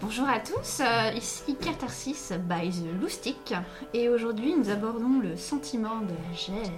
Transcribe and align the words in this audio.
Bonjour 0.00 0.28
à 0.28 0.38
tous, 0.38 0.80
euh, 0.80 1.10
ici 1.16 1.56
Catharsis 1.56 2.32
by 2.48 2.70
The 2.70 3.00
Loustic 3.00 3.52
et 3.92 4.08
aujourd'hui 4.08 4.54
nous 4.54 4.70
abordons 4.70 5.18
le 5.20 5.36
sentiment 5.36 6.00
de 6.02 6.12
la 6.12 6.36
gêne. 6.36 6.72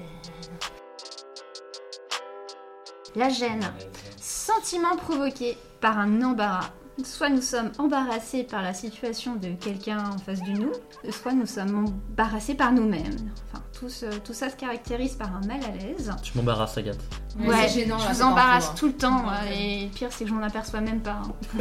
La 3.14 3.28
gêne, 3.28 3.72
sentiment 4.16 4.96
provoqué 4.96 5.58
par 5.82 5.98
un 5.98 6.22
embarras. 6.22 6.70
Soit 7.04 7.28
nous 7.28 7.42
sommes 7.42 7.72
embarrassés 7.78 8.44
par 8.44 8.62
la 8.62 8.72
situation 8.72 9.36
de 9.36 9.52
quelqu'un 9.52 10.12
en 10.12 10.18
face 10.18 10.42
de 10.42 10.52
nous, 10.52 10.72
soit 11.10 11.32
nous 11.32 11.46
sommes 11.46 11.86
embarrassés 11.86 12.54
par 12.54 12.72
nous-mêmes. 12.72 13.32
Enfin, 13.52 13.62
tout, 13.72 13.88
tout 14.24 14.34
ça 14.34 14.48
se 14.48 14.56
caractérise 14.56 15.14
par 15.14 15.34
un 15.36 15.46
mal 15.46 15.60
à 15.64 15.70
l'aise. 15.70 16.14
Tu 16.22 16.36
m'embarrasses, 16.36 16.78
Agathe. 16.78 17.19
Ouais, 17.38 17.68
c'est 17.68 17.80
gênant, 17.80 17.98
je 17.98 18.04
là, 18.06 18.12
vous 18.12 18.22
embarrasse 18.22 18.64
parfois. 18.66 18.78
tout 18.80 18.86
le 18.88 18.92
temps 18.94 19.18
Ouais, 19.24 19.34
euh, 19.50 19.54
et 19.54 19.84
le 19.84 19.90
pire 19.90 20.08
c'est 20.10 20.24
que 20.24 20.30
je 20.30 20.34
m'en 20.34 20.42
aperçois 20.42 20.80
même 20.80 21.00
pas. 21.00 21.22
hein. 21.24 21.32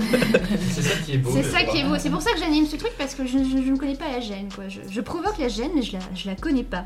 C'est 0.71 0.81
ça 0.81 0.95
qui 1.05 1.13
est 1.13 1.17
beau. 1.17 1.29
C'est 1.33 1.43
ça 1.43 1.63
qui 1.63 1.77
est 1.79 1.83
beau, 1.83 1.95
c'est 1.99 2.09
pour 2.09 2.21
ça 2.21 2.31
que 2.33 2.39
j'anime 2.39 2.65
ce 2.65 2.75
truc 2.75 2.91
parce 2.97 3.13
que 3.15 3.25
je, 3.25 3.37
je- 3.37 3.63
je 3.65 3.71
ne 3.71 3.77
connais 3.77 3.95
pas 3.95 4.09
la 4.11 4.19
gêne. 4.19 4.49
Quoi. 4.53 4.67
Je, 4.67 4.79
je 4.89 5.01
provoque 5.01 5.37
la 5.37 5.47
gêne 5.47 5.71
mais 5.75 5.81
je 5.83 5.93
la, 5.93 5.99
je 6.15 6.27
la 6.27 6.35
connais 6.35 6.63
pas. 6.63 6.85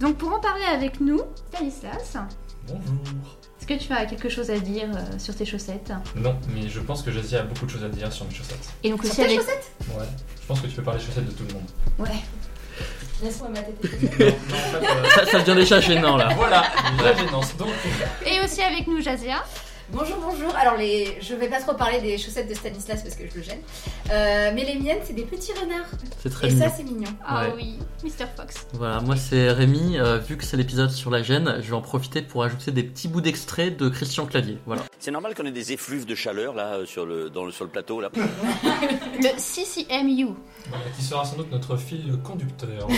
Donc 0.00 0.16
pour 0.16 0.32
en 0.32 0.40
parler 0.40 0.64
avec 0.64 1.00
nous, 1.00 1.20
Stanislas, 1.52 2.16
Bonjour. 2.66 2.82
est-ce 3.60 3.66
que 3.66 3.74
tu 3.74 3.92
as 3.92 4.06
quelque 4.06 4.28
chose 4.30 4.50
à 4.50 4.58
dire 4.58 4.88
euh, 4.94 5.18
sur 5.18 5.34
tes 5.36 5.44
chaussettes? 5.44 5.92
Non, 6.16 6.34
mais 6.54 6.68
je 6.68 6.80
pense 6.80 7.02
que 7.02 7.10
Jazzy 7.12 7.36
a 7.36 7.42
beaucoup 7.42 7.66
de 7.66 7.70
choses 7.70 7.84
à 7.84 7.88
dire 7.90 8.10
sur 8.12 8.24
mes 8.26 8.34
chaussettes. 8.34 8.70
Et 8.82 8.90
donc 8.90 9.04
aussi 9.04 9.14
Sur 9.14 9.26
tes 9.26 9.34
avec... 9.34 9.40
Ouais. 9.46 10.06
Je 10.40 10.46
pense 10.46 10.60
que 10.60 10.66
tu 10.66 10.74
peux 10.74 10.82
parler 10.82 11.00
chaussettes 11.00 11.26
de 11.26 11.30
tout 11.32 11.44
le 11.46 11.54
monde. 11.54 11.68
Ouais. 11.98 12.22
Laisse-moi. 13.24 13.48
Non, 13.54 14.80
non, 14.80 14.86
euh, 14.86 15.08
Ça, 15.14 15.24
ça 15.26 15.40
devient 15.40 15.54
déjà 15.60 15.80
gênant 15.80 16.16
là. 16.16 16.28
voilà, 16.36 16.64
la 17.02 17.14
gênance. 17.16 17.56
Donc, 17.56 17.68
Et 18.26 18.40
aussi 18.44 18.62
avec 18.62 18.86
nous 18.86 19.00
Jazia. 19.00 19.42
Bonjour, 19.92 20.16
bonjour. 20.20 20.54
Alors, 20.56 20.76
les... 20.76 21.18
je 21.20 21.34
vais 21.34 21.48
pas 21.48 21.60
trop 21.60 21.74
parler 21.74 22.00
des 22.00 22.16
chaussettes 22.18 22.48
de 22.48 22.54
Stanislas 22.54 23.02
parce 23.02 23.14
que 23.16 23.24
je 23.30 23.36
le 23.36 23.42
gêne. 23.42 23.60
Euh, 24.10 24.50
mais 24.54 24.64
les 24.64 24.78
miennes, 24.78 24.98
c'est 25.04 25.12
des 25.12 25.24
petits 25.24 25.52
renards. 25.52 25.86
C'est 26.20 26.30
très 26.30 26.48
Et 26.48 26.52
mignon. 26.52 26.64
ça, 26.68 26.74
c'est 26.74 26.82
mignon. 26.84 27.10
Ah 27.24 27.44
Ouais. 27.48 27.52
oui, 27.56 27.78
Mr. 28.02 28.24
Fox. 28.34 28.66
Voilà, 28.72 29.00
moi 29.00 29.14
c'est 29.16 29.50
Rémi. 29.50 29.98
euh, 29.98 30.18
vu 30.18 30.36
que 30.38 30.44
c'est 30.44 30.56
l'épisode 30.56 30.90
sur 30.90 31.10
la 31.10 31.22
gêne, 31.22 31.56
je 31.60 31.68
vais 31.68 31.74
en 31.76 31.82
profiter 31.82 32.22
pour 32.22 32.42
ajouter 32.44 32.72
des 32.72 32.82
petits 32.82 33.08
bouts 33.08 33.20
d'extrait 33.20 33.70
de 33.70 33.88
Christian 33.90 34.24
Clavier. 34.26 34.58
Voilà. 34.66 34.82
C'est 34.98 35.10
normal 35.10 35.34
qu'on 35.34 35.44
ait 35.44 35.52
des 35.52 35.72
effluves 35.72 36.06
de 36.06 36.14
chaleur 36.14 36.54
là 36.54 36.76
euh, 36.76 36.86
sur 36.86 37.04
le, 37.04 37.28
dans 37.28 37.44
le, 37.44 37.52
sur 37.52 37.64
le 37.66 37.70
plateau 37.70 38.00
là. 38.00 38.10
Le 39.20 39.38
CCMU. 39.38 40.28
voilà, 40.70 40.84
qui 40.96 41.02
sera 41.04 41.24
sans 41.26 41.36
doute 41.36 41.52
notre 41.52 41.76
fil 41.76 42.16
conducteur. 42.24 42.88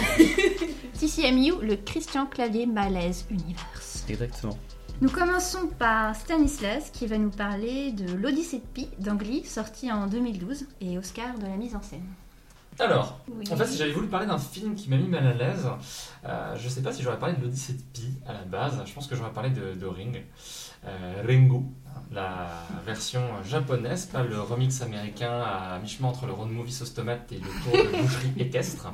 CCMU, 0.94 1.54
le 1.62 1.76
Christian 1.76 2.26
Clavier 2.26 2.64
Malaise 2.66 3.26
Universe. 3.28 4.04
Exactement. 4.08 4.56
Nous 5.02 5.10
commençons 5.10 5.66
par 5.78 6.16
Stanislas 6.16 6.90
qui 6.90 7.06
va 7.06 7.18
nous 7.18 7.30
parler 7.30 7.92
de 7.92 8.14
l'Odyssée 8.14 8.58
de 8.58 8.64
Pi 8.72 8.88
d'Angly, 8.98 9.44
sorti 9.44 9.92
en 9.92 10.06
2012 10.06 10.66
et 10.80 10.96
Oscar 10.98 11.38
de 11.38 11.42
la 11.44 11.56
mise 11.56 11.76
en 11.76 11.82
scène. 11.82 12.04
Alors, 12.78 13.18
Oui. 13.28 13.44
en 13.50 13.56
fait, 13.56 13.66
si 13.66 13.78
j'avais 13.78 13.92
voulu 13.92 14.06
parler 14.08 14.26
d'un 14.26 14.38
film 14.38 14.74
qui 14.74 14.88
m'a 14.90 14.96
mis 14.96 15.08
mal 15.08 15.26
à 15.26 15.32
l'aise, 15.34 15.66
euh, 16.26 16.56
je 16.58 16.68
sais 16.68 16.82
pas 16.82 16.92
si 16.92 17.02
j'aurais 17.02 17.18
parlé 17.18 17.34
de 17.36 17.42
l'Odyssée 17.42 17.74
de 17.74 17.82
Pi 17.92 18.06
à 18.26 18.32
la 18.34 18.42
base. 18.42 18.82
Je 18.86 18.92
pense 18.92 19.06
que 19.06 19.16
j'aurais 19.16 19.32
parlé 19.32 19.50
de, 19.50 19.74
de 19.74 19.86
Ring. 19.86 20.22
Euh, 20.86 21.22
Ringu, 21.26 21.62
la 22.12 22.48
version 22.84 23.20
japonaise, 23.44 24.06
pas 24.06 24.22
le 24.22 24.40
remix 24.40 24.80
américain 24.82 25.40
à 25.42 25.78
mi-chemin 25.78 26.08
entre 26.08 26.26
le 26.26 26.32
road 26.32 26.50
movie 26.50 26.72
sauce 26.72 26.92
tomate 26.94 27.32
et 27.32 27.36
le 27.38 27.48
tour 27.64 27.72
de 27.72 28.02
boucherie 28.02 28.32
équestre. 28.38 28.92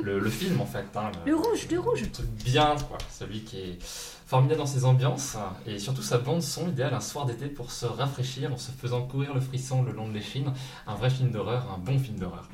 Le, 0.00 0.18
le 0.20 0.30
film, 0.30 0.60
en 0.60 0.66
fait. 0.66 0.86
hein, 0.96 1.10
Le 1.24 1.34
rouge, 1.36 1.66
le 1.70 1.78
rouge. 1.80 2.02
le 2.02 2.10
truc 2.10 2.26
bien, 2.44 2.74
quoi. 2.88 2.98
Celui 3.10 3.40
qui 3.42 3.58
est 3.58 3.78
formidable 4.26 4.58
dans 4.58 4.66
ses 4.66 4.84
ambiances 4.84 5.36
et 5.66 5.78
surtout 5.78 6.02
sa 6.02 6.18
bande 6.18 6.42
son 6.42 6.68
idéale 6.68 6.94
un 6.94 7.00
soir 7.00 7.26
d'été 7.26 7.46
pour 7.46 7.70
se 7.70 7.86
rafraîchir 7.86 8.52
en 8.52 8.58
se 8.58 8.72
faisant 8.72 9.06
courir 9.06 9.32
le 9.32 9.40
frisson 9.40 9.82
le 9.82 9.92
long 9.92 10.08
de 10.08 10.12
l'échine. 10.12 10.52
Un 10.86 10.94
vrai 10.94 11.10
film 11.10 11.30
d'horreur, 11.30 11.70
un 11.72 11.78
bon 11.78 11.98
film 11.98 12.18
d'horreur. 12.18 12.48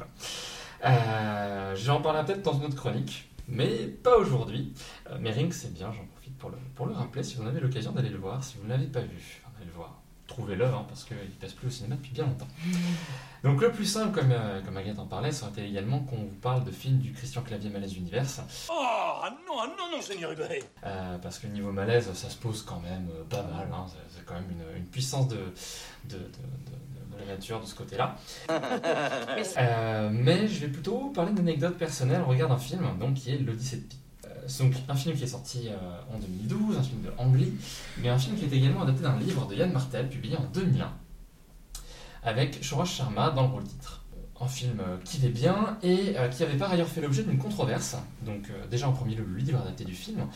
Euh, 0.84 1.74
je 1.74 1.84
vais 1.84 1.90
en 1.90 2.02
parler 2.02 2.22
peut-être 2.26 2.42
dans 2.42 2.58
une 2.58 2.64
autre 2.64 2.76
chronique, 2.76 3.30
mais 3.48 3.86
pas 3.86 4.16
aujourd'hui. 4.18 4.74
Euh, 5.10 5.16
mais 5.20 5.30
Ring, 5.30 5.52
c'est 5.52 5.72
bien, 5.72 5.92
j'en 5.92 6.04
profite 6.04 6.36
pour 6.38 6.50
le, 6.50 6.56
pour 6.74 6.86
le 6.86 6.92
rappeler 6.92 7.22
si 7.22 7.36
vous 7.36 7.42
en 7.42 7.46
avez 7.46 7.60
l'occasion 7.60 7.92
d'aller 7.92 8.10
le 8.10 8.18
voir, 8.18 8.44
si 8.44 8.58
vous 8.58 8.64
ne 8.64 8.70
l'avez 8.70 8.86
pas 8.86 9.00
vu, 9.00 9.42
allez 9.56 9.66
le 9.66 9.72
voir. 9.72 10.00
Trouvez-le, 10.26 10.66
hein, 10.66 10.84
parce 10.88 11.04
qu'il 11.04 11.16
ne 11.16 11.40
passe 11.40 11.52
plus 11.52 11.68
au 11.68 11.70
cinéma 11.70 11.96
depuis 11.96 12.12
bien 12.12 12.24
longtemps. 12.24 12.48
Donc 13.44 13.60
le 13.60 13.72
plus 13.72 13.86
simple, 13.86 14.12
comme, 14.18 14.30
euh, 14.30 14.60
comme 14.62 14.76
Agathe 14.76 14.98
en 15.00 15.06
parlait, 15.06 15.32
ça 15.32 15.46
aurait 15.46 15.52
été 15.62 15.68
également 15.68 15.98
qu'on 16.00 16.16
vous 16.16 16.36
parle 16.40 16.62
de 16.64 16.70
films 16.70 16.98
du 16.98 17.12
Christian 17.12 17.42
Clavier 17.42 17.70
Malaise 17.70 17.96
Universe. 17.96 18.40
Oh 18.70 18.72
ah 19.24 19.30
non, 19.48 19.54
ah 19.60 19.66
non, 19.66 19.96
non, 19.96 20.00
Seigneur 20.02 20.30
Hubert 20.32 20.48
Euh, 20.84 21.18
parce 21.18 21.38
que 21.40 21.48
niveau 21.48 21.72
malaise, 21.72 22.08
ça 22.14 22.30
se 22.30 22.36
pose 22.36 22.62
quand 22.62 22.80
même 22.80 23.08
euh, 23.10 23.24
pas 23.28 23.42
mal. 23.42 23.68
hein. 23.72 23.86
C'est- 24.14 24.24
quand 24.24 24.34
même 24.34 24.44
une, 24.50 24.76
une 24.78 24.86
puissance 24.86 25.26
de, 25.26 25.36
de, 25.36 26.16
de- 26.16 26.18
de- 26.18 27.16
de 27.16 27.18
la 27.20 27.34
nature 27.34 27.60
de 27.60 27.66
ce 27.66 27.74
côté-là. 27.74 28.16
Euh, 29.58 30.08
mais 30.12 30.46
je 30.48 30.60
vais 30.60 30.68
plutôt 30.68 31.10
parler 31.10 31.32
d'anecdotes 31.32 31.76
personnelles 31.76 32.20
au 32.22 32.26
regard 32.26 32.48
d'un 32.48 32.58
film 32.58 32.86
donc, 33.00 33.14
qui 33.14 33.30
est 33.32 33.38
L'Odyssée 33.38 33.76
de 33.78 33.82
Pi. 33.82 33.96
C'est 34.46 34.64
donc 34.64 34.74
un 34.88 34.94
film 34.94 35.16
qui 35.16 35.24
est 35.24 35.28
sorti 35.28 35.68
euh, 35.68 36.14
en 36.14 36.18
2012, 36.18 36.76
un 36.78 36.82
film 36.82 37.02
de 37.02 37.10
Ang 37.18 37.34
Lee, 37.36 37.52
mais 37.98 38.08
un 38.08 38.18
film 38.18 38.36
qui 38.36 38.44
est 38.44 38.52
également 38.56 38.82
adapté 38.82 39.02
d'un 39.02 39.16
livre 39.18 39.46
de 39.46 39.54
Yann 39.54 39.72
Martel 39.72 40.08
publié 40.08 40.36
en 40.36 40.44
2001 40.52 40.92
avec 42.22 42.62
Shohraj 42.62 42.88
Sharma 42.88 43.30
dans 43.30 43.42
le 43.42 43.48
rôle 43.48 43.64
titre. 43.64 43.98
Un 44.40 44.48
film 44.48 44.80
euh, 44.80 44.96
qui 45.04 45.18
va 45.18 45.28
bien 45.28 45.78
et 45.84 46.18
euh, 46.18 46.28
qui 46.28 46.42
avait 46.42 46.56
par 46.56 46.72
ailleurs 46.72 46.88
fait 46.88 47.00
l'objet 47.00 47.22
d'une 47.22 47.38
controverse. 47.38 47.96
Donc, 48.22 48.50
euh, 48.50 48.66
déjà 48.66 48.88
en 48.88 48.92
premier 48.92 49.14
lieu, 49.14 49.24
le 49.24 49.36
livre 49.36 49.60
adapté 49.60 49.84
du 49.84 49.94
film, 49.94 50.26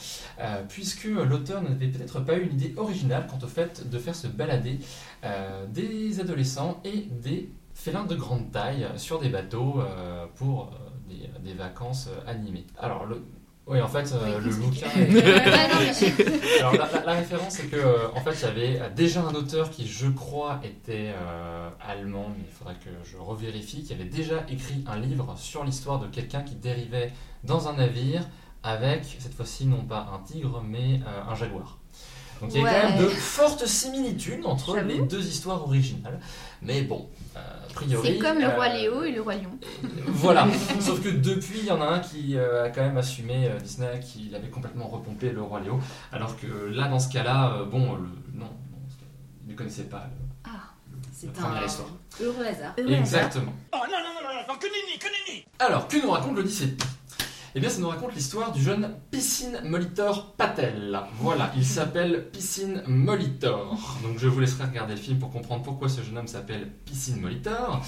puisque 0.68 1.06
l'auteur 1.06 1.60
n'avait 1.60 1.88
peut-être 1.88 2.20
pas 2.20 2.36
eu 2.38 2.44
une 2.44 2.52
idée 2.52 2.72
originale 2.76 3.26
quant 3.28 3.44
au 3.44 3.48
fait 3.48 3.90
de 3.90 3.98
faire 3.98 4.14
se 4.14 4.28
balader 4.28 4.78
des 5.70 6.20
adolescents 6.20 6.80
et 6.84 7.08
des 7.20 7.50
félins 7.74 8.04
de 8.04 8.14
grande 8.14 8.52
taille 8.52 8.86
sur 8.96 9.18
des 9.18 9.28
bateaux 9.28 9.82
pour 10.36 10.70
des, 11.42 11.54
vacances 11.54 12.08
animées. 12.28 12.66
Oui, 13.66 13.80
en 13.80 13.88
fait, 13.88 14.12
euh, 14.12 14.38
le 14.38 14.46
explique. 14.46 14.70
bouquin 14.70 14.90
est- 15.00 16.58
alors 16.60 16.72
la, 16.74 16.90
la- 16.92 17.04
la 17.04 17.12
référence 17.14 17.54
c'est 17.54 17.66
que 17.66 17.76
euh, 17.76 18.08
en 18.14 18.20
fait 18.20 18.32
il 18.32 18.42
y 18.42 18.44
avait 18.44 18.80
euh, 18.80 18.88
déjà 18.94 19.22
un 19.22 19.34
auteur 19.34 19.70
qui 19.70 19.86
je 19.88 20.06
crois 20.08 20.60
était 20.64 21.12
euh, 21.14 21.68
allemand 21.80 22.26
mais 22.36 22.44
il 22.48 22.52
faudrait 22.52 22.74
que 22.76 22.90
je 23.04 23.16
revérifie 23.16 23.82
qui 23.82 23.92
avait 23.92 24.04
déjà 24.04 24.44
écrit 24.50 24.84
un 24.86 24.98
livre 24.98 25.34
sur 25.38 25.64
l'histoire 25.64 25.98
de 25.98 26.06
quelqu'un 26.06 26.42
qui 26.42 26.54
dérivait 26.54 27.12
dans 27.44 27.68
un 27.68 27.74
navire 27.74 28.22
avec 28.62 29.16
cette 29.18 29.34
fois-ci 29.34 29.66
non 29.66 29.82
pas 29.84 30.10
un 30.14 30.18
tigre 30.24 30.62
mais 30.66 31.00
un 31.30 31.34
jaguar. 31.34 31.78
Donc 32.40 32.50
il 32.54 32.60
y 32.60 32.66
a 32.66 32.70
quand 32.82 32.88
même 32.90 32.98
de 33.02 33.08
fortes 33.08 33.64
similitudes 33.66 34.44
entre 34.44 34.76
les 34.78 34.98
deux 35.00 35.26
histoires 35.26 35.62
originales. 35.64 36.20
Mais 36.62 36.82
bon. 36.82 37.08
C'est 38.02 38.16
comme 38.18 38.38
le 38.38 38.48
roi 38.48 38.66
euh, 38.68 38.76
Léo 38.78 39.02
et 39.02 39.12
le 39.12 39.20
roi 39.20 39.34
Lion. 39.34 39.58
voilà, 40.06 40.46
sauf 40.80 41.02
que 41.02 41.10
depuis, 41.10 41.58
il 41.58 41.66
y 41.66 41.70
en 41.70 41.80
a 41.82 41.86
un 41.86 41.98
qui 42.00 42.36
euh, 42.36 42.64
a 42.64 42.70
quand 42.70 42.80
même 42.80 42.96
assumé, 42.96 43.48
euh, 43.48 43.58
Disney, 43.58 44.00
qu'il 44.00 44.34
avait 44.34 44.48
complètement 44.48 44.86
repompé 44.88 45.30
le 45.30 45.42
roi 45.42 45.60
Léo, 45.60 45.78
alors 46.10 46.36
que 46.38 46.46
euh, 46.46 46.70
là, 46.70 46.88
dans 46.88 46.98
ce 46.98 47.10
cas-là, 47.10 47.52
euh, 47.52 47.64
bon, 47.66 47.96
le, 47.96 48.08
non, 48.32 48.46
non, 48.46 48.78
il 49.46 49.52
ne 49.52 49.56
connaissait 49.56 49.84
pas 49.84 50.08
le- 50.10 50.50
Ah, 50.50 50.72
la 50.90 51.08
C'est 51.12 51.32
première 51.32 51.62
un 51.62 51.66
histoire. 51.66 51.88
heureux 52.20 52.44
hasard. 52.46 52.72
heureux 52.78 52.88
hasard. 52.88 52.98
Exactement. 53.00 53.52
Oh 53.74 53.76
non, 53.76 53.98
non, 53.98 54.22
non, 54.22 54.28
non, 54.34 54.42
non, 54.48 54.58
que 54.58 54.66
nenni, 54.66 54.98
que 54.98 55.06
nenni 55.06 55.44
Alors, 55.58 55.86
que 55.86 55.96
nous 56.02 56.10
raconte 56.10 56.36
l'Odyssée 56.36 56.66
de 56.68 56.72
Pi 56.72 56.86
Eh 57.58 57.60
bien, 57.60 57.70
ça 57.70 57.80
nous 57.80 57.88
raconte 57.88 58.14
l'histoire 58.14 58.52
du 58.52 58.62
jeune 58.62 58.90
Piscine 59.10 59.58
Molitor 59.64 60.34
Patel. 60.36 61.00
Voilà, 61.20 61.50
il 61.56 61.64
s'appelle 61.64 62.28
Piscine 62.30 62.82
Molitor. 62.86 63.96
Donc, 64.02 64.18
je 64.18 64.28
vous 64.28 64.40
laisserai 64.40 64.64
regarder 64.64 64.92
le 64.92 65.00
film 65.00 65.18
pour 65.18 65.30
comprendre 65.30 65.62
pourquoi 65.62 65.88
ce 65.88 66.02
jeune 66.02 66.18
homme 66.18 66.26
s'appelle 66.26 66.68
Piscine 66.84 67.18
Molitor. 67.18 67.80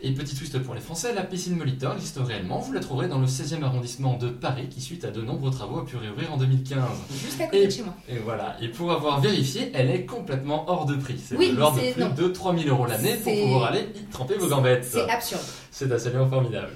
Et 0.00 0.10
petit 0.12 0.34
twist 0.34 0.58
pour 0.64 0.74
les 0.74 0.80
Français, 0.80 1.14
la 1.14 1.22
piscine 1.22 1.54
Molitor 1.56 1.94
existe 1.94 2.18
réellement. 2.18 2.58
Vous 2.58 2.72
la 2.72 2.80
trouverez 2.80 3.06
dans 3.06 3.20
le 3.20 3.28
16e 3.28 3.62
arrondissement 3.62 4.16
de 4.18 4.28
Paris, 4.28 4.68
qui, 4.68 4.80
suite 4.80 5.04
à 5.04 5.12
de 5.12 5.22
nombreux 5.22 5.52
travaux, 5.52 5.78
a 5.78 5.84
pu 5.84 5.96
réouvrir 5.96 6.32
en 6.32 6.36
2015. 6.36 6.78
Juste 7.12 7.40
à 7.40 7.44
côté 7.44 7.62
Et- 7.62 7.66
de 7.66 7.70
chez 7.70 7.82
moi. 7.84 7.94
Et 8.08 8.16
voilà, 8.16 8.56
et 8.60 8.66
pour 8.70 8.90
avoir 8.90 9.20
vérifié, 9.20 9.70
elle 9.72 9.88
est 9.90 10.04
complètement 10.04 10.68
hors 10.68 10.84
de 10.84 10.96
prix. 10.96 11.20
C'est 11.24 11.36
Oui, 11.36 11.52
de 11.52 11.56
l'ordre 11.58 11.80
de 11.80 11.92
plus 11.92 12.00
non. 12.02 12.10
de 12.12 12.26
3000 12.26 12.68
euros 12.68 12.86
l'année 12.86 13.14
pour 13.22 13.32
pouvoir 13.32 13.64
aller 13.70 13.86
y 13.94 14.04
tremper 14.10 14.34
vos 14.36 14.48
gambettes. 14.48 14.84
C'est 14.84 15.08
absurde. 15.08 15.42
C'est 15.70 15.90
absolument 15.92 16.28
formidable. 16.28 16.70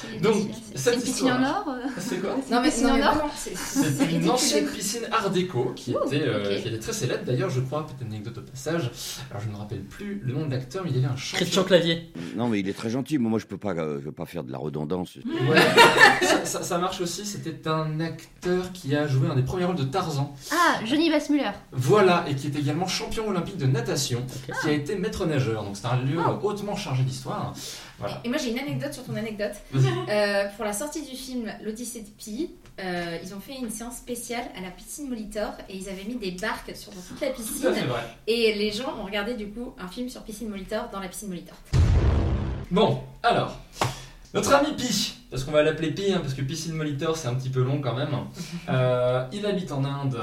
C'est- 0.00 0.20
Donc, 0.20 0.34
c'est- 0.72 0.78
cette 0.78 0.94
une 0.96 1.00
piscine 1.02 1.30
en 1.30 1.40
histoire- 1.42 1.64
or 1.68 1.74
euh 1.74 1.88
C'est 1.98 2.16
quoi 2.20 2.36
C'est 2.46 2.54
une 2.56 2.62
piscine 2.62 2.86
non, 2.86 2.94
mais 2.94 3.02
en 3.02 3.06
or 3.08 3.14
vraiment, 3.14 3.30
c'est- 3.36 3.56
C'est 3.56 4.12
une 4.12 4.30
ancienne 4.30 4.66
piscine 4.66 5.02
art 5.12 5.30
déco 5.30 5.72
qui 5.76 5.94
Ouh, 5.94 6.06
était, 6.06 6.22
euh, 6.26 6.60
qui 6.60 6.68
était 6.68 6.78
très 6.78 6.92
célèbre. 6.92 7.24
D'ailleurs, 7.24 7.50
je 7.50 7.60
crois, 7.60 7.86
petite 7.86 8.02
anecdote 8.02 8.38
au 8.38 8.42
passage, 8.42 8.90
alors 9.30 9.42
je 9.42 9.48
ne 9.48 9.52
me 9.52 9.58
rappelle 9.58 9.82
plus 9.84 10.20
le 10.24 10.32
nom 10.32 10.46
de 10.46 10.50
l'acteur, 10.52 10.82
mais 10.84 10.90
il 10.90 10.96
y 10.96 10.98
avait 11.04 11.12
un 11.12 11.16
champion. 11.16 11.36
Christian 11.44 11.64
Clavier. 11.64 12.12
Non, 12.36 12.48
mais 12.48 12.60
il 12.60 12.68
est 12.68 12.72
très 12.76 12.90
gentil. 12.90 13.18
Moi, 13.18 13.30
moi 13.30 13.38
je 13.38 13.46
peux 13.46 13.58
pas, 13.58 13.72
euh, 13.72 13.98
je 14.00 14.06
veux 14.06 14.12
pas 14.12 14.26
faire 14.26 14.44
de 14.44 14.52
la 14.52 14.58
redondance. 14.58 15.16
Ouais, 15.16 15.24
ça, 16.44 16.78
marche 16.78 17.00
aussi, 17.00 17.24
c'était 17.26 17.68
un 17.68 18.00
acteur 18.00 18.72
qui 18.72 18.94
a 18.96 19.06
joué 19.06 19.28
un 19.28 19.34
des 19.36 19.42
premiers 19.42 19.64
rôles 19.64 19.76
de 19.76 19.84
Tarzan. 19.84 20.34
Ah, 20.52 20.80
Johnny 20.84 21.10
Bassmuller. 21.10 21.50
Voilà, 21.72 22.24
et 22.28 22.34
qui 22.34 22.46
est 22.48 22.56
également 22.56 22.86
champion 22.86 23.28
olympique 23.28 23.56
de 23.56 23.66
natation, 23.66 24.24
qui 24.62 24.68
a 24.68 24.72
été 24.72 24.96
maître 24.96 25.26
nageur. 25.26 25.62
Donc 25.64 25.76
c'est 25.76 25.86
un 25.86 25.96
lieu 26.02 26.18
Ah. 26.24 26.30
euh, 26.30 26.46
hautement 26.46 26.76
chargé 26.76 27.02
d'histoire. 27.02 27.52
Voilà. 28.00 28.20
Et 28.24 28.28
moi 28.28 28.38
j'ai 28.38 28.50
une 28.50 28.58
anecdote 28.58 28.92
sur 28.92 29.04
ton 29.04 29.14
anecdote. 29.16 29.52
Euh, 30.10 30.46
pour 30.56 30.64
la 30.64 30.72
sortie 30.72 31.02
du 31.02 31.14
film 31.14 31.52
L'Odyssée 31.62 32.00
de 32.00 32.08
Pi, 32.08 32.50
euh, 32.80 33.18
ils 33.22 33.32
ont 33.34 33.38
fait 33.40 33.54
une 33.54 33.70
séance 33.70 33.98
spéciale 33.98 34.44
à 34.56 34.60
la 34.60 34.70
piscine 34.70 35.08
Molitor 35.08 35.52
et 35.68 35.76
ils 35.76 35.88
avaient 35.88 36.02
mis 36.04 36.16
des 36.16 36.32
barques 36.32 36.74
sur 36.74 36.90
toute 36.92 37.20
la 37.20 37.28
piscine 37.30 37.54
Ça, 37.62 37.74
c'est 37.74 37.82
vrai. 37.82 38.00
et 38.26 38.54
les 38.54 38.72
gens 38.72 38.96
ont 38.98 39.04
regardé 39.04 39.34
du 39.34 39.48
coup 39.48 39.72
un 39.78 39.86
film 39.86 40.08
sur 40.08 40.22
piscine 40.22 40.48
Molitor 40.48 40.88
dans 40.92 40.98
la 40.98 41.06
piscine 41.08 41.28
Molitor. 41.28 41.54
Bon, 42.70 43.00
alors, 43.22 43.56
notre 44.34 44.52
ami 44.54 44.72
Pi, 44.76 45.14
parce 45.30 45.44
qu'on 45.44 45.52
va 45.52 45.62
l'appeler 45.62 45.92
Pi, 45.92 46.12
hein, 46.12 46.18
parce 46.20 46.34
que 46.34 46.42
Piscine 46.42 46.72
Molitor 46.74 47.16
c'est 47.16 47.28
un 47.28 47.34
petit 47.34 47.50
peu 47.50 47.62
long 47.62 47.80
quand 47.80 47.94
même. 47.94 48.10
Euh, 48.68 49.24
il 49.32 49.44
habite 49.46 49.72
en 49.72 49.84
Inde, 49.84 50.16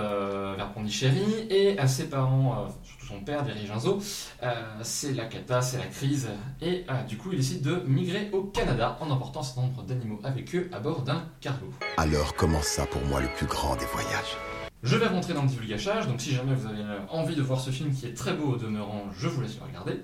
vers 0.55 0.71
Pondichéry, 0.71 1.47
et 1.49 1.77
à 1.79 1.87
ses 1.87 2.05
parents, 2.09 2.67
son 3.07 3.21
père, 3.21 3.43
dirige 3.43 3.71
un 3.71 3.79
zoo. 3.79 3.99
Euh, 4.43 4.53
c'est 4.81 5.13
la 5.13 5.25
cata, 5.25 5.61
c'est 5.61 5.77
la 5.77 5.85
crise, 5.85 6.29
et 6.61 6.85
euh, 6.89 7.03
du 7.03 7.17
coup 7.17 7.29
il 7.31 7.37
décide 7.37 7.61
de 7.61 7.83
migrer 7.87 8.29
au 8.33 8.43
Canada 8.43 8.97
en 8.99 9.09
emportant 9.09 9.41
certain 9.41 9.61
nombre 9.61 9.83
d'animaux 9.83 10.19
avec 10.23 10.53
eux 10.55 10.69
à 10.73 10.79
bord 10.79 11.01
d'un 11.01 11.23
cargo. 11.41 11.67
Alors 11.97 12.35
commença 12.35 12.85
pour 12.85 13.03
moi 13.05 13.21
le 13.21 13.29
plus 13.29 13.47
grand 13.47 13.75
des 13.75 13.85
voyages? 13.85 14.35
Je 14.83 14.95
vais 14.95 15.07
rentrer 15.07 15.33
dans 15.33 15.41
le 15.41 15.47
divulgachage, 15.47 16.07
donc 16.07 16.21
si 16.21 16.33
jamais 16.33 16.53
vous 16.53 16.67
avez 16.67 16.81
euh, 16.81 16.99
envie 17.09 17.35
de 17.35 17.41
voir 17.41 17.59
ce 17.59 17.71
film 17.71 17.93
qui 17.93 18.05
est 18.05 18.13
très 18.13 18.33
beau 18.33 18.53
au 18.53 18.57
demeurant, 18.57 19.05
je 19.17 19.27
vous 19.27 19.41
laisse 19.41 19.57
le 19.57 19.65
regarder. 19.65 20.03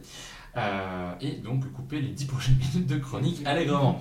Euh, 0.55 1.13
et 1.19 1.31
donc 1.37 1.71
couper 1.73 1.99
les 1.99 2.09
10 2.09 2.25
prochaines 2.25 2.55
minutes 2.73 2.87
de 2.87 2.97
chronique 2.97 3.41
allègrement. 3.45 3.99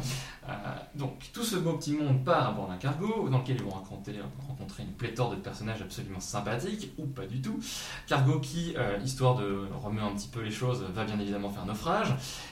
Euh, 0.49 0.52
donc 0.96 1.12
tout 1.32 1.44
ce 1.44 1.54
beau 1.56 1.75
petit 1.75 1.93
monde 1.94 2.25
part 2.25 2.49
à 2.49 2.52
bord 2.52 2.66
d'un 2.66 2.76
cargo 2.76 3.28
dans 3.31 3.38
lequel 3.38 3.56
ils 3.56 3.62
vont 3.62 3.70
rencontrer, 3.70 4.16
rencontrer 4.49 4.82
une 4.82 4.90
pléthore 4.90 5.31
de 5.31 5.37
personnages 5.37 5.81
absolument 5.81 6.19
sympathiques, 6.20 6.93
ou 6.99 7.06
pas 7.06 7.26
du 7.26 7.40
tout. 7.40 7.58
Cargo 8.08 8.40
qui, 8.40 8.75
euh, 8.76 8.99
histoire 9.04 9.37
de 9.37 9.66
remuer 9.82 10.02
un 10.02 10.10
petit 10.10 10.26
peu 10.28 10.40
les 10.43 10.50
choses, 10.50 10.82
va 10.94 11.04
bien 11.04 11.19
évidemment 11.20 11.49
faire 11.49 11.64
naufrage. 11.64 12.08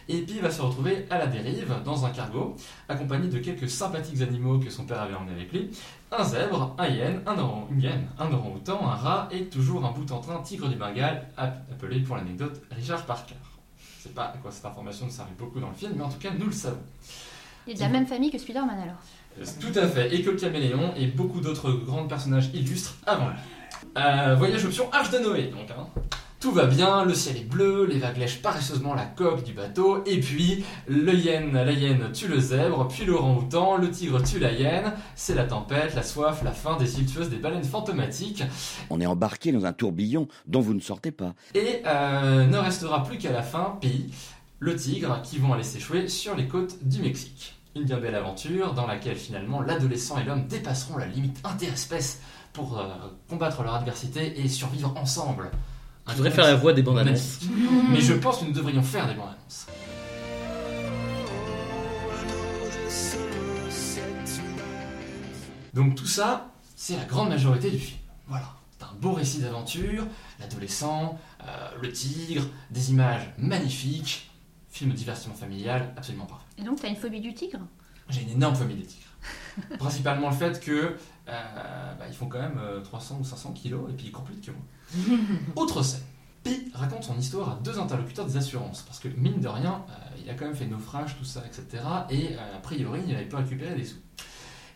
Et 0.08 0.22
puis 0.22 0.38
va 0.38 0.50
se 0.50 0.62
retrouver 0.62 1.06
à 1.10 1.18
la 1.18 1.26
dérive 1.26 1.74
dans 1.84 2.06
un 2.06 2.10
cargo, 2.10 2.54
accompagné 2.88 3.28
de 3.28 3.38
quelques 3.40 3.68
sympathiques 3.68 4.22
animaux 4.22 4.60
que 4.60 4.70
son 4.70 4.84
père 4.84 5.02
avait 5.02 5.14
emmenés 5.14 5.32
avec 5.32 5.52
lui. 5.52 5.70
Un 6.12 6.24
zèbre, 6.24 6.74
un 6.78 6.86
hyène, 6.88 7.20
un 7.26 7.36
orang, 7.38 7.66
une 7.70 7.82
hyène, 7.82 8.08
un 8.18 8.32
orang-outan, 8.32 8.80
un 8.88 8.94
rat 8.94 9.28
et 9.32 9.46
toujours 9.46 9.84
un 9.84 9.90
bout 9.90 10.10
en 10.12 10.20
train 10.20 10.40
tigre 10.42 10.68
du 10.68 10.76
Bengale, 10.76 11.28
app- 11.36 11.66
appelé 11.70 12.00
pour 12.00 12.16
l'anecdote 12.16 12.62
Richard 12.70 13.04
Parker. 13.04 13.34
Je 14.02 14.08
sais 14.08 14.14
pas 14.14 14.32
à 14.34 14.38
quoi 14.38 14.50
cette 14.50 14.64
information 14.64 15.04
nous 15.04 15.12
servait 15.12 15.34
beaucoup 15.38 15.60
dans 15.60 15.68
le 15.68 15.74
film, 15.74 15.92
mais 15.94 16.02
en 16.02 16.08
tout 16.08 16.18
cas 16.18 16.30
nous 16.38 16.46
le 16.46 16.52
savons. 16.52 16.80
Il 17.66 17.72
est 17.72 17.74
de 17.76 17.80
la 17.80 17.88
même 17.90 18.06
famille 18.06 18.30
que 18.30 18.38
Spider-Man 18.38 18.78
alors. 18.82 18.96
Euh, 19.38 19.44
Tout 19.60 19.78
à 19.78 19.86
fait, 19.86 20.14
et 20.14 20.22
que 20.22 20.30
le 20.30 20.36
caméléon 20.38 20.94
et 20.96 21.06
beaucoup 21.08 21.40
d'autres 21.42 21.70
grands 21.72 22.06
personnages 22.08 22.48
illustres 22.54 22.96
avant 23.06 23.28
lui. 23.28 23.36
Euh, 23.98 24.36
voyage 24.36 24.64
option 24.64 24.90
Arche 24.90 25.10
de 25.10 25.18
Noé, 25.18 25.48
donc. 25.48 25.70
hein. 25.70 25.86
Tout 26.40 26.52
va 26.52 26.64
bien, 26.64 27.04
le 27.04 27.12
ciel 27.12 27.36
est 27.36 27.44
bleu, 27.44 27.84
les 27.84 27.98
vagues 27.98 28.16
lèchent 28.16 28.40
paresseusement 28.40 28.94
la 28.94 29.04
coque 29.04 29.44
du 29.44 29.52
bateau, 29.52 30.02
et 30.06 30.18
puis 30.20 30.64
le 30.88 31.12
hyène, 31.12 31.52
la 31.52 31.70
hyène 31.70 32.10
tue 32.14 32.28
le 32.28 32.40
zèbre, 32.40 32.88
puis 32.88 33.04
l'orang-outan, 33.04 33.76
le 33.76 33.90
tigre 33.90 34.22
tue 34.22 34.38
la 34.38 34.50
hyène, 34.50 34.94
c'est 35.14 35.34
la 35.34 35.44
tempête, 35.44 35.94
la 35.94 36.02
soif, 36.02 36.42
la 36.42 36.52
faim 36.52 36.78
des 36.78 36.98
îles 36.98 37.04
tueuses 37.04 37.28
des 37.28 37.36
baleines 37.36 37.62
fantomatiques, 37.62 38.42
On 38.88 39.02
est 39.02 39.06
embarqué 39.06 39.52
dans 39.52 39.66
un 39.66 39.74
tourbillon 39.74 40.28
dont 40.46 40.62
vous 40.62 40.72
ne 40.72 40.80
sortez 40.80 41.10
pas. 41.10 41.34
et 41.54 41.82
euh, 41.86 42.46
ne 42.46 42.56
restera 42.56 43.04
plus 43.04 43.18
qu'à 43.18 43.32
la 43.32 43.42
fin, 43.42 43.76
Pi, 43.78 44.06
le 44.60 44.74
tigre, 44.76 45.20
qui 45.22 45.36
vont 45.36 45.52
aller 45.52 45.62
s'échouer 45.62 46.08
sur 46.08 46.34
les 46.34 46.48
côtes 46.48 46.82
du 46.82 47.02
Mexique. 47.02 47.54
Une 47.76 47.84
bien 47.84 47.98
belle 47.98 48.14
aventure 48.14 48.72
dans 48.72 48.86
laquelle 48.86 49.16
finalement 49.16 49.60
l'adolescent 49.60 50.18
et 50.18 50.24
l'homme 50.24 50.46
dépasseront 50.46 50.96
la 50.96 51.06
limite 51.06 51.38
interespèce 51.44 52.22
pour 52.54 52.78
euh, 52.78 52.88
combattre 53.28 53.62
leur 53.62 53.74
adversité 53.74 54.40
et 54.40 54.48
survivre 54.48 54.94
ensemble. 54.96 55.50
Je 56.08 56.14
voudrais 56.14 56.30
faire 56.30 56.44
la 56.44 56.54
voix 56.56 56.72
des 56.72 56.82
bandes 56.82 56.98
annonces. 56.98 57.40
Mais 57.90 58.00
je 58.00 58.14
pense 58.14 58.38
que 58.38 58.44
nous 58.44 58.52
devrions 58.52 58.82
faire 58.82 59.06
des 59.06 59.14
bandes 59.14 59.28
annonces. 59.28 59.66
Donc 65.74 65.94
tout 65.94 66.06
ça, 66.06 66.52
c'est 66.74 66.96
la 66.96 67.04
grande 67.04 67.28
majorité 67.28 67.70
du 67.70 67.78
film. 67.78 67.98
Voilà. 68.26 68.56
C'est 68.78 68.84
un 68.84 68.94
beau 69.00 69.12
récit 69.12 69.38
d'aventure, 69.38 70.06
l'adolescent, 70.40 71.18
euh, 71.42 71.68
le 71.80 71.92
tigre, 71.92 72.44
des 72.70 72.90
images 72.90 73.32
magnifiques, 73.38 74.30
film 74.68 74.90
de 74.90 74.96
divertissement 74.96 75.34
familial 75.34 75.92
absolument 75.96 76.26
parfait. 76.26 76.46
Et 76.58 76.62
donc, 76.62 76.80
t'as 76.80 76.88
une 76.88 76.96
phobie 76.96 77.20
du 77.20 77.34
tigre? 77.34 77.60
J'ai 78.08 78.22
une 78.22 78.30
énorme 78.30 78.56
phobie 78.56 78.74
des 78.74 78.86
tigres. 78.86 79.06
Principalement 79.78 80.30
le 80.30 80.36
fait 80.36 80.60
que 80.60 80.96
bah, 81.30 82.06
ils 82.08 82.14
font 82.14 82.26
quand 82.26 82.38
même 82.38 82.58
euh, 82.58 82.80
300 82.80 83.18
ou 83.20 83.24
500 83.24 83.52
kilos 83.52 83.90
et 83.90 83.92
puis 83.92 84.06
ils 84.06 84.12
courent 84.12 84.24
plus 84.24 84.34
vite 84.34 84.46
que 84.46 84.52
moi. 84.52 85.18
Autre 85.56 85.82
scène. 85.82 86.02
Pi 86.42 86.70
raconte 86.72 87.04
son 87.04 87.18
histoire 87.18 87.50
à 87.50 87.58
deux 87.62 87.78
interlocuteurs 87.78 88.24
des 88.24 88.36
assurances 88.36 88.82
parce 88.82 88.98
que 88.98 89.08
mine 89.08 89.40
de 89.40 89.48
rien, 89.48 89.84
euh, 89.90 89.92
il 90.22 90.30
a 90.30 90.34
quand 90.34 90.46
même 90.46 90.54
fait 90.54 90.66
naufrage, 90.66 91.16
tout 91.18 91.24
ça, 91.24 91.42
etc. 91.46 91.84
Et 92.08 92.34
euh, 92.34 92.56
a 92.56 92.60
priori, 92.60 93.00
il 93.06 93.12
n'avait 93.12 93.26
pas 93.26 93.38
récupéré 93.38 93.74
des 93.74 93.84
sous. 93.84 93.98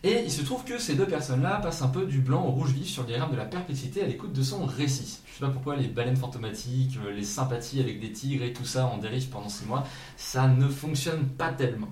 Et 0.03 0.21
il 0.23 0.31
se 0.31 0.43
trouve 0.43 0.63
que 0.63 0.77
ces 0.77 0.93
deux 0.93 1.07
personnes-là 1.07 1.57
passent 1.57 1.81
un 1.81 1.87
peu 1.87 2.05
du 2.05 2.19
blanc 2.19 2.45
au 2.45 2.51
rouge 2.51 2.73
vif 2.73 2.87
sur 2.87 3.01
le 3.01 3.07
diagramme 3.07 3.31
de 3.31 3.37
la 3.37 3.45
perplexité 3.45 4.03
à 4.03 4.05
l'écoute 4.05 4.33
de 4.33 4.43
son 4.43 4.63
récit. 4.67 5.21
Je 5.25 5.33
sais 5.33 5.39
pas 5.39 5.49
pourquoi 5.49 5.75
les 5.75 5.87
baleines 5.87 6.15
fantomatiques, 6.15 6.99
euh, 7.03 7.11
les 7.11 7.23
sympathies 7.23 7.79
avec 7.79 7.99
des 7.99 8.11
tigres 8.11 8.43
et 8.43 8.53
tout 8.53 8.65
ça 8.65 8.85
en 8.85 8.99
dérive 8.99 9.29
pendant 9.29 9.49
six 9.49 9.65
mois, 9.65 9.83
ça 10.15 10.47
ne 10.47 10.67
fonctionne 10.67 11.25
pas 11.25 11.51
tellement. 11.51 11.89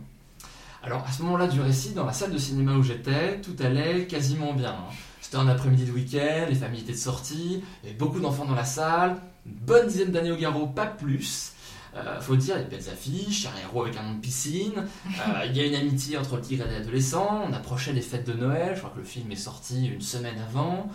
Alors 0.84 1.06
à 1.08 1.12
ce 1.12 1.22
moment-là 1.24 1.48
du 1.48 1.62
récit, 1.62 1.92
dans 1.94 2.06
la 2.06 2.12
salle 2.14 2.32
de 2.34 2.38
cinéma 2.38 2.74
où 2.74 2.84
j'étais, 2.84 3.40
tout 3.40 3.56
allait 3.64 4.06
quasiment 4.06 4.54
bien. 4.54 4.72
hein. 4.72 4.94
C'était 5.22 5.38
un 5.38 5.48
après-midi 5.48 5.86
de 5.86 5.92
week-end, 5.92 6.46
les 6.50 6.56
familles 6.56 6.82
étaient 6.82 6.92
de 6.92 6.98
sortie, 6.98 7.64
il 7.82 7.88
y 7.88 7.90
avait 7.90 7.98
beaucoup 7.98 8.20
d'enfants 8.20 8.46
dans 8.46 8.54
la 8.54 8.66
salle, 8.66 9.16
une 9.46 9.54
bonne 9.54 9.88
dizaine 9.88 10.12
d'années 10.12 10.32
au 10.32 10.36
garrot, 10.36 10.68
pas 10.68 10.86
plus. 10.86 11.54
Euh, 11.96 12.20
faut 12.20 12.36
dire, 12.36 12.56
il 12.58 12.60
y 12.60 12.62
a 12.64 12.66
de 12.66 12.70
belles 12.70 12.90
affiches, 12.92 13.46
un 13.46 13.62
héros 13.62 13.84
avec 13.84 13.96
un 13.96 14.04
nom 14.04 14.16
de 14.16 14.20
piscine, 14.20 14.74
euh, 15.06 15.46
il 15.46 15.56
y 15.56 15.62
a 15.62 15.66
une 15.66 15.76
amitié 15.76 16.18
entre 16.18 16.36
le 16.36 16.42
tigre 16.42 16.66
et 16.68 16.72
l'adolescent, 16.80 17.44
on 17.48 17.54
approchait 17.54 17.94
des 17.94 18.02
fêtes 18.02 18.28
de 18.28 18.34
Noël, 18.34 18.74
je 18.76 18.80
crois 18.80 18.92
que 18.92 19.00
le 19.00 19.06
film 19.06 19.32
est 19.32 19.36
sorti 19.38 19.88
une 19.88 20.02
semaine 20.02 20.38
avant. 20.50 20.90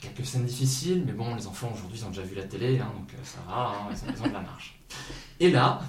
Quelques 0.00 0.24
scènes 0.24 0.44
difficiles, 0.44 1.02
mais 1.04 1.12
bon, 1.12 1.34
les 1.34 1.46
enfants 1.48 1.70
aujourd'hui 1.74 1.98
ils 2.00 2.04
ont 2.06 2.10
déjà 2.10 2.22
vu 2.22 2.34
la 2.36 2.44
télé, 2.44 2.78
hein, 2.78 2.90
donc 2.96 3.12
euh, 3.14 3.16
ça 3.24 3.38
va, 3.48 3.72
hein, 3.72 3.94
ils 4.16 4.22
ont 4.22 4.28
de 4.28 4.32
la 4.32 4.40
marche. 4.40 4.78
Et 5.40 5.50
là, 5.50 5.80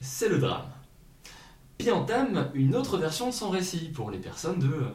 c'est 0.00 0.28
le 0.28 0.38
drame. 0.38 0.64
Puis 1.80 1.90
entame 1.90 2.48
une 2.54 2.74
autre 2.76 2.96
version 2.98 3.26
de 3.28 3.32
son 3.34 3.50
récit 3.50 3.90
pour 3.94 4.10
les 4.10 4.18
personnes 4.18 4.58
de. 4.58 4.66
euh, 4.68 4.88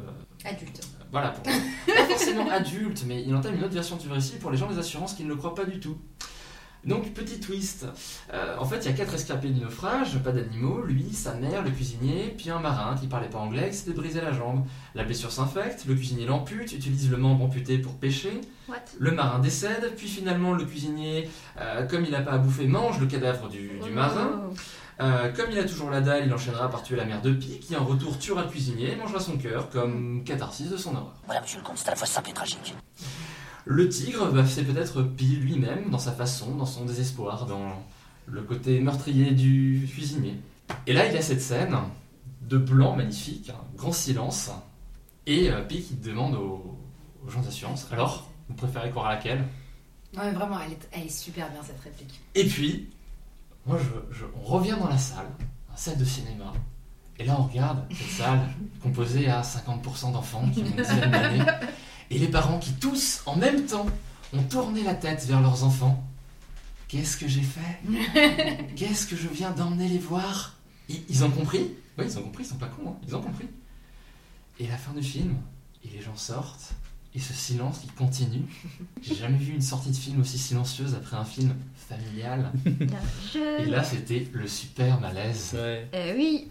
Adulte. 0.46 0.82
voilà, 1.12 1.30
pour, 1.30 1.44
pas 1.96 2.06
forcément 2.08 2.50
adultes, 2.50 3.04
mais 3.08 3.24
il 3.26 3.34
entame 3.36 3.56
une 3.56 3.64
autre 3.64 3.74
version 3.74 3.96
du 3.96 4.10
récit 4.10 4.38
pour 4.38 4.52
les 4.52 4.58
gens 4.58 4.70
des 4.70 4.78
assurances 4.78 5.14
qui 5.14 5.24
ne 5.24 5.30
le 5.30 5.36
croient 5.36 5.56
pas 5.56 5.66
du 5.66 5.80
tout. 5.80 5.98
Donc, 6.84 7.14
petit 7.16 7.40
twist. 7.40 7.88
Euh, 8.32 8.58
en 8.60 8.66
fait, 8.66 8.78
il 8.82 8.86
y 8.86 8.90
a 8.90 8.94
quatre 8.94 9.16
escapés 9.16 9.50
du 9.50 9.60
naufrage, 9.60 10.20
pas 10.20 10.32
d'animaux, 10.32 10.84
lui, 10.84 11.12
sa 11.14 11.34
mère, 11.34 11.64
le 11.64 11.72
cuisinier, 11.72 12.36
puis 12.38 12.52
un 12.52 12.60
marin 12.60 12.96
qui 12.96 13.08
parlait 13.08 13.28
pas 13.28 13.40
anglais, 13.40 13.72
qui 13.72 13.78
s'était 13.78 13.94
brisé 13.94 14.22
la 14.22 14.32
jambe. 14.32 14.64
La 14.94 15.04
blessure 15.04 15.32
s'infecte, 15.32 15.86
le 15.88 15.96
cuisinier 15.96 16.28
l'ampute, 16.28 16.72
utilise 16.74 17.10
le 17.10 17.18
membre 17.18 17.46
amputé 17.46 17.80
pour 17.80 17.96
pêcher, 17.96 18.40
What? 18.70 18.76
Le 19.00 19.10
marin 19.12 19.40
décède, 19.40 19.94
puis 19.98 20.08
finalement 20.08 20.54
le 20.54 20.64
cuisinier, 20.64 21.28
euh, 21.60 21.88
comme 21.88 22.06
il 22.06 22.12
n'a 22.12 22.22
pas 22.22 22.34
à 22.34 22.38
bouffer, 22.38 22.68
mange 22.68 23.00
le 23.00 23.08
cadavre 23.08 23.50
du, 23.50 23.80
du 23.84 23.90
marin. 23.90 24.44
Euh, 25.02 25.32
comme 25.34 25.52
il 25.52 25.60
a 25.60 25.66
toujours 25.66 25.90
la 25.90 26.00
dalle, 26.00 26.26
il 26.26 26.34
enchaînera 26.34 26.70
par 26.70 26.82
tuer 26.82 26.96
la 26.96 27.06
mère 27.06 27.22
de 27.22 27.34
Pi, 27.34 27.60
qui 27.60 27.76
en 27.76 27.84
retour 27.84 28.18
tuera 28.18 28.44
le 28.44 28.50
cuisinier 28.50 28.92
et 28.92 28.96
mangera 28.96 29.20
son 29.20 29.38
cœur, 29.38 29.70
comme 29.70 30.24
catharsis 30.24 30.70
de 30.70 30.78
son 30.78 30.96
horreur. 30.96 31.16
Voilà, 31.26 31.42
monsieur 31.42 31.60
le 31.60 31.66
comte, 31.66 31.78
c'est 31.78 31.88
à 31.88 31.92
la 31.92 31.98
fois 31.98 32.08
simple 32.08 32.30
et 32.30 32.34
tragique. 32.34 32.74
Le 33.66 33.90
tigre, 33.90 34.32
bah, 34.32 34.46
c'est 34.46 34.64
peut-être 34.64 35.02
Pi 35.04 35.36
lui-même, 35.36 35.90
dans 35.90 36.00
sa 36.00 36.12
façon, 36.12 36.56
dans 36.56 36.66
son 36.66 36.86
désespoir, 36.86 37.46
dans 37.46 37.84
le 38.28 38.42
côté 38.42 38.80
meurtrier 38.80 39.32
du 39.32 39.88
cuisinier. 39.92 40.36
Et 40.88 40.94
là, 40.94 41.08
il 41.08 41.14
y 41.14 41.18
a 41.18 41.22
cette 41.22 41.42
scène 41.42 41.76
de 42.42 42.58
blanc 42.58 42.96
magnifique, 42.96 43.50
un 43.50 43.78
grand 43.78 43.92
silence, 43.92 44.52
et 45.26 45.50
euh, 45.50 45.62
Pi 45.62 45.82
qui 45.82 45.96
demande 45.96 46.36
aux, 46.36 46.78
aux 47.26 47.30
gens 47.30 47.42
d'assurance 47.42 47.88
Alors, 47.92 48.30
vous 48.48 48.56
préférez 48.56 48.92
croire 48.92 49.08
à 49.08 49.16
laquelle? 49.16 49.44
Ouais, 50.16 50.32
vraiment, 50.32 50.60
elle 50.60 50.72
est, 50.72 50.88
elle 50.92 51.06
est 51.08 51.10
super 51.10 51.50
bien 51.52 51.62
cette 51.64 51.82
réplique. 51.82 52.22
Et 52.36 52.46
puis, 52.46 52.88
moi, 53.66 53.80
on 54.36 54.44
revient 54.44 54.76
dans 54.80 54.88
la 54.88 54.98
salle, 54.98 55.30
salle 55.76 55.98
de 55.98 56.06
cinéma, 56.06 56.54
et 57.18 57.24
là, 57.26 57.38
on 57.40 57.44
regarde 57.44 57.86
cette 57.94 58.10
salle 58.10 58.50
composée 58.82 59.30
à 59.30 59.42
50% 59.42 60.12
d'enfants 60.12 60.48
qui 60.54 60.62
ont 60.62 60.66
une 60.66 60.76
dizaine 60.76 61.12
d'années, 61.12 61.46
et 62.10 62.20
les 62.20 62.28
parents 62.28 62.60
qui 62.60 62.74
tous, 62.74 63.24
en 63.26 63.36
même 63.36 63.66
temps, 63.66 63.86
ont 64.34 64.44
tourné 64.44 64.84
la 64.84 64.94
tête 64.94 65.26
vers 65.26 65.42
leurs 65.42 65.64
enfants. 65.64 66.04
Qu'est-ce 66.88 67.18
que 67.18 67.28
j'ai 67.28 67.42
fait? 67.42 67.80
Qu'est-ce 68.76 69.08
que 69.08 69.16
je 69.16 69.28
viens 69.28 69.52
d'emmener 69.52 69.88
les 69.88 69.98
voir? 69.98 70.56
Ils, 70.88 71.24
ont 71.24 71.32
compris? 71.32 71.72
Oui, 71.98 72.06
ils 72.08 72.18
ont 72.20 72.24
compris, 72.24 72.44
ils 72.44 72.48
sont 72.48 72.58
pas 72.58 72.68
cons, 72.68 72.90
hein, 72.90 72.96
ils 73.08 73.16
ont 73.16 73.22
compris. 73.22 73.48
Et 74.60 74.68
la 74.68 74.78
fin 74.78 74.94
du 74.94 75.02
film, 75.02 75.36
et 75.84 75.90
les 75.90 76.02
gens 76.02 76.16
sortent, 76.16 76.74
et 77.16 77.20
ce 77.20 77.34
silence 77.34 77.80
qui 77.80 77.88
continue. 77.88 78.44
J'ai 79.02 79.16
jamais 79.16 79.38
vu 79.38 79.54
une 79.54 79.62
sortie 79.62 79.90
de 79.92 79.96
film 79.96 80.20
aussi 80.20 80.38
silencieuse 80.38 80.94
après 80.96 81.16
un 81.16 81.24
film 81.24 81.56
familial. 81.76 82.52
Et 83.60 83.66
là, 83.66 83.84
c'était 83.84 84.28
le 84.34 84.48
super 84.48 85.00
malaise. 85.00 85.52
Ouais. 85.54 85.88
Euh, 85.94 86.14
oui. 86.18 86.50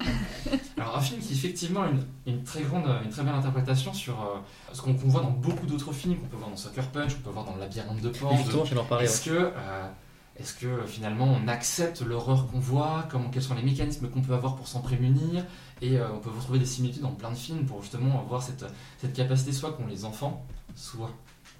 Alors 0.78 0.96
un 0.96 1.00
film 1.00 1.20
qui 1.20 1.34
effectivement 1.34 1.82
a 1.82 1.88
une, 1.90 2.02
une 2.26 2.42
très 2.44 2.62
grande, 2.62 2.86
une 3.04 3.10
très 3.10 3.22
belle 3.22 3.34
interprétation 3.34 3.92
sur 3.92 4.20
euh, 4.22 4.38
ce 4.72 4.80
qu'on 4.80 4.92
voit 4.92 5.20
dans 5.20 5.30
beaucoup 5.30 5.66
d'autres 5.66 5.92
films, 5.92 6.16
qu'on 6.16 6.26
peut 6.28 6.36
voir 6.36 6.50
dans 6.50 6.56
Sucker 6.56 6.82
Punch, 6.92 7.14
qu'on 7.16 7.20
peut 7.22 7.30
voir 7.30 7.44
dans 7.44 7.54
Le 7.54 7.60
Labyrinthe 7.60 8.00
de 8.00 8.08
Pan. 8.08 8.34
Justement, 8.36 8.64
j'allais 8.64 8.80
en 8.80 8.84
parler. 8.84 9.04
ouais. 9.06 9.10
Est-ce 9.12 9.24
que, 9.24 9.30
euh, 9.30 9.88
est-ce 10.36 10.54
que 10.54 10.84
finalement 10.86 11.26
on 11.26 11.46
accepte 11.46 12.02
l'horreur 12.02 12.48
qu'on 12.50 12.58
voit 12.58 13.08
Quels 13.32 13.42
sont 13.42 13.54
les 13.54 13.62
mécanismes 13.62 14.08
qu'on 14.08 14.20
peut 14.20 14.34
avoir 14.34 14.56
pour 14.56 14.66
s'en 14.66 14.80
prémunir 14.80 15.44
Et 15.80 15.96
euh, 15.96 16.12
on 16.12 16.18
peut 16.18 16.30
retrouver 16.30 16.58
des 16.58 16.66
similitudes 16.66 17.02
dans 17.02 17.12
plein 17.12 17.30
de 17.30 17.36
films 17.36 17.66
pour 17.66 17.82
justement 17.82 18.20
avoir 18.20 18.42
cette, 18.42 18.64
cette 18.98 19.12
capacité, 19.12 19.52
soit 19.52 19.72
qu'ont 19.72 19.86
les 19.86 20.04
enfants, 20.04 20.44
soit 20.74 21.10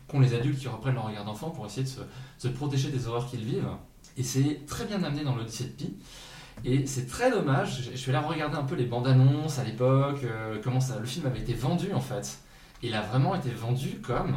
qu'ont 0.09 0.19
les 0.19 0.35
adultes 0.35 0.59
qui 0.59 0.67
reprennent 0.67 0.95
leur 0.95 1.07
regard 1.07 1.25
d'enfant 1.25 1.51
pour 1.51 1.67
essayer 1.67 1.85
de 1.85 1.89
se, 2.39 2.49
protéger 2.49 2.91
des 2.91 3.07
horreurs 3.07 3.29
qu'ils 3.29 3.45
vivent. 3.45 3.71
Et 4.17 4.25
c'est 4.25 4.67
très 4.67 4.85
bien 4.87 5.03
amené 5.05 5.23
dans 5.23 5.37
l'Odyssée 5.37 5.65
de 5.65 5.71
Pi. 5.71 5.97
Et 6.65 6.87
c'est 6.87 7.07
très 7.07 7.31
dommage, 7.31 7.91
je 7.93 7.97
suis 7.97 8.15
allé 8.15 8.25
regarder 8.27 8.57
un 8.57 8.63
peu 8.65 8.75
les 8.75 8.87
bandes 8.87 9.07
annonces 9.07 9.59
à 9.59 9.65
l'époque, 9.65 10.21
euh, 10.25 10.61
comment 10.63 10.81
ça, 10.81 10.99
le 10.99 11.07
film 11.07 11.27
avait 11.27 11.41
été 11.41 11.53
vendu 11.53 11.93
en 11.93 12.01
fait. 12.01 12.39
Il 12.83 12.95
a 12.95 13.03
vraiment 13.03 13.35
été 13.35 13.51
vendu 13.51 14.01
comme 14.03 14.37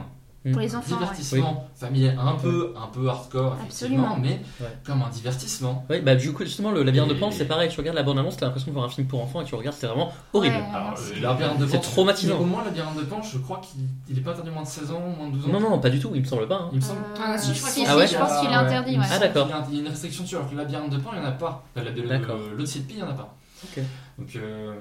Pour 0.51 0.61
les 0.61 0.75
enfants, 0.77 0.93
ouais. 0.95 0.99
divertissement 1.01 1.67
familial, 1.75 2.17
un 2.17 2.33
peu, 2.35 2.73
un 2.81 2.87
peu 2.87 3.09
hardcore 3.09 3.57
effectivement, 3.59 4.11
Absolument. 4.13 4.17
mais 4.21 4.39
Ouais. 4.63 4.71
comme 4.85 5.01
un 5.01 5.09
divertissement. 5.09 5.85
Oui, 5.89 5.99
bah 5.99 6.15
du 6.15 6.31
coup, 6.31 6.43
justement, 6.45 6.71
le 6.71 6.83
labyrinthe 6.83 7.09
de 7.09 7.15
Et- 7.15 7.19
Pan, 7.19 7.31
c'est 7.31 7.45
pareil. 7.45 7.69
Tu 7.69 7.77
regardes 7.79 7.97
la 7.97 8.03
bande-annonce, 8.03 8.37
t'as 8.37 8.45
l'impression 8.45 8.67
de 8.69 8.73
voir 8.73 8.85
un 8.85 8.89
film 8.89 9.07
pour 9.07 9.21
enfants 9.21 9.41
et 9.41 9.45
tu 9.45 9.55
regardes, 9.55 9.75
c'est 9.77 9.87
vraiment 9.87 10.13
horrible. 10.31 10.55
Ouais. 10.55 10.63
Alors, 10.73 10.89
merci. 10.91 11.15
le 11.15 11.21
labyrinthe 11.21 11.57
de 11.59 11.65
Pan, 11.65 11.71
C'est 11.71 11.81
traumatisant. 11.81 12.37
Au 12.39 12.45
moins, 12.45 12.61
le 12.61 12.67
labyrinthe 12.67 12.95
de 12.97 13.01
Pan, 13.03 13.21
je 13.21 13.37
crois 13.39 13.59
qu'il 13.61 13.81
il 14.07 14.17
est 14.17 14.21
pas 14.21 14.31
interdit 14.31 14.51
moins 14.51 14.63
de 14.63 14.67
16 14.67 14.91
ans, 14.91 15.01
moins 15.17 15.27
de 15.27 15.33
12 15.33 15.45
ans. 15.47 15.49
Non, 15.51 15.59
non, 15.59 15.79
pas 15.79 15.89
du 15.89 15.99
tout, 15.99 16.11
il 16.15 16.21
me 16.21 16.25
semble 16.27 16.47
pas. 16.47 16.55
hein. 16.55 16.69
Il 16.71 16.77
me 16.77 16.81
semble. 16.81 16.99
Ah, 17.21 17.37
si, 17.37 17.53
je 17.53 17.59
crois 17.59 17.71
qu'il 17.71 17.83
Ah 17.87 17.97
ouais 17.97 18.07
je 18.07 18.15
pense 18.17 18.39
qu'il 18.39 18.49
est 18.49 18.53
interdit. 18.53 18.97
ouais. 18.97 19.03
semble 19.03 19.11
Ah, 19.11 19.19
d'accord. 19.19 19.49
Il 19.69 19.75
y 19.75 19.79
a 19.79 19.81
une 19.81 19.87
restriction 19.89 20.25
sur 20.25 20.37
alors 20.39 20.49
que 20.49 20.55
le 20.55 20.61
labyrinthe 20.61 20.91
de 20.91 20.97
Pan, 20.97 21.09
il 21.13 21.19
n'y 21.19 21.25
en 21.25 21.29
a 21.29 21.31
pas. 21.33 21.63
Le- 21.75 22.55
L'autre 22.55 22.69
site 22.69 22.85
il 22.89 22.95
n'y 22.97 23.01
en 23.03 23.09
a 23.09 23.13
pas. 23.13 23.35
Ok. 23.65 23.83
Donc, 24.17 24.35
euh, 24.35 24.73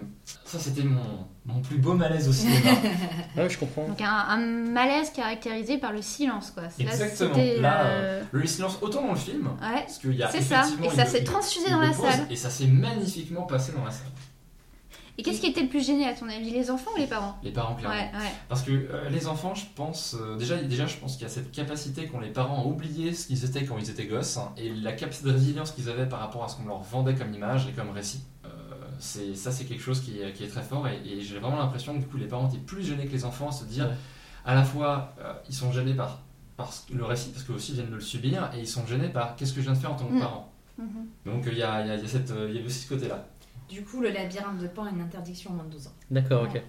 ça, 0.44 0.58
c'était 0.58 0.82
mon, 0.82 1.26
mon 1.44 1.60
plus 1.60 1.76
beau 1.76 1.92
malaise 1.92 2.26
au 2.28 2.32
cinéma. 2.32 2.70
Ouais, 3.36 3.50
je 3.50 3.58
comprends. 3.58 3.86
Donc 3.86 4.00
un, 4.00 4.06
un 4.28 4.38
malaise 4.38 5.10
caractérisé 5.10 5.76
par 5.76 5.92
le 5.92 6.00
silence, 6.00 6.50
quoi. 6.52 6.62
Exactement. 6.78 7.34
Là, 7.60 7.84
euh, 7.84 8.22
le 8.32 8.46
silence, 8.46 8.78
autant 8.80 9.02
dans 9.06 9.12
le 9.12 9.18
film, 9.18 9.46
Ouais. 9.60 9.80
parce 9.82 9.98
qu'il 9.98 10.14
y 10.14 10.22
a 10.22 10.30
C'est 10.30 10.40
ça, 10.40 10.64
et 10.82 10.88
ça 10.88 11.04
s'est 11.04 11.22
transfusé 11.24 11.68
dans 11.70 11.80
la 11.80 11.88
pose, 11.90 12.06
salle. 12.08 12.26
Et 12.30 12.36
ça 12.36 12.48
s'est 12.48 12.66
magnifiquement 12.66 13.42
passé 13.42 13.72
dans 13.76 13.84
la 13.84 13.90
salle. 13.90 14.06
Et 15.18 15.22
qu'est-ce 15.22 15.40
qui 15.40 15.46
était 15.46 15.62
le 15.62 15.68
plus 15.68 15.86
gêné 15.86 16.06
à 16.06 16.12
ton 16.12 16.28
avis, 16.28 16.50
les 16.50 16.70
enfants 16.70 16.90
ou 16.94 16.98
les 16.98 17.06
parents? 17.06 17.38
Les 17.42 17.50
parents, 17.50 17.74
Ouais, 17.74 17.80
clairement. 17.80 18.00
ouais. 18.00 18.32
Parce 18.50 18.60
que 18.62 18.70
euh, 18.70 19.08
les 19.08 19.26
enfants, 19.26 19.54
je 19.54 19.64
pense, 19.74 20.14
euh, 20.20 20.36
déjà, 20.36 20.56
déjà, 20.56 20.86
je 20.86 20.96
pense 20.96 21.14
qu'il 21.14 21.22
y 21.22 21.24
a 21.24 21.30
cette 21.30 21.50
capacité 21.52 22.06
qu'ont 22.06 22.20
les 22.20 22.28
parents 22.28 22.62
à 22.62 22.66
oublier 22.66 23.14
ce 23.14 23.26
qu'ils 23.26 23.42
étaient 23.46 23.64
quand 23.64 23.78
ils 23.78 23.88
étaient 23.90 24.04
gosses, 24.04 24.36
hein, 24.36 24.52
et 24.58 24.68
la 24.74 24.92
capacité 24.92 25.28
de 25.28 25.32
résilience 25.32 25.70
qu'ils 25.72 25.88
avaient 25.88 26.06
par 26.06 26.20
rapport 26.20 26.44
à 26.44 26.48
ce 26.48 26.56
qu'on 26.56 26.66
leur 26.66 26.80
vendait 26.82 27.14
comme 27.14 27.32
image 27.32 27.66
et 27.66 27.72
comme 27.72 27.90
récit. 27.90 28.20
Euh, 28.96 28.98
c'est, 28.98 29.34
ça, 29.34 29.52
c'est 29.52 29.64
quelque 29.64 29.82
chose 29.82 30.00
qui 30.00 30.20
est, 30.20 30.32
qui 30.32 30.44
est 30.44 30.48
très 30.48 30.62
fort, 30.62 30.86
et, 30.88 30.96
et 31.06 31.20
j'ai 31.20 31.38
vraiment 31.38 31.58
l'impression 31.58 31.94
que 31.94 31.98
du 32.00 32.06
coup, 32.06 32.16
les 32.16 32.26
parents 32.26 32.48
étaient 32.48 32.58
plus 32.58 32.82
gênés 32.82 33.06
que 33.06 33.12
les 33.12 33.24
enfants 33.24 33.48
à 33.48 33.52
se 33.52 33.64
dire, 33.64 33.86
Ouais. 33.86 33.94
à 34.44 34.54
la 34.54 34.64
fois, 34.64 35.14
euh, 35.20 35.32
ils 35.48 35.54
sont 35.54 35.70
gênés 35.72 35.94
par, 35.94 36.22
le 36.92 37.04
récit, 37.04 37.30
parce 37.30 37.44
qu'eux 37.44 37.52
aussi 37.54 37.72
viennent 37.74 37.90
de 37.90 37.94
le 37.96 38.00
subir, 38.00 38.50
et 38.54 38.60
ils 38.60 38.66
sont 38.68 38.86
gênés 38.86 39.08
par 39.10 39.36
qu'est-ce 39.36 39.52
que 39.52 39.60
je 39.60 39.66
viens 39.66 39.74
de 39.74 39.78
faire 39.78 39.92
en 39.92 39.96
tant 39.96 40.06
que 40.06 40.14
Mm. 40.14 40.20
parent. 40.20 40.52
Mhm. 40.78 40.86
Donc, 41.26 41.46
euh, 41.46 41.50
il 41.52 41.58
y, 41.58 41.62
a, 41.62 41.82
il 41.82 41.88
y 41.88 41.90
a- 41.90 41.96
il 41.96 42.02
y 42.02 42.04
a 42.04 42.08
cette, 42.08 42.30
euh, 42.30 42.46
il 42.50 42.60
y 42.60 42.62
a 42.62 42.66
aussi 42.66 42.80
ce 42.80 42.88
côté-là. 42.88 43.26
Du 43.68 43.82
coup, 43.82 44.00
le 44.00 44.10
labyrinthe 44.10 44.58
de 44.62 44.68
Pan 44.68 44.84
a 44.84 44.90
une 44.90 45.00
interdiction 45.00 45.50
au 45.50 45.54
moins 45.54 45.64
de 45.64 45.70
12 45.72 45.88
ans. 45.88 45.92
D'accord, 46.10 46.42
ok. 46.44 46.62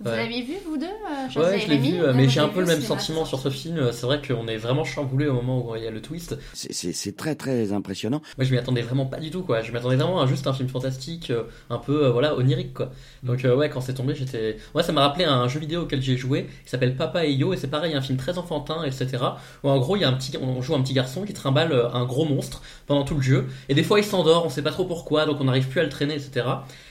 Vous 0.00 0.10
Ouais. 0.10 0.16
l'avez 0.16 0.42
vu, 0.42 0.54
vous 0.66 0.76
deux 0.78 0.86
euh, 0.86 1.28
José 1.30 1.46
Ouais, 1.46 1.58
je 1.60 1.68
l'ai 1.68 1.76
vu, 1.76 1.94
mais 2.14 2.24
j'ai 2.24 2.40
je 2.40 2.40
un 2.40 2.48
peu 2.48 2.60
le 2.60 2.66
même 2.66 2.80
sentiment 2.80 3.24
sur 3.26 3.38
ce 3.38 3.50
film. 3.50 3.92
C'est 3.92 4.06
vrai 4.06 4.20
qu'on 4.26 4.48
est 4.48 4.56
vraiment 4.56 4.82
chamboulé 4.84 5.26
au 5.28 5.34
moment 5.34 5.68
où 5.70 5.76
il 5.76 5.82
y 5.82 5.86
a 5.86 5.90
le 5.90 6.00
twist. 6.00 6.36
C'est- 6.54 7.16
très 7.16 7.34
très 7.34 7.72
impressionnant. 7.72 8.22
Moi, 8.38 8.44
je 8.46 8.52
m'y 8.52 8.58
attendais 8.58 8.80
vraiment 8.82 9.04
pas 9.06 9.18
du 9.18 9.30
tout, 9.30 9.42
quoi. 9.42 9.60
Je 9.60 9.72
m'attendais 9.72 9.96
vraiment 9.96 10.20
à 10.22 10.26
juste 10.26 10.46
un 10.46 10.52
film 10.54 10.68
fantastique, 10.68 11.30
euh, 11.30 11.44
un 11.68 11.78
peu, 11.78 12.06
euh, 12.06 12.10
voilà, 12.12 12.34
onirique, 12.36 12.72
quoi. 12.74 12.90
Donc, 13.22 13.44
euh, 13.44 13.54
ouais, 13.54 13.68
quand 13.68 13.80
c'est 13.80 13.94
tombé, 13.94 14.14
j'étais. 14.14 14.56
Ouais, 14.74 14.82
ça 14.82 14.92
m'a 14.92 15.02
rappelé 15.02 15.24
un 15.26 15.46
jeu 15.48 15.60
vidéo 15.60 15.82
auquel 15.82 16.00
j'ai 16.00 16.16
joué, 16.16 16.46
qui 16.64 16.70
s'appelle 16.70 16.96
Papa 16.96 17.26
et 17.26 17.32
Yo, 17.32 17.52
et 17.52 17.56
c'est 17.56 17.68
pareil, 17.68 17.94
un 17.94 18.00
film 18.00 18.16
très 18.18 18.38
enfantin, 18.38 18.84
etc. 18.84 19.18
Où 19.64 19.68
en 19.68 19.78
gros, 19.78 19.96
il 19.96 20.00
y 20.00 20.04
a 20.04 20.08
un 20.08 20.12
petit, 20.14 20.36
on 20.40 20.62
joue 20.62 20.74
un 20.74 20.80
petit 20.82 20.94
garçon 20.94 21.24
qui 21.24 21.34
trimballe 21.34 21.72
un 21.92 22.04
gros 22.04 22.24
monstre 22.24 22.62
pendant 22.86 23.04
tout 23.04 23.16
le 23.16 23.22
jeu, 23.22 23.48
et 23.68 23.74
des 23.74 23.82
fois 23.82 23.98
il 24.00 24.04
s'endort, 24.04 24.46
on 24.46 24.48
sait 24.48 24.62
pas 24.62 24.70
trop 24.70 24.84
pourquoi, 24.86 25.26
donc 25.26 25.40
on 25.40 25.44
n'arrive 25.44 25.68
plus 25.68 25.80
à 25.80 25.82
le 25.82 25.88
traîner, 25.90 26.14
etc. 26.14 26.37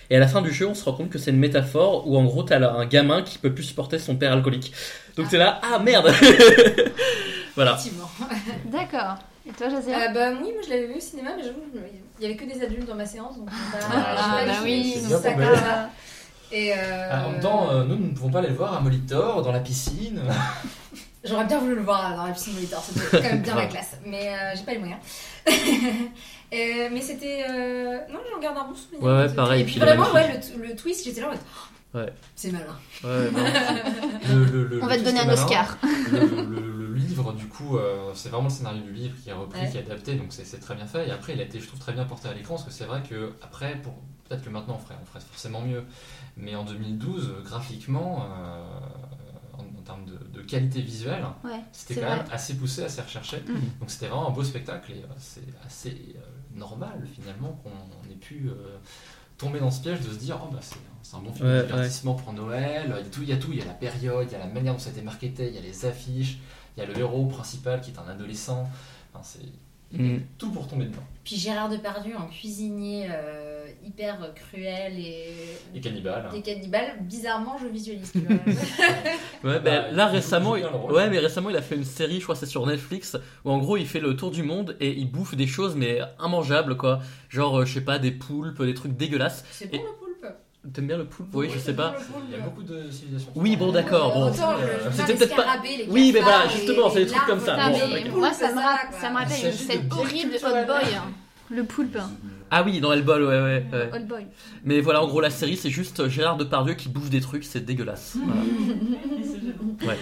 Et 0.09 0.15
à 0.15 0.19
la 0.19 0.27
fin 0.27 0.41
du 0.41 0.51
jeu, 0.51 0.67
on 0.67 0.73
se 0.73 0.83
rend 0.85 0.93
compte 0.93 1.09
que 1.09 1.17
c'est 1.17 1.31
une 1.31 1.39
métaphore 1.39 2.07
où 2.07 2.17
en 2.17 2.23
gros, 2.23 2.43
t'as 2.43 2.59
un 2.71 2.85
gamin 2.85 3.23
qui 3.23 3.37
peut 3.37 3.53
plus 3.53 3.63
supporter 3.63 3.99
son 3.99 4.15
père 4.15 4.31
alcoolique. 4.31 4.71
Donc 5.17 5.29
t'es 5.29 5.37
là, 5.37 5.59
ah 5.63 5.79
merde 5.79 6.11
Voilà. 7.55 7.71
Effectivement. 7.73 8.09
D'accord. 8.65 9.15
Et 9.47 9.51
toi, 9.51 9.69
José 9.69 9.93
Euh, 9.93 10.09
bah 10.13 10.29
oui, 10.41 10.51
moi 10.53 10.61
je 10.63 10.69
l'avais 10.69 10.87
vu 10.87 10.95
au 10.95 10.99
cinéma, 10.99 11.31
mais 11.35 11.43
j'avoue, 11.43 11.61
il 12.19 12.23
y 12.23 12.25
avait 12.25 12.35
que 12.35 12.45
des 12.45 12.63
adultes 12.63 12.87
dans 12.87 12.95
ma 12.95 13.05
séance, 13.05 13.37
donc 13.37 13.49
Ah, 13.51 14.43
bah 14.45 14.53
oui, 14.63 14.93
c'est 14.95 15.07
bien 15.07 15.19
ça. 15.19 15.89
Et 16.51 16.73
euh, 16.73 17.09
Ah, 17.11 17.27
en 17.27 17.31
même 17.31 17.41
temps, 17.41 17.69
euh, 17.71 17.83
nous, 17.83 17.95
nous 17.95 18.07
ne 18.07 18.13
pouvons 18.13 18.29
pas 18.29 18.39
aller 18.39 18.49
le 18.49 18.55
voir 18.55 18.73
à 18.75 18.79
Molitor, 18.79 19.41
dans 19.41 19.51
la 19.51 19.59
piscine. 19.59 20.21
J'aurais 21.27 21.45
bien 21.45 21.59
voulu 21.59 21.75
le 21.75 21.81
voir 21.81 22.15
dans 22.15 22.25
la 22.25 22.31
piscine 22.33 22.53
monitor, 22.55 22.81
c'était 22.83 23.17
quand 23.17 23.23
même 23.23 23.41
bien 23.41 23.55
la 23.55 23.65
classe, 23.73 23.97
mais 24.05 24.29
euh, 24.29 24.53
j'ai 24.55 24.63
pas 24.63 24.71
les 24.73 24.79
moyens. 24.79 24.99
Euh, 26.53 26.87
mais 26.93 27.01
c'était. 27.01 27.43
euh, 27.49 27.97
Non, 28.09 28.19
j'en 28.33 28.39
garde 28.39 28.57
un 28.57 28.69
bon 28.69 28.73
souvenir. 28.73 29.03
Ouais, 29.03 29.11
ouais, 29.27 29.35
pareil, 29.35 29.61
Et 29.63 29.65
puis 29.65 29.79
vraiment, 29.79 30.09
ouais, 30.13 30.39
le, 30.57 30.67
le 30.69 30.75
twist, 30.77 31.03
j'étais 31.03 31.19
là 31.19 31.27
en 31.27 31.31
mode. 31.31 31.39
oh, 31.93 31.97
Ouais. 31.97 32.13
C'est 32.35 32.51
malin. 32.53 32.65
Ouais, 33.03 33.31
non. 33.31 33.43
Le- 34.33 34.45
le- 34.45 34.63
le- 34.67 34.79
On 34.81 34.85
le 34.85 34.89
va 34.89 34.97
te 34.97 35.03
donner 35.03 35.19
un 35.19 35.25
malin. 35.25 35.43
Oscar. 35.43 35.77
Le, 35.83 36.19
le- 36.19 36.87
le 36.87 36.93
livre, 36.93 37.33
du 37.33 37.47
coup, 37.47 37.77
euh, 37.77 38.11
c'est 38.13 38.29
vraiment 38.29 38.45
le 38.45 38.49
scénario 38.53 38.81
du 38.81 38.93
livre 38.93 39.15
qui 39.21 39.29
est 39.29 39.33
repris, 39.33 39.59
Ouais. 39.59 39.69
qui 39.71 39.77
est 39.77 39.81
adapté, 39.81 40.15
donc 40.15 40.27
c'est 40.29 40.59
très 40.61 40.75
bien 40.75 40.85
fait. 40.85 41.09
Et 41.09 41.11
après, 41.11 41.33
il 41.33 41.41
a 41.41 41.43
été, 41.43 41.59
je 41.59 41.67
trouve, 41.67 41.79
très 41.81 41.91
bien 41.91 42.05
porté 42.05 42.29
à 42.29 42.33
l'écran, 42.33 42.55
parce 42.55 42.65
que 42.65 42.71
c'est 42.73 42.85
vrai 42.85 43.01
que 43.09 43.33
après, 43.43 43.75
pour 43.83 43.93
peut-être 44.29 44.43
que 44.45 44.49
maintenant 44.49 44.75
on 44.75 44.85
ferait, 44.85 44.95
on 45.01 45.05
ferait 45.05 45.19
forcément 45.29 45.59
mieux, 45.61 45.83
mais 46.37 46.55
en 46.55 46.63
2012, 46.63 47.27
euh, 47.29 47.41
graphiquement, 47.43 48.23
euh, 48.23 48.63
en, 49.25 49.26
en 49.26 49.26
termes 49.87 50.05
de, 50.05 50.17
de 50.37 50.41
qualité 50.45 50.81
visuelle, 50.81 51.25
Ouais, 51.43 51.61
c'était 51.71 51.95
quand 52.01 52.07
vrai. 52.07 52.17
même 52.17 52.25
assez 52.31 52.55
poussé, 52.55 52.83
assez 52.83 53.01
recherché. 53.01 53.37
Mm. 53.47 53.79
Donc 53.79 53.89
c'était 53.89 54.07
vraiment 54.07 54.27
un 54.27 54.31
beau 54.31 54.43
spectacle 54.43 54.91
et 54.91 55.03
euh, 55.03 55.07
c'est 55.17 55.41
assez 55.65 55.89
euh, 56.15 56.19
normal 56.55 57.07
finalement 57.13 57.59
qu'on 57.63 58.11
ait 58.11 58.15
pu 58.15 58.49
euh, 58.49 58.77
tomber 59.37 59.59
dans 59.59 59.71
ce 59.71 59.81
piège 59.81 60.01
de 60.01 60.09
se 60.11 60.19
dire 60.19 60.39
oh 60.43 60.49
bah 60.51 60.59
c'est 60.61 61.15
un 61.15 61.19
bon 61.19 61.31
film 61.31 61.47
Ouais, 61.47 61.61
de 61.61 61.67
divertissement 61.67 62.15
pour 62.15 62.33
Noël, 62.33 62.85
il 62.99 63.03
y, 63.03 63.07
a 63.07 63.09
tout, 63.09 63.21
il 63.23 63.29
y 63.29 63.33
a 63.33 63.37
tout, 63.37 63.51
il 63.53 63.59
y 63.59 63.61
a 63.61 63.65
la 63.65 63.73
période, 63.73 64.27
il 64.29 64.33
y 64.33 64.35
a 64.35 64.39
la 64.39 64.47
manière 64.47 64.73
dont 64.73 64.79
ça 64.79 64.89
a 64.89 64.91
été 64.91 65.01
marketé, 65.01 65.47
il 65.47 65.55
y 65.55 65.57
a 65.57 65.61
les 65.61 65.85
affiches, 65.85 66.37
il 66.75 66.81
y 66.81 66.83
a 66.83 66.85
le 66.85 66.97
héros 66.97 67.25
principal 67.27 67.79
qui 67.81 67.91
est 67.91 67.99
un 67.99 68.07
adolescent, 68.09 68.69
enfin, 69.13 69.23
c'est 69.23 69.45
Mm. 69.93 70.17
tout 70.37 70.51
pour 70.51 70.67
tomber 70.67 70.85
dedans. 70.85 71.03
Puis 71.23 71.37
Gérard 71.37 71.69
Depardieu 71.69 72.15
en 72.17 72.27
cuisinier 72.27 73.07
euh, 73.09 73.65
hyper 73.85 74.17
cruel 74.35 74.99
et. 74.99 75.33
Et 75.75 75.79
cannibale. 75.79 76.29
Des 76.31 76.41
cannibales, 76.41 76.97
bizarrement, 77.01 77.57
je 77.61 77.67
visualise. 77.67 78.11
tu 78.11 78.19
vois. 78.19 78.35
Ouais, 79.53 79.59
bah, 79.59 79.59
Bah, 79.59 79.91
là 79.91 80.09
il 80.11 80.15
récemment, 80.15 80.55
il 80.57 80.65
ouais, 80.65 81.09
mais 81.09 81.19
récemment 81.19 81.49
il 81.49 81.55
a 81.55 81.61
fait 81.61 81.75
une 81.75 81.83
série, 81.85 82.17
je 82.19 82.23
crois 82.23 82.35
que 82.35 82.39
c'est 82.39 82.45
sur 82.45 82.65
Netflix, 82.65 83.17
où 83.45 83.51
en 83.51 83.59
gros 83.59 83.77
il 83.77 83.85
fait 83.87 83.99
le 84.01 84.15
tour 84.15 84.31
du 84.31 84.43
monde 84.43 84.75
et 84.79 84.91
il 84.91 85.09
bouffe 85.09 85.35
des 85.35 85.47
choses 85.47 85.75
mais 85.75 85.99
immangeables 86.23 86.75
quoi, 86.75 86.99
genre 87.29 87.59
euh, 87.59 87.65
je 87.65 87.75
sais 87.75 87.81
pas 87.81 87.97
des 87.99 88.11
poulpes, 88.11 88.61
des 88.61 88.73
trucs 88.73 88.95
dégueulasses. 88.97 89.45
C'est 89.51 89.67
bon 89.71 89.77
Et- 89.77 89.79
le 89.79 89.83
poulpe? 89.85 90.06
T'aimes 90.73 90.87
bien 90.87 90.97
le 90.97 91.05
poulpe? 91.05 91.29
Oui, 91.33 91.49
je 91.53 91.59
sais 91.59 91.73
pas. 91.73 91.95
Il 92.29 92.37
y 92.37 92.39
a 92.39 92.43
beaucoup 92.43 92.63
de 92.63 92.89
civilisations. 92.91 93.31
Oui, 93.35 93.55
bon, 93.55 93.71
d'accord, 93.71 94.13
bon. 94.13 94.33
C'était 94.91 95.15
peut-être 95.15 95.35
pas- 95.35 95.61
Oui, 95.89 96.11
mais 96.13 96.19
voilà, 96.21 96.47
justement, 96.47 96.89
c'est 96.89 97.05
des 97.05 97.07
trucs 97.07 97.25
comme 97.25 97.39
ça. 97.39 97.55
moi, 98.15 98.33
ça 98.33 98.51
me, 98.51 98.57
rappelle 98.59 99.87
bien 99.87 99.97
horrible. 99.97 100.35
Hot 100.43 100.65
Boy. 100.65 100.95
hein. 100.95 101.11
Le 101.49 101.63
poulpe. 101.63 101.97
Ah 102.51 102.63
oui, 102.63 102.79
dans 102.81 102.91
Hellboy, 102.91 103.21
ouais, 103.21 103.41
ouais, 103.41 103.65
ouais. 103.71 103.99
Boy. 104.01 104.27
Mais 104.65 104.81
voilà, 104.81 105.01
en 105.01 105.07
gros 105.07 105.21
la 105.21 105.29
série 105.29 105.55
c'est 105.57 105.69
juste 105.69 106.07
Gérard 106.09 106.37
Depardieu 106.37 106.73
qui 106.73 106.89
bouffe 106.89 107.09
des 107.09 107.21
trucs, 107.21 107.43
c'est 107.45 107.63
dégueulasse. 107.63 108.17
Voilà. 109.79 109.99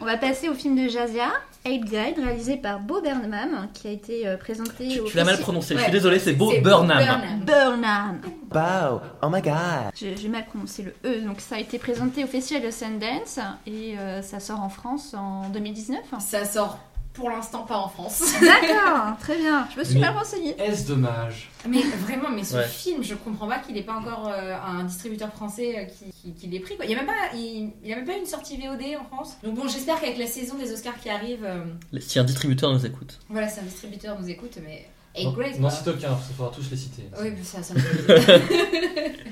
On 0.00 0.04
va 0.04 0.16
passer 0.16 0.48
au 0.48 0.54
film 0.54 0.76
de 0.80 0.88
Jazia, 0.88 1.32
Aid 1.64 1.84
Guide, 1.84 2.22
réalisé 2.24 2.56
par 2.56 2.78
Bo 2.78 3.00
Burnham, 3.00 3.68
qui 3.74 3.88
a 3.88 3.90
été 3.90 4.28
euh, 4.28 4.36
présenté 4.36 4.88
Tu, 4.88 5.00
au 5.00 5.06
tu 5.06 5.16
l'as 5.16 5.24
mal 5.24 5.38
prononcé, 5.38 5.76
je 5.76 5.82
suis 5.82 5.90
désolé, 5.90 6.20
c'est 6.20 6.34
Beau 6.34 6.52
C'est 6.52 6.60
Burnham. 6.60 7.40
Burnham. 7.44 8.20
Wow, 8.54 9.00
oh 9.22 9.28
my 9.28 9.42
god. 9.42 9.90
J'ai 9.96 10.16
j'ai 10.16 10.28
mal 10.28 10.46
prononcé 10.46 10.84
le 10.84 10.94
E. 11.04 11.20
Donc 11.26 11.40
ça 11.40 11.56
a 11.56 11.58
été 11.58 11.78
présenté 11.78 12.22
au 12.22 12.28
Festival 12.28 12.62
de 12.62 12.70
Sundance 12.70 13.40
et 13.66 13.98
euh, 13.98 14.22
ça 14.22 14.38
sort 14.38 14.60
en 14.60 14.68
France 14.68 15.14
en 15.14 15.48
2019. 15.48 15.98
Ça 16.20 16.44
sort 16.44 16.78
pour 17.18 17.28
l'instant 17.30 17.64
pas 17.64 17.76
en 17.76 17.88
France. 17.88 18.22
D'accord, 18.40 19.16
très 19.20 19.36
bien. 19.36 19.66
Je 19.74 19.80
me 19.80 19.84
suis 19.84 19.94
Mais- 19.94 20.00
mal 20.02 20.14
renseignée. 20.16 20.54
Est-ce 20.58 20.86
dommage? 20.86 21.50
Mais 21.68 21.82
vraiment, 21.82 22.30
mais 22.30 22.44
ce 22.44 22.56
Ouais. 22.56 22.64
film, 22.66 23.02
je 23.02 23.14
comprends 23.14 23.48
pas 23.48 23.58
qu'il 23.58 23.76
ait 23.76 23.82
pas 23.82 23.94
encore 23.94 24.28
euh, 24.32 24.56
un 24.56 24.84
distributeur 24.84 25.30
français 25.32 25.76
euh, 25.76 25.84
qui, 25.84 26.12
qui, 26.12 26.32
qui 26.32 26.46
l'ait 26.46 26.60
pris. 26.60 26.76
Quoi. 26.76 26.84
Il 26.84 26.92
y 26.92 26.94
a 26.94 26.96
même 26.98 27.06
pas, 27.06 27.34
il, 27.34 27.72
il 27.82 27.88
y 27.90 27.92
a 27.92 27.96
même 27.96 28.06
pas 28.06 28.16
une 28.16 28.26
sortie 28.26 28.56
VOD 28.56 28.82
en 29.00 29.04
France. 29.12 29.36
Donc 29.42 29.54
bon, 29.56 29.66
j'espère 29.68 30.00
qu'avec 30.00 30.16
la 30.18 30.26
saison 30.28 30.54
des 30.56 30.72
Oscars 30.72 30.98
qui 31.00 31.10
arrive, 31.10 31.44
euh, 31.44 31.64
Si 32.00 32.18
un 32.20 32.24
distributeur 32.24 32.72
nous 32.72 32.86
écoute. 32.86 33.18
voilà, 33.28 33.48
si 33.48 33.58
un 33.60 33.64
distributeur 33.64 34.18
nous 34.20 34.28
écoute, 34.30 34.58
mais 34.64 34.86
hey, 35.14 35.24
Non, 35.26 35.32
great. 35.32 35.60
Quoi. 35.60 35.70
cite 35.70 35.88
aucun, 35.88 36.08
parce 36.10 36.26
qu'il 36.26 36.36
faudra 36.36 36.52
tous 36.54 36.70
les 36.70 36.76
citer. 36.76 37.02
Oui, 37.20 37.32
mais 37.36 37.42
ça, 37.44 37.62
ça 37.62 37.74
me 37.74 37.80
fait 37.80 39.16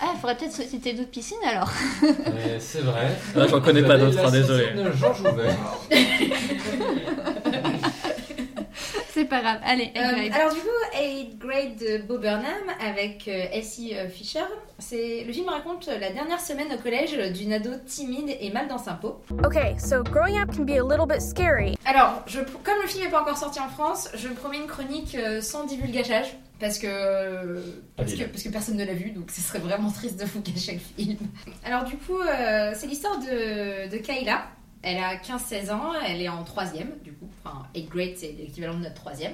Ah, 0.00 0.12
il 0.14 0.20
faudrait 0.20 0.36
peut-être 0.36 0.52
citer 0.52 0.92
d'autres 0.92 1.10
piscines 1.10 1.38
alors. 1.44 1.72
Mais 2.02 2.54
C'est 2.60 2.82
vrai. 2.82 3.16
Ah, 3.36 3.48
j'en 3.48 3.60
connais 3.60 3.82
pas 3.82 3.98
d'autres, 3.98 4.24
hein, 4.24 4.30
désolé. 4.30 4.66
C'est 9.10 9.24
pas 9.24 9.40
grave. 9.40 9.58
Allez, 9.64 9.92
Euh, 9.96 10.28
alors 10.34 10.52
du 10.52 10.60
coup, 10.60 10.68
Eighth 10.98 11.38
Grade 11.38 11.76
de 11.76 11.98
Bo 12.06 12.18
Burnham 12.18 12.44
avec 12.80 13.26
euh, 13.28 13.46
Elsie 13.52 13.94
euh, 13.96 14.08
Fisher. 14.08 14.44
C'est 14.78 15.24
le 15.26 15.32
film 15.32 15.48
raconte 15.48 15.86
la 15.88 16.10
dernière 16.10 16.40
semaine 16.40 16.68
au 16.72 16.80
collège 16.80 17.16
d'une 17.32 17.52
ado 17.52 17.70
timide 17.86 18.36
et 18.40 18.50
mal 18.50 18.68
dans 18.68 18.78
sa 18.78 18.92
peau. 18.92 19.20
Okay, 19.44 19.74
so 19.78 20.02
growing 20.04 20.38
up 20.40 20.54
can 20.54 20.64
be 20.64 20.70
a 20.78 20.82
little 20.82 21.06
bit 21.06 21.20
scary. 21.20 21.76
Alors, 21.84 22.22
je, 22.26 22.40
comme 22.40 22.80
le 22.82 22.86
film 22.88 23.04
n'est 23.04 23.10
pas 23.10 23.22
encore 23.22 23.36
sorti 23.38 23.58
en 23.60 23.68
France, 23.68 24.08
je 24.14 24.28
promets 24.28 24.58
une 24.58 24.66
chronique 24.68 25.14
euh, 25.16 25.40
sans 25.40 25.64
divulgachage 25.64 26.36
parce 26.60 26.78
que, 26.78 27.60
parce, 27.96 28.08
que, 28.10 28.14
Habile. 28.14 28.28
parce 28.30 28.42
que 28.42 28.48
personne 28.50 28.76
ne 28.76 28.84
l'a 28.84 28.92
vu, 28.92 29.10
donc 29.10 29.30
ce 29.30 29.40
serait 29.40 29.58
vraiment 29.60 29.90
triste 29.90 30.18
de 30.20 30.24
vous 30.24 30.40
cacher 30.42 30.72
le 30.74 31.04
film. 31.04 31.18
Alors 31.64 31.84
du 31.84 31.96
coup, 31.96 32.18
euh, 32.20 32.72
c'est 32.76 32.86
l'histoire 32.86 33.18
de, 33.18 33.88
de 33.90 33.96
Kayla. 33.98 34.42
Elle 34.82 34.98
a 34.98 35.16
15-16 35.16 35.70
ans, 35.72 35.92
elle 36.06 36.22
est 36.22 36.28
en 36.28 36.44
troisième, 36.44 36.90
du 37.02 37.12
coup. 37.12 37.28
Enfin, 37.44 37.66
8 37.74 37.88
grade, 37.88 38.12
c'est 38.16 38.32
l'équivalent 38.38 38.74
de 38.74 38.82
notre 38.84 38.94
troisième. 38.94 39.32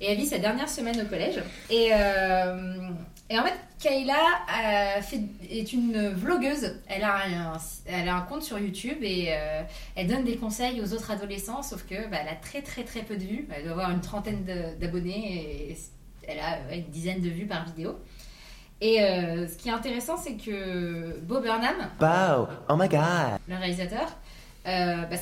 Et 0.00 0.10
elle 0.10 0.16
vit 0.18 0.26
sa 0.26 0.38
dernière 0.38 0.68
semaine 0.68 1.00
au 1.00 1.04
collège. 1.06 1.36
Et, 1.70 1.88
euh, 1.92 2.90
et 3.30 3.38
en 3.38 3.42
fait, 3.44 3.54
Kayla 3.78 4.14
a 4.48 5.00
fait- 5.02 5.22
est 5.50 5.72
une 5.72 6.08
vlogueuse. 6.10 6.76
Elle 6.86 7.02
a 7.02 7.16
un, 7.16 7.58
elle 7.86 8.08
a 8.08 8.14
un 8.16 8.20
compte 8.22 8.42
sur 8.42 8.58
YouTube 8.58 8.98
et 9.02 9.28
euh, 9.30 9.62
elle 9.94 10.06
donne 10.06 10.24
des 10.24 10.36
conseils 10.36 10.80
aux 10.82 10.92
autres 10.92 11.10
adolescents, 11.10 11.62
sauf 11.62 11.86
que 11.86 12.08
bah, 12.10 12.18
elle 12.22 12.28
a 12.28 12.34
très 12.36 12.60
très 12.62 12.84
très 12.84 13.00
peu 13.02 13.16
de 13.16 13.22
vues. 13.24 13.48
Elle 13.54 13.62
doit 13.64 13.72
avoir 13.72 13.90
une 13.90 14.00
trentaine 14.02 14.44
d'abonnés 14.78 15.70
et 15.70 15.76
elle 16.28 16.40
a 16.40 16.58
ouais, 16.68 16.78
une 16.78 16.90
dizaine 16.90 17.20
de 17.22 17.28
vues 17.30 17.46
par 17.46 17.64
vidéo. 17.64 17.98
Et 18.82 19.02
euh, 19.02 19.48
ce 19.48 19.56
qui 19.56 19.70
est 19.70 19.72
intéressant, 19.72 20.18
c'est 20.18 20.34
que 20.36 21.18
Bo 21.22 21.40
Burnham, 21.40 21.76
Wow, 22.00 22.48
oh 22.68 22.76
my 22.76 22.88
god. 22.88 23.38
le 23.48 23.56
réalisateur, 23.56 24.06
euh, 24.66 25.04
bah, 25.04 25.16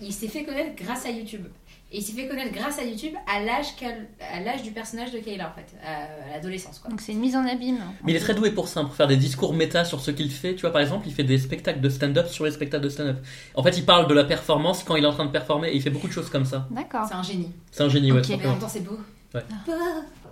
il 0.00 0.12
s'est 0.12 0.28
fait 0.28 0.44
connaître 0.44 0.74
grâce 0.82 1.04
à 1.06 1.10
YouTube. 1.10 1.44
Et 1.90 1.98
il 1.98 2.02
s'est 2.02 2.12
fait 2.12 2.28
connaître 2.28 2.52
grâce 2.52 2.78
à 2.78 2.84
YouTube 2.84 3.14
à 3.26 3.40
l'âge 3.40 3.74
qu'elle- 3.76 4.08
à 4.20 4.40
l'âge 4.40 4.62
du 4.62 4.72
personnage 4.72 5.10
de 5.10 5.20
Kayla, 5.20 5.48
en 5.48 5.52
fait, 5.58 5.74
à, 5.82 6.02
à 6.28 6.34
l'adolescence. 6.36 6.78
quoi. 6.80 6.90
Donc 6.90 7.00
c'est 7.00 7.12
une 7.12 7.18
mise 7.20 7.34
en 7.34 7.46
abîme. 7.46 7.78
Mais 8.04 8.12
il 8.12 8.16
est 8.16 8.20
très 8.20 8.34
doué 8.34 8.50
pour 8.50 8.68
ça, 8.68 8.82
pour 8.82 8.94
faire 8.94 9.06
des 9.06 9.16
discours 9.16 9.54
méta 9.54 9.86
sur 9.86 10.00
ce 10.00 10.10
qu'il 10.10 10.30
fait. 10.30 10.54
Tu 10.54 10.60
vois, 10.62 10.70
par 10.72 10.82
exemple, 10.82 11.08
il 11.08 11.14
fait 11.14 11.24
des 11.24 11.38
spectacles 11.38 11.80
de 11.80 11.88
stand-up 11.88 12.26
sur 12.28 12.44
les 12.44 12.50
spectacles 12.50 12.84
de 12.84 12.90
stand-up. 12.90 13.16
En 13.54 13.62
fait, 13.62 13.74
il 13.78 13.86
parle 13.86 14.06
de 14.06 14.12
la 14.12 14.24
performance 14.24 14.84
quand 14.84 14.96
il 14.96 15.04
est 15.04 15.06
en 15.06 15.14
train 15.14 15.24
de 15.24 15.30
performer 15.30 15.68
et 15.68 15.76
il 15.76 15.80
fait 15.80 15.88
beaucoup 15.88 16.08
de 16.08 16.12
choses 16.12 16.28
comme 16.28 16.44
ça. 16.44 16.68
D'accord. 16.70 17.06
C'est 17.08 17.14
un 17.14 17.22
génie. 17.22 17.52
C'est 17.70 17.82
un 17.84 17.88
génie, 17.88 18.12
ouais, 18.12 18.18
Ok. 18.18 18.26
tout 18.26 18.36
Mais 18.38 18.46
en 18.46 18.50
même 18.50 18.58
temps, 18.58 18.68
c'est 18.68 18.80
beau. 18.84 18.98
Ouais. 19.34 19.42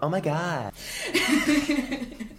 Oh 0.02 0.08
my 0.10 0.20
god. 0.20 0.72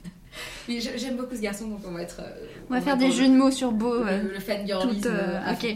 Mais 0.68 0.80
J'aime 0.80 1.16
beaucoup 1.18 1.36
ce 1.36 1.42
garçon, 1.42 1.68
donc 1.68 1.80
on 1.88 1.92
va 1.92 2.02
être. 2.02 2.20
euh, 2.22 2.46
On 2.70 2.74
va 2.74 2.80
on 2.80 2.82
faire 2.82 2.98
des 2.98 3.12
jeux 3.12 3.28
de 3.28 3.34
mots 3.34 3.52
sur 3.52 3.72
Beau. 3.72 4.04
Le, 4.04 4.34
le 4.34 4.40
fangirlisme. 4.40 5.10
euh, 5.12 5.52
ok. 5.52 5.76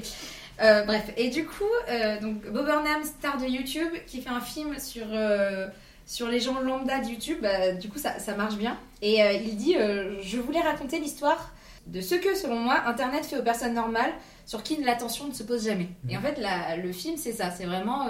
Euh, 0.61 0.83
bref, 0.83 1.03
et 1.17 1.29
du 1.29 1.45
coup, 1.45 1.63
euh, 1.89 2.19
donc 2.19 2.43
Bob 2.51 2.65
Burnham, 2.65 3.03
star 3.03 3.37
de 3.37 3.45
YouTube, 3.47 3.89
qui 4.05 4.21
fait 4.21 4.29
un 4.29 4.41
film 4.41 4.77
sur, 4.77 5.05
euh, 5.11 5.67
sur 6.05 6.27
les 6.27 6.39
gens 6.39 6.59
lambda 6.59 6.99
de 6.99 7.07
YouTube, 7.07 7.39
bah, 7.41 7.71
du 7.71 7.89
coup 7.89 7.97
ça, 7.97 8.19
ça 8.19 8.35
marche 8.35 8.55
bien. 8.55 8.77
Et 9.01 9.19
il 9.43 9.55
dit 9.55 9.75
Je 10.21 10.37
voulais 10.37 10.61
raconter 10.61 10.99
l'histoire 10.99 11.51
de 11.87 11.99
ce 11.99 12.13
que, 12.13 12.35
selon 12.35 12.57
moi, 12.59 12.79
Internet 12.85 13.25
fait 13.25 13.37
aux 13.39 13.43
personnes 13.43 13.73
normales 13.73 14.11
sur 14.45 14.61
qui 14.61 14.75
l'attention 14.83 15.27
ne 15.27 15.33
se 15.33 15.41
pose 15.41 15.65
jamais. 15.65 15.87
Et 16.09 16.15
en 16.17 16.21
fait, 16.21 16.37
la- 16.39 16.77
le 16.77 16.91
film, 16.91 17.17
c'est 17.17 17.31
ça 17.33 17.49
c'est 17.49 17.65
vraiment 17.65 18.07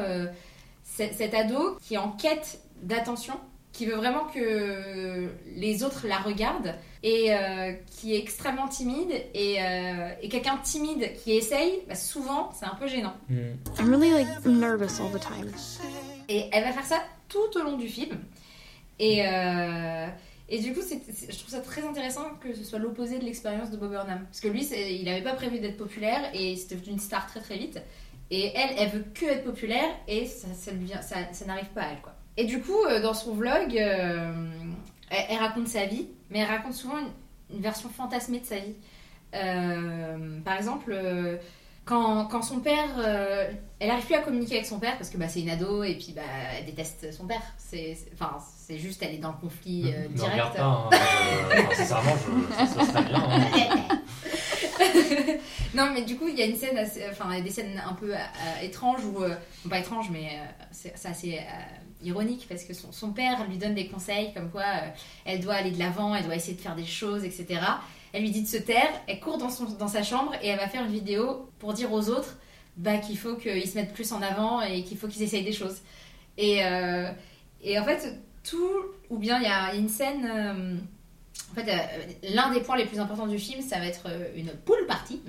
cet 0.84 1.34
ado 1.34 1.78
qui 1.82 1.94
est 1.94 1.98
en 1.98 2.12
quête 2.12 2.60
d'attention, 2.84 3.36
qui 3.74 3.86
veut 3.86 3.96
vraiment 3.96 4.26
que 4.26 5.30
les 5.56 5.84
autres 5.84 6.06
la 6.08 6.18
regardent 6.18 6.76
et 7.04 7.34
euh, 7.34 7.72
qui 7.90 8.14
est 8.14 8.20
extrêmement 8.20 8.68
timide 8.68 9.12
et, 9.34 9.58
euh, 9.64 10.10
et 10.22 10.30
quelqu'un 10.30 10.58
de 10.58 10.62
timide 10.64 11.12
qui 11.24 11.32
essaye, 11.34 11.80
bah, 11.88 11.96
souvent 11.96 12.52
c'est 12.54 12.66
un 12.66 12.76
peu 12.76 12.88
gênant. 12.88 13.14
Mm. 13.30 13.40
I'm 13.80 13.90
really 13.90 14.12
like 14.12 14.46
nervous 14.46 15.00
all 15.02 15.12
the 15.12 15.20
time. 15.22 15.52
Et 16.30 16.50
elle 16.52 16.64
va 16.64 16.74
faire 16.74 16.86
ça 16.86 17.02
tout 17.30 17.58
au 17.58 17.64
long 17.64 17.78
du 17.78 17.88
film. 17.88 18.20
Et, 19.00 19.26
euh, 19.26 20.08
et 20.50 20.60
du 20.60 20.74
coup, 20.74 20.82
je 20.82 21.38
trouve 21.40 21.50
ça 21.50 21.62
très 21.62 21.82
intéressant 21.84 22.26
que 22.44 22.54
ce 22.54 22.64
soit 22.64 22.78
l'opposé 22.78 23.18
de 23.20 23.24
l'expérience 23.26 23.72
de 23.72 23.78
Bob 23.78 23.90
Burnham. 23.92 24.26
Parce 24.26 24.42
que 24.42 24.50
lui, 24.50 24.64
il 24.66 25.06
n'avait 25.06 25.24
pas 25.24 25.34
prévu 25.34 25.60
d'être 25.60 25.78
populaire 25.78 26.20
et 26.34 26.56
c'était 26.58 26.76
devenu 26.76 26.92
une 26.94 27.00
star 27.00 27.26
très 27.26 27.40
très 27.40 27.58
vite. 27.58 27.80
Et 28.30 28.52
elle, 28.56 28.76
elle 28.78 28.90
veut 28.90 29.06
que 29.14 29.26
être 29.26 29.44
populaire 29.44 29.90
et 30.08 30.26
ça, 30.26 30.48
ça, 30.54 30.72
lui 30.72 30.86
vient- 30.86 31.02
ça, 31.02 31.16
ça 31.34 31.46
n'arrive 31.46 31.70
pas 31.74 31.82
à 31.82 31.92
elle. 31.94 32.02
Quoi. 32.02 32.14
Et 32.38 32.46
du 32.46 32.62
coup, 32.62 32.78
euh, 32.90 33.02
dans 33.02 33.14
son 33.14 33.34
vlog, 33.34 33.78
euh, 33.78 34.34
elle, 35.10 35.26
elle 35.30 35.38
raconte 35.38 35.68
sa 35.68 35.86
vie, 35.86 36.08
mais 36.30 36.40
elle 36.40 36.48
raconte 36.48 36.74
souvent 36.74 36.98
une, 37.00 37.56
une 37.58 37.62
version 37.62 37.90
fantasmée 37.90 38.40
de 38.40 38.46
sa 38.46 38.58
vie. 38.58 38.76
Euh, 39.36 40.40
par 40.44 40.56
exemple, 40.58 40.92
euh, 40.94 41.38
quand, 41.86 42.26
quand 42.28 42.42
son 42.42 42.60
père, 42.60 42.90
elle 43.80 43.90
arrive 43.90 44.06
plus 44.06 44.16
à 44.16 44.20
communiquer 44.22 44.56
avec 44.56 44.66
son 44.68 44.80
père 44.80 44.98
parce 44.98 45.10
que 45.10 45.18
bah, 45.18 45.28
c'est 45.28 45.42
une 45.42 45.50
ado 45.50 45.84
et 45.84 45.96
puis 45.96 46.14
bah, 46.16 46.22
elle 46.58 46.66
déteste 46.66 47.12
son 47.12 47.26
père. 47.26 47.42
C'est, 47.58 47.98
enfin, 48.14 48.38
c'est 48.58 48.78
juste, 48.78 49.02
elle 49.04 49.16
est 49.16 49.20
dans 49.20 49.32
le 49.32 49.38
conflit 49.42 49.82
direct. 50.10 50.32
regarde 50.34 50.56
pas, 50.56 50.64
hein. 50.64 50.90
Je- 50.92 51.60
enfin, 51.62 51.76
sincèrement, 51.76 52.12
je, 52.50 52.56
ça, 52.56 52.68
ça 52.68 52.86
serait 52.86 53.04
bien. 53.04 53.24
hein. 53.30 54.00
non, 55.74 55.90
mais 55.94 56.04
du 56.04 56.18
coup, 56.18 56.28
il 56.28 56.38
y 56.38 56.42
a 56.42 56.46
une 56.46 56.56
scène, 56.56 56.78
assez- 56.78 57.04
enfin, 57.10 57.40
des 57.42 57.50
scènes 57.50 57.82
un 57.86 57.94
peu 57.94 58.14
étranges 58.62 59.04
ou 59.06 59.70
pas 59.70 59.80
étranges, 59.80 60.10
mais 60.12 60.30
c'est 60.72 60.94
assez 61.06 61.40
ironique 62.04 62.46
parce 62.50 62.64
que 62.64 62.74
son, 62.74 62.92
son 62.92 63.12
père 63.12 63.48
lui 63.48 63.58
donne 63.58 63.76
des 63.76 63.88
conseils 63.88 64.34
comme 64.34 64.50
quoi 64.50 64.64
euh, 64.64 64.90
elle 65.26 65.40
doit 65.40 65.56
aller 65.56 65.72
de 65.72 65.80
l'avant, 65.80 66.16
elle 66.16 66.26
doit 66.26 66.36
essayer 66.36 66.56
de 66.56 66.62
faire 66.62 66.76
des 66.76 66.86
choses, 66.86 67.24
etc. 67.24 67.62
Elle 68.14 68.24
lui 68.24 68.32
dit 68.32 68.42
de 68.42 68.48
se 68.48 68.58
taire, 68.58 68.90
elle 69.08 69.20
court 69.20 69.38
dans, 69.38 69.50
son, 69.50 69.66
dans 69.66 69.88
sa 69.88 70.04
chambre 70.04 70.34
et 70.42 70.48
elle 70.48 70.60
va 70.60 70.68
faire 70.68 70.84
une 70.84 70.92
vidéo 70.92 71.50
pour 71.60 71.74
dire 71.74 71.92
aux 71.92 72.10
autres 72.10 72.38
bah, 72.78 72.98
qu'il 72.98 73.18
faut 73.18 73.36
qu'ils 73.36 73.68
se 73.68 73.76
mettent 73.76 73.94
plus 73.94 74.12
en 74.12 74.22
avant 74.22 74.62
et 74.62 74.84
qu'il 74.84 74.98
faut 74.98 75.08
qu'ils 75.08 75.24
essayent 75.24 75.44
des 75.44 75.54
choses. 75.54 75.78
Et, 76.38 76.66
euh, 76.66 77.10
et 77.62 77.80
en 77.80 77.84
fait, 77.84 78.20
tout, 78.44 78.72
ou 79.10 79.18
bien 79.18 79.38
il 79.38 79.44
y 79.44 79.48
a, 79.48 79.76
une 79.76 79.90
scène. 79.90 80.26
euh, 80.26 80.76
en 81.52 81.54
fait, 81.54 81.70
l'un 82.34 82.54
des 82.54 82.62
points 82.62 82.78
les 82.78 82.86
plus 82.86 83.00
importants 83.00 83.28
du 83.28 83.38
film, 83.38 83.62
ça 83.62 83.78
va 83.80 83.86
être 83.86 84.08
une 84.36 84.52
pool 84.66 84.86
party, 84.88 85.22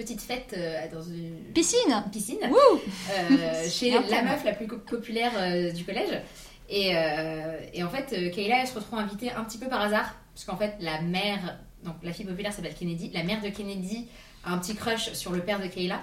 petite 0.00 0.22
fête 0.22 0.54
euh, 0.56 0.80
dans 0.90 1.02
une 1.02 1.36
Piscine 1.52 2.04
piscine 2.10 2.38
euh, 2.42 3.68
chez 3.68 3.90
la 3.90 4.22
meuf 4.22 4.44
la 4.44 4.52
plus 4.52 4.66
populaire 4.66 5.32
euh, 5.36 5.70
du 5.72 5.84
collège. 5.84 6.20
Et, 6.70 6.92
et 7.74 7.82
en 7.82 7.90
fait, 7.90 8.30
Kayla, 8.30 8.60
elle 8.60 8.66
se 8.68 8.74
retrouve 8.74 9.00
invitée 9.00 9.32
un 9.32 9.42
petit 9.42 9.58
peu 9.58 9.66
par 9.66 9.80
hasard, 9.80 10.14
parce 10.32 10.44
qu'en 10.44 10.56
fait, 10.56 10.76
la 10.78 11.00
mère, 11.00 11.58
donc 11.82 11.96
la 12.04 12.12
fille 12.12 12.24
populaire 12.24 12.52
s'appelle 12.52 12.76
Kennedy, 12.76 13.10
la 13.12 13.24
mère 13.24 13.42
de 13.42 13.48
Kennedy 13.48 14.06
a 14.44 14.52
un 14.52 14.58
petit 14.58 14.76
crush 14.76 15.12
sur 15.14 15.32
le 15.32 15.40
père 15.40 15.60
de 15.60 15.66
Kayla. 15.66 16.00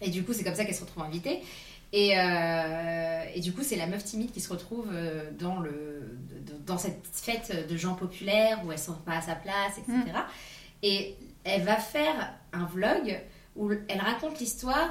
Et 0.00 0.10
du 0.10 0.24
coup, 0.24 0.32
c'est 0.32 0.42
comme 0.42 0.56
ça 0.56 0.64
qu'elle 0.64 0.74
se 0.74 0.80
retrouve 0.80 1.04
invitée. 1.04 1.38
Et, 1.92 2.14
et 3.34 3.40
du 3.40 3.52
coup, 3.52 3.62
c'est 3.62 3.76
la 3.76 3.86
meuf 3.86 4.02
timide 4.02 4.32
qui 4.32 4.40
se 4.40 4.48
retrouve 4.48 4.88
dans, 5.38 5.60
le, 5.60 6.18
dans 6.66 6.76
cette 6.76 7.06
fête 7.12 7.68
de 7.68 7.76
gens 7.76 7.94
populaires 7.94 8.60
où 8.66 8.72
elles 8.72 8.78
sont 8.78 8.94
pas 8.94 9.18
à 9.18 9.20
sa 9.20 9.36
place, 9.36 9.78
etc. 9.78 10.02
Et 10.82 11.14
elle 11.44 11.62
va 11.62 11.76
faire 11.76 12.32
un 12.52 12.64
vlog 12.64 13.20
où 13.56 13.70
elle 13.88 14.00
raconte 14.00 14.38
l'histoire, 14.40 14.88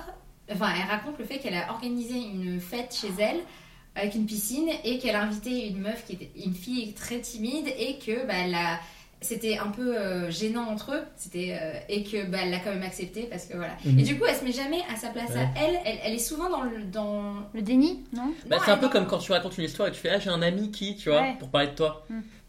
enfin, 0.51 0.69
elle 0.75 0.89
raconte 0.89 1.17
le 1.19 1.25
fait 1.25 1.39
qu'elle 1.39 1.55
a 1.55 1.71
organisé 1.71 2.15
une 2.17 2.59
fête 2.59 2.95
chez 2.95 3.11
elle 3.19 3.37
avec 3.95 4.15
une 4.15 4.25
piscine 4.25 4.69
et 4.83 4.99
qu'elle 4.99 5.15
a 5.15 5.23
invité 5.23 5.67
une 5.67 5.79
meuf 5.79 6.05
qui 6.05 6.13
était 6.13 6.31
une 6.45 6.53
fille 6.53 6.93
très 6.93 7.19
timide 7.19 7.67
et 7.77 7.97
que 7.99 8.25
bah, 8.27 8.33
elle 8.45 8.55
a- 8.55 8.79
c'était 9.21 9.57
un 9.57 9.67
peu 9.67 9.97
euh, 9.97 10.31
gênant 10.31 10.69
entre 10.69 10.93
eux 10.93 11.01
c'était 11.17 11.57
euh, 11.61 11.77
et 11.89 12.03
que 12.05 12.25
bah, 12.27 12.37
elle 12.43 12.51
l'a 12.51 12.59
quand 12.59 12.69
même 12.71 12.83
accepté 12.83 13.23
parce 13.23 13.47
que 13.47 13.57
voilà 13.57 13.73
Mhm. 13.83 13.99
et 13.99 14.03
du 14.03 14.17
coup 14.17 14.23
elle 14.25 14.35
se 14.35 14.45
met 14.45 14.53
jamais 14.53 14.79
à 14.89 14.95
sa 14.95 15.09
place 15.09 15.31
Ouais. 15.31 15.39
à 15.41 15.49
elle, 15.61 15.77
elle 15.83 15.97
elle 16.05 16.13
est 16.13 16.19
souvent 16.19 16.49
dans 16.49 16.61
le 16.63 16.83
dans 16.85 17.33
Le 17.53 17.61
déni, 17.61 18.05
non? 18.15 18.31
Bah, 18.47 18.55
Non, 18.57 18.61
c'est 18.63 18.71
un 18.71 18.77
peu 18.77 18.87
comme 18.87 19.07
quand 19.07 19.17
tu 19.17 19.33
racontes 19.33 19.57
une 19.57 19.65
histoire 19.65 19.89
et 19.89 19.91
tu 19.91 19.99
fais 19.99 20.09
Ah, 20.11 20.19
j'ai 20.19 20.29
un 20.29 20.41
ami 20.41 20.71
qui, 20.71 20.95
tu 20.95 21.09
vois, 21.09 21.21
Ouais. 21.21 21.35
pour 21.37 21.49
parler 21.49 21.67
de 21.67 21.75
toi. 21.75 22.05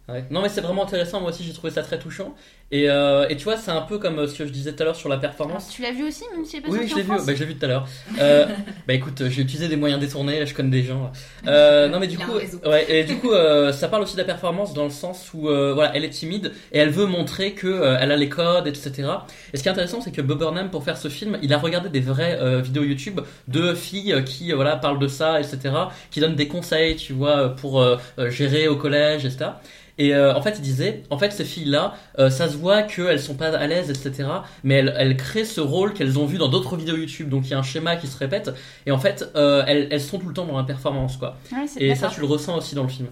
Ouais. 0.09 0.25
Non, 0.31 0.43
mais 0.43 0.49
c'est 0.49 0.61
vraiment 0.61 0.85
intéressant. 0.85 1.21
Moi 1.21 1.31
aussi, 1.31 1.43
j'ai 1.43 1.53
trouvé 1.53 1.73
ça 1.73 1.83
très 1.83 1.99
touchant. 1.99 2.35
Et, 2.73 2.89
euh, 2.89 3.27
et 3.29 3.37
tu 3.37 3.45
vois, 3.45 3.57
c'est 3.57 3.73
un 3.73 3.81
peu 3.81 3.99
comme 3.99 4.21
euh, 4.21 4.29
ce 4.29 4.39
que 4.39 4.47
je 4.47 4.53
disais 4.53 4.73
tout 4.73 4.83
à 4.83 4.87
l'heure 4.87 4.95
sur 4.95 5.09
la 5.09 5.17
Alors, 5.17 5.23
performance. 5.23 5.71
Tu 5.71 5.83
l'as 5.83 5.91
vu 5.91 6.05
aussi, 6.07 6.23
même 6.33 6.45
si 6.45 6.61
pas 6.61 6.69
Oui, 6.69 6.87
je 6.87 6.95
l'ai 6.95 7.03
vu. 7.03 7.09
Bah, 7.09 7.19
je 7.27 7.33
l'ai 7.33 7.47
vu 7.47 7.57
tout 7.57 7.65
à 7.65 7.69
l'heure. 7.69 7.89
Euh, 8.21 8.47
bah 8.87 8.95
écoute, 8.95 9.25
j'ai 9.29 9.43
utilisé 9.43 9.67
des 9.67 9.75
moyens 9.75 10.01
détournés. 10.01 10.47
Je 10.47 10.55
connais 10.55 10.71
des 10.71 10.83
gens. 10.83 11.11
Euh, 11.47 11.89
non, 11.89 11.99
mais 11.99 12.07
du 12.07 12.19
coup, 12.19 12.33
ouais, 12.67 12.87
et 12.89 13.05
du 13.05 13.17
coup, 13.17 13.33
euh, 13.33 13.73
ça 13.73 13.89
parle 13.89 14.03
aussi 14.03 14.13
de 14.15 14.21
la 14.21 14.27
performance 14.27 14.75
dans 14.75 14.85
le 14.85 14.91
sens 14.91 15.31
où, 15.33 15.49
euh, 15.49 15.73
voilà, 15.73 15.97
elle 15.97 16.05
est 16.05 16.11
timide 16.11 16.53
et 16.71 16.79
elle 16.79 16.91
veut 16.91 17.07
montrer 17.07 17.53
que 17.55 17.97
elle 17.99 18.13
a 18.13 18.17
les 18.17 18.29
codes, 18.29 18.67
etc. 18.67 19.09
Et 19.53 19.57
ce 19.57 19.63
qui 19.63 19.69
est 19.69 19.73
intéressant, 19.73 20.03
c'est 20.03 20.13
que 20.13 20.21
Bob 20.21 20.39
Burnham, 20.39 20.71
pour 20.71 20.85
faire 20.85 20.99
ce 20.99 21.09
film, 21.09 21.39
il 21.43 21.55
a 21.55 21.59
regardé 21.59 21.89
des 21.89 22.01
vraies 22.01 22.61
vidéos 22.61 22.85
YouTube 22.85 23.21
de 23.49 23.75
filles 23.75 24.23
qui, 24.27 24.53
voilà, 24.53 24.77
parlent 24.77 24.99
de 24.99 25.09
ça, 25.09 25.41
etc. 25.41 25.75
Qui 26.11 26.21
donnent 26.21 26.37
des 26.37 26.49
conseils, 26.49 26.97
tu 26.97 27.15
vois, 27.15 27.49
pour 27.57 27.83
gérer 28.29 28.69
au 28.69 28.77
collège, 28.77 29.25
etc. 29.25 29.53
Et 30.01 30.15
euh, 30.15 30.35
en 30.35 30.41
fait, 30.41 30.55
il 30.57 30.63
disait, 30.63 31.03
en 31.11 31.19
fait, 31.19 31.31
ces 31.31 31.45
filles-là, 31.45 31.95
euh, 32.19 32.31
ça 32.31 32.49
se 32.49 32.57
voit 32.61 32.83
qu'elles 32.85 33.21
sont 33.21 33.35
pas 33.35 33.49
à 33.57 33.67
l'aise, 33.67 33.91
etc. 33.91 34.29
Mais 34.63 34.75
elles, 34.77 34.95
elles 34.97 35.17
créent 35.17 35.45
ce 35.45 35.61
rôle 35.61 35.93
qu'elles 35.95 36.19
ont 36.19 36.27
vu 36.27 36.39
dans 36.39 36.49
d'autres 36.49 36.77
vidéos 36.77 36.97
YouTube. 36.97 37.29
Donc 37.29 37.47
il 37.47 37.51
y 37.51 37.55
a 37.55 37.59
un 37.59 37.63
schéma 37.63 37.97
qui 37.97 38.07
se 38.07 38.17
répète. 38.19 38.51
Et 38.87 38.93
en 38.93 38.99
fait, 38.99 39.29
euh, 39.35 39.65
elles, 39.67 39.89
elles 39.91 40.01
sont 40.01 40.19
tout 40.19 40.29
le 40.29 40.35
temps 40.35 40.47
dans 40.47 40.57
la 40.57 40.65
performance, 40.65 41.17
quoi. 41.17 41.37
Ouais, 41.53 41.65
Et 41.79 41.95
ça, 41.95 42.09
tu 42.09 42.21
le 42.21 42.27
ressens 42.27 42.57
aussi 42.57 42.75
dans 42.75 42.85
le 42.85 42.89
film. 42.89 43.09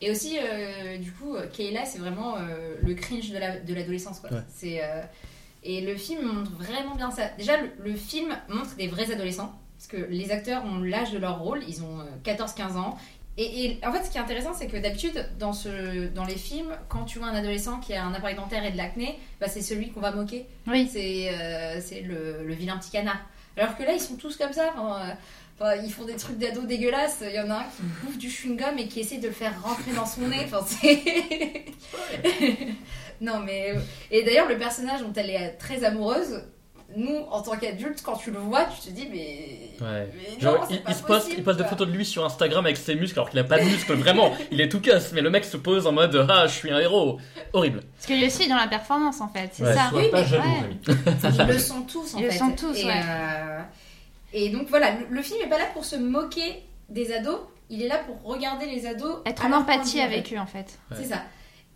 Et 0.00 0.10
aussi, 0.12 0.38
euh, 0.38 0.96
du 0.98 1.10
coup, 1.10 1.34
euh, 1.34 1.46
Kayla, 1.52 1.84
c'est 1.84 1.98
vraiment 1.98 2.36
euh, 2.36 2.76
le 2.82 2.94
cringe 2.94 3.30
de 3.30 3.38
la- 3.38 3.58
de 3.58 3.74
l'adolescence. 3.74 4.20
quoi. 4.20 4.30
Ouais. 4.30 4.42
C'est, 4.48 4.80
euh, 4.84 5.02
et 5.64 5.80
le 5.80 5.96
film 5.96 6.22
montre 6.24 6.52
vraiment 6.52 6.94
bien 6.94 7.10
ça. 7.10 7.22
Déjà, 7.36 7.56
le, 7.56 7.68
le 7.90 7.96
film 7.96 8.28
montre 8.48 8.76
des 8.76 8.86
vrais 8.86 9.10
adolescents. 9.12 9.52
Parce 9.76 9.88
que 9.88 10.10
les 10.10 10.30
acteurs 10.32 10.64
ont 10.64 10.78
l'âge 10.78 11.12
de 11.12 11.18
leur 11.18 11.38
rôle, 11.40 11.60
ils 11.68 11.82
ont 11.82 12.00
euh, 12.00 12.04
14-15 12.24 12.76
ans. 12.76 12.96
Et, 13.40 13.64
et 13.64 13.78
en 13.86 13.92
fait, 13.92 14.04
ce 14.04 14.10
qui 14.10 14.18
est 14.18 14.20
intéressant, 14.20 14.52
c'est 14.52 14.66
que 14.66 14.76
d'habitude, 14.76 15.24
dans, 15.38 15.52
ce, 15.52 16.08
dans 16.08 16.24
les 16.24 16.34
films, 16.36 16.76
quand 16.88 17.04
tu 17.04 17.20
vois 17.20 17.28
un 17.28 17.36
adolescent 17.36 17.78
qui 17.78 17.94
a 17.94 18.04
un 18.04 18.12
appareil 18.12 18.34
dentaire 18.34 18.64
et 18.64 18.72
de 18.72 18.76
l'acné, 18.76 19.16
bah, 19.40 19.46
c'est 19.48 19.62
celui 19.62 19.90
qu'on 19.90 20.00
va 20.00 20.10
moquer. 20.10 20.44
Oui. 20.66 20.88
C'est 20.92 21.30
euh, 21.32 21.80
le, 22.04 22.44
le 22.44 22.54
vilain 22.54 22.76
petit 22.78 22.90
canard. 22.90 23.20
Alors 23.56 23.76
que 23.76 23.84
là, 23.84 23.92
ils 23.92 24.00
sont 24.00 24.16
tous 24.16 24.36
comme 24.36 24.52
ça. 24.52 24.74
euh, 25.60 25.76
ils 25.84 25.92
font 25.92 26.04
des 26.04 26.16
trucs 26.16 26.38
d'ado 26.38 26.62
dégueulasses. 26.62 27.22
Il 27.22 27.32
y 27.34 27.40
en 27.40 27.50
a 27.50 27.58
un 27.58 27.62
qui 27.64 27.82
bouffe 28.02 28.18
du 28.18 28.28
chewing-gum 28.28 28.76
et 28.76 28.88
qui 28.88 29.00
essaie 29.00 29.18
de 29.18 29.28
le 29.28 29.32
faire 29.32 29.54
rentrer 29.62 29.92
dans 29.92 30.06
son 30.06 30.22
nez. 30.22 30.44
Enfin, 30.44 30.64
non, 33.20 33.38
mais... 33.40 33.74
Et 34.10 34.24
d'ailleurs, 34.24 34.48
le 34.48 34.58
personnage 34.58 35.00
dont 35.00 35.12
elle 35.14 35.30
est 35.30 35.50
très 35.58 35.84
amoureuse, 35.84 36.42
nous, 36.96 37.16
en 37.30 37.42
tant 37.42 37.56
qu'adultes, 37.56 38.00
quand 38.02 38.16
tu 38.16 38.30
le 38.30 38.38
vois, 38.38 38.64
tu 38.64 38.88
te 38.88 38.94
dis, 38.94 39.06
mais. 39.10 39.70
Ouais. 39.80 40.08
mais 40.14 40.40
Genre, 40.40 40.54
non, 40.60 40.66
il, 40.70 40.80
pas 40.82 40.90
il 40.90 40.94
se 40.96 41.02
poste, 41.02 41.20
possible, 41.24 41.34
il 41.38 41.44
poste 41.44 41.58
des 41.58 41.64
photos 41.64 41.86
de 41.86 41.92
lui 41.92 42.04
sur 42.06 42.24
Instagram 42.24 42.64
avec 42.64 42.76
ses 42.78 42.94
muscles 42.94 43.18
alors 43.18 43.28
qu'il 43.30 43.38
a 43.38 43.44
pas 43.44 43.58
de 43.58 43.64
muscles, 43.64 43.92
vraiment, 43.96 44.32
il 44.50 44.60
est 44.60 44.68
tout 44.70 44.80
casse, 44.80 45.12
mais 45.12 45.20
le 45.20 45.28
mec 45.30 45.44
se 45.44 45.56
pose 45.58 45.86
en 45.86 45.92
mode 45.92 46.26
Ah, 46.30 46.46
je 46.46 46.54
suis 46.54 46.70
un 46.70 46.78
héros. 46.80 47.18
Horrible. 47.52 47.82
Parce 47.96 48.06
que 48.06 48.14
lui 48.14 48.24
aussi 48.26 48.44
est 48.44 48.48
dans 48.48 48.56
la 48.56 48.68
performance 48.68 49.20
en 49.20 49.28
fait, 49.28 49.50
c'est 49.52 49.64
Ouais. 49.64 49.74
ça. 49.74 49.90
Oui, 49.92 50.08
pas 50.10 50.22
mais 50.22 50.26
jaloux, 50.26 50.42
ouais. 50.42 50.60
Rémi. 50.86 51.38
Ils 51.38 51.46
le 51.52 51.58
sont 51.58 51.82
tous 51.82 52.14
en 52.14 52.18
Ils 52.18 52.24
le 52.24 52.30
sont 52.30 52.50
tous, 52.52 52.76
et, 52.78 52.84
ouais. 52.86 53.00
euh, 53.04 53.60
et 54.32 54.48
donc 54.48 54.68
voilà, 54.68 54.92
le, 54.92 55.06
le 55.10 55.22
film 55.22 55.40
est 55.44 55.48
pas 55.48 55.58
là 55.58 55.66
pour 55.74 55.84
se 55.84 55.96
moquer 55.96 56.62
des 56.88 57.12
ados, 57.12 57.40
il 57.70 57.82
est 57.82 57.88
là 57.88 57.98
pour 57.98 58.22
regarder 58.32 58.64
les 58.66 58.86
ados. 58.86 59.18
Être 59.26 59.44
en 59.44 59.52
empathie 59.52 60.00
avec 60.00 60.32
eux 60.32 60.38
en 60.38 60.46
fait. 60.46 60.78
Ouais. 60.90 60.96
C'est 61.02 61.08
ça. 61.08 61.22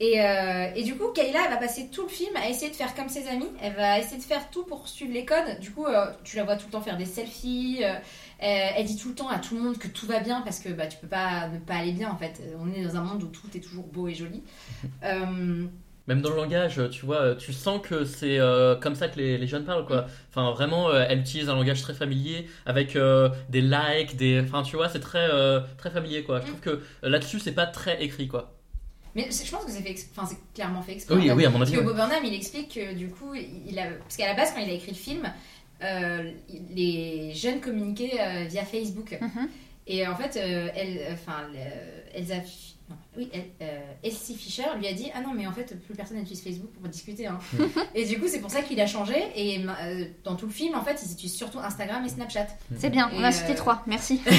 Et, 0.03 0.21
euh, 0.21 0.67
et 0.75 0.83
du 0.83 0.97
coup, 0.97 1.13
Kayla, 1.15 1.45
elle 1.45 1.51
va 1.53 1.59
passer 1.59 1.89
tout 1.89 2.03
le 2.03 2.09
film 2.09 2.35
à 2.35 2.49
essayer 2.49 2.73
de 2.73 2.75
faire 2.75 2.93
comme 2.97 3.09
ses 3.09 3.29
amis. 3.29 3.47
Elle 3.63 3.75
va 3.75 4.01
essayer 4.01 4.17
de 4.17 4.23
faire 4.25 4.51
tout 4.51 4.65
pour 4.65 4.89
suivre 4.89 5.15
les 5.15 5.25
codes. 5.25 5.61
Du 5.61 5.71
coup, 5.71 5.87
euh, 5.87 6.07
tu 6.25 6.37
la 6.37 6.43
vois 6.43 6.57
tout 6.57 6.67
le 6.67 6.73
temps 6.73 6.81
faire 6.81 6.97
des 6.97 7.05
selfies. 7.05 7.85
euh, 7.85 7.95
elle, 8.41 8.85
dit 8.85 8.97
tout 8.97 9.11
le 9.11 9.15
temps 9.15 9.29
à 9.29 9.39
tout 9.39 9.55
le 9.55 9.63
monde 9.63 9.79
que 9.79 9.87
tout 9.87 10.07
va 10.07 10.19
bien 10.19 10.41
parce 10.41 10.59
que 10.59 10.71
bah, 10.71 10.89
tu 10.89 10.99
peux 10.99 11.07
pas 11.07 11.47
ne 11.47 11.59
pas 11.61 11.75
aller 11.75 11.93
bien 11.93 12.11
en 12.11 12.17
fait. 12.17 12.43
On 12.59 12.73
est 12.73 12.83
dans 12.83 12.97
un 12.97 13.03
monde 13.03 13.23
où 13.23 13.29
tout 13.29 13.47
est 13.55 13.61
toujours 13.61 13.85
beau 13.85 14.09
et 14.09 14.15
joli. 14.15 14.43
Même 16.09 16.21
dans 16.21 16.31
le 16.31 16.37
langage, 16.37 16.81
tu 16.91 17.07
vois, 17.07 17.37
tu 17.37 17.53
sens 17.53 17.81
que 17.81 18.05
c'est 18.05 18.41
comme 18.81 18.97
ça 18.97 19.07
que 19.07 19.21
les, 19.21 19.39
les 19.39 19.47
jeunes 19.47 19.65
parlent, 19.65 19.87
quoi. 19.87 20.07
Enfin, 20.31 20.51
vraiment, 20.51 20.93
elle 20.93 21.21
utilise 21.21 21.49
un 21.49 21.55
langage 21.55 21.81
très 21.81 21.95
familier, 21.95 22.49
avec 22.67 22.99
des 23.49 23.61
likes, 23.61 24.17
des... 24.17 24.41
Enfin, 24.41 24.65
tu 24.65 24.75
vois, 24.75 24.89
c'est 24.89 24.99
très, 24.99 25.29
très 25.79 25.91
familier, 25.91 26.25
quoi. 26.25 26.41
Je 26.41 26.47
trouve 26.49 26.59
que 26.59 26.83
là-dessus, 27.05 27.39
c'est 27.39 27.53
pas 27.53 27.67
très 27.67 28.03
écrit, 28.03 28.27
quoi. 28.27 28.53
Mais 29.15 29.29
je 29.31 29.51
pense 29.51 29.65
que 29.65 29.71
c'est 29.71 29.83
fait, 29.83 29.95
enfin, 30.17 30.27
c'est 30.29 30.39
clairement 30.55 30.83
fait 30.83 30.93
exprès. 30.93 31.15
Oui, 31.15 31.31
oui, 31.31 31.45
à 31.45 31.51
mon 31.51 31.59
Parce 31.59 31.71
avis. 31.71 31.79
que 31.79 31.81
ouais. 31.83 31.87
Bob 31.87 31.97
Burnham, 31.97 32.25
il 32.25 32.35
explique 32.35 32.75
que 32.75 32.95
du 32.95 33.09
coup, 33.09 33.35
il 33.35 33.79
a... 33.79 33.87
parce 33.91 34.17
qu'à 34.17 34.27
la 34.27 34.35
base, 34.35 34.53
quand 34.55 34.61
il 34.61 34.71
a 34.71 34.75
écrit 34.75 34.93
le 34.93 34.97
film, 34.97 35.33
euh, 35.83 36.31
les 36.71 37.33
jeunes 37.35 37.61
communiquaient 37.61 38.19
euh, 38.21 38.45
via 38.49 38.65
Facebook. 38.65 39.19
Mhm. 39.21 39.49
Et 39.89 40.07
en 40.07 40.15
fait, 40.15 40.37
euh, 40.37 40.69
elle, 40.77 41.13
enfin, 41.13 41.39
le- 41.53 42.19
Elsa, 42.19 42.41
Fi- 42.41 42.77
non, 42.89 42.97
oui, 43.17 43.29
elle- 43.33 43.51
euh, 43.63 43.81
Elsie 44.05 44.35
Fisher 44.37 44.63
lui 44.79 44.87
a 44.87 44.93
dit 44.93 45.09
ah 45.15 45.21
non 45.21 45.33
mais 45.35 45.47
en 45.47 45.53
fait 45.53 45.77
plus 45.85 45.95
personne 45.95 46.19
n'utilise 46.19 46.43
Facebook 46.43 46.71
pour 46.73 46.89
discuter. 46.89 47.27
hein. 47.27 47.39
et 47.95 48.05
du 48.05 48.19
coup 48.21 48.27
c'est 48.29 48.41
pour 48.41 48.51
ça 48.51 48.61
qu'il 48.63 48.81
a 48.81 48.87
changé 48.87 49.15
et 49.35 49.59
euh, 49.65 50.05
dans 50.25 50.35
tout 50.37 50.47
le 50.47 50.53
film 50.53 50.75
en 50.75 50.83
fait 50.85 51.01
ils 51.05 51.13
utilisent 51.13 51.35
surtout 51.37 51.59
Instagram 51.59 52.05
et 52.05 52.09
Snapchat. 52.09 52.47
C'est 52.79 52.91
bien, 52.91 53.11
on 53.15 53.21
Et, 53.23 53.25
a 53.25 53.33
cité 53.33 53.53
euh, 53.53 53.57
trois, 53.57 53.83
merci. 53.87 54.21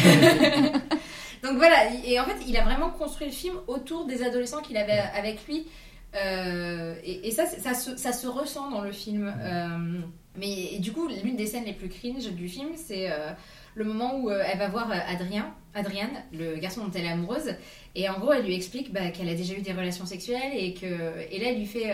Donc 1.43 1.57
voilà 1.57 1.89
et 2.05 2.19
en 2.19 2.25
fait 2.25 2.37
il 2.47 2.55
a 2.57 2.63
vraiment 2.63 2.89
construit 2.89 3.27
le 3.27 3.33
film 3.33 3.55
autour 3.67 4.05
des 4.05 4.23
adolescents 4.23 4.61
qu'il 4.61 4.77
avait 4.77 5.03
avec 5.13 5.45
lui. 5.47 5.67
Euh, 6.15 6.95
et, 7.03 7.31
ça, 7.31 7.45
ça, 7.45 7.73
se, 7.73 8.27
ressent 8.27 8.69
dans 8.69 8.81
le 8.81 8.91
film. 8.91 9.33
Euh, 9.39 9.99
mais 10.35 10.79
du 10.79 10.91
coup, 10.91 11.07
l'une 11.23 11.35
des 11.35 11.47
scènes 11.47 11.65
les 11.65 11.73
plus 11.73 11.89
cringe 11.89 12.31
du 12.31 12.47
film, 12.47 12.69
c'est 12.75 13.11
euh, 13.11 13.31
le 13.75 13.83
moment 13.83 14.19
où 14.19 14.29
elle 14.29 14.57
va 14.57 14.67
voir 14.67 14.91
Adrien, 15.07 15.53
Adriane, 15.73 16.23
le 16.31 16.57
garçon 16.57 16.85
dont 16.85 16.91
elle 16.93 17.05
est 17.05 17.11
amoureuse, 17.11 17.55
et 17.95 18.09
en 18.09 18.19
gros, 18.19 18.33
elle 18.33 18.45
lui 18.45 18.55
explique 18.55 18.91
bah, 18.91 19.09
qu'elle 19.09 19.29
a 19.29 19.35
déjà 19.35 19.53
eu 19.53 19.61
des 19.61 19.73
relations 19.73 20.05
sexuelles 20.05 20.53
et 20.55 20.73
que 20.73 20.85
et 21.31 21.39
là, 21.39 21.49
elle 21.49 21.57
lui 21.57 21.65
fait 21.65 21.93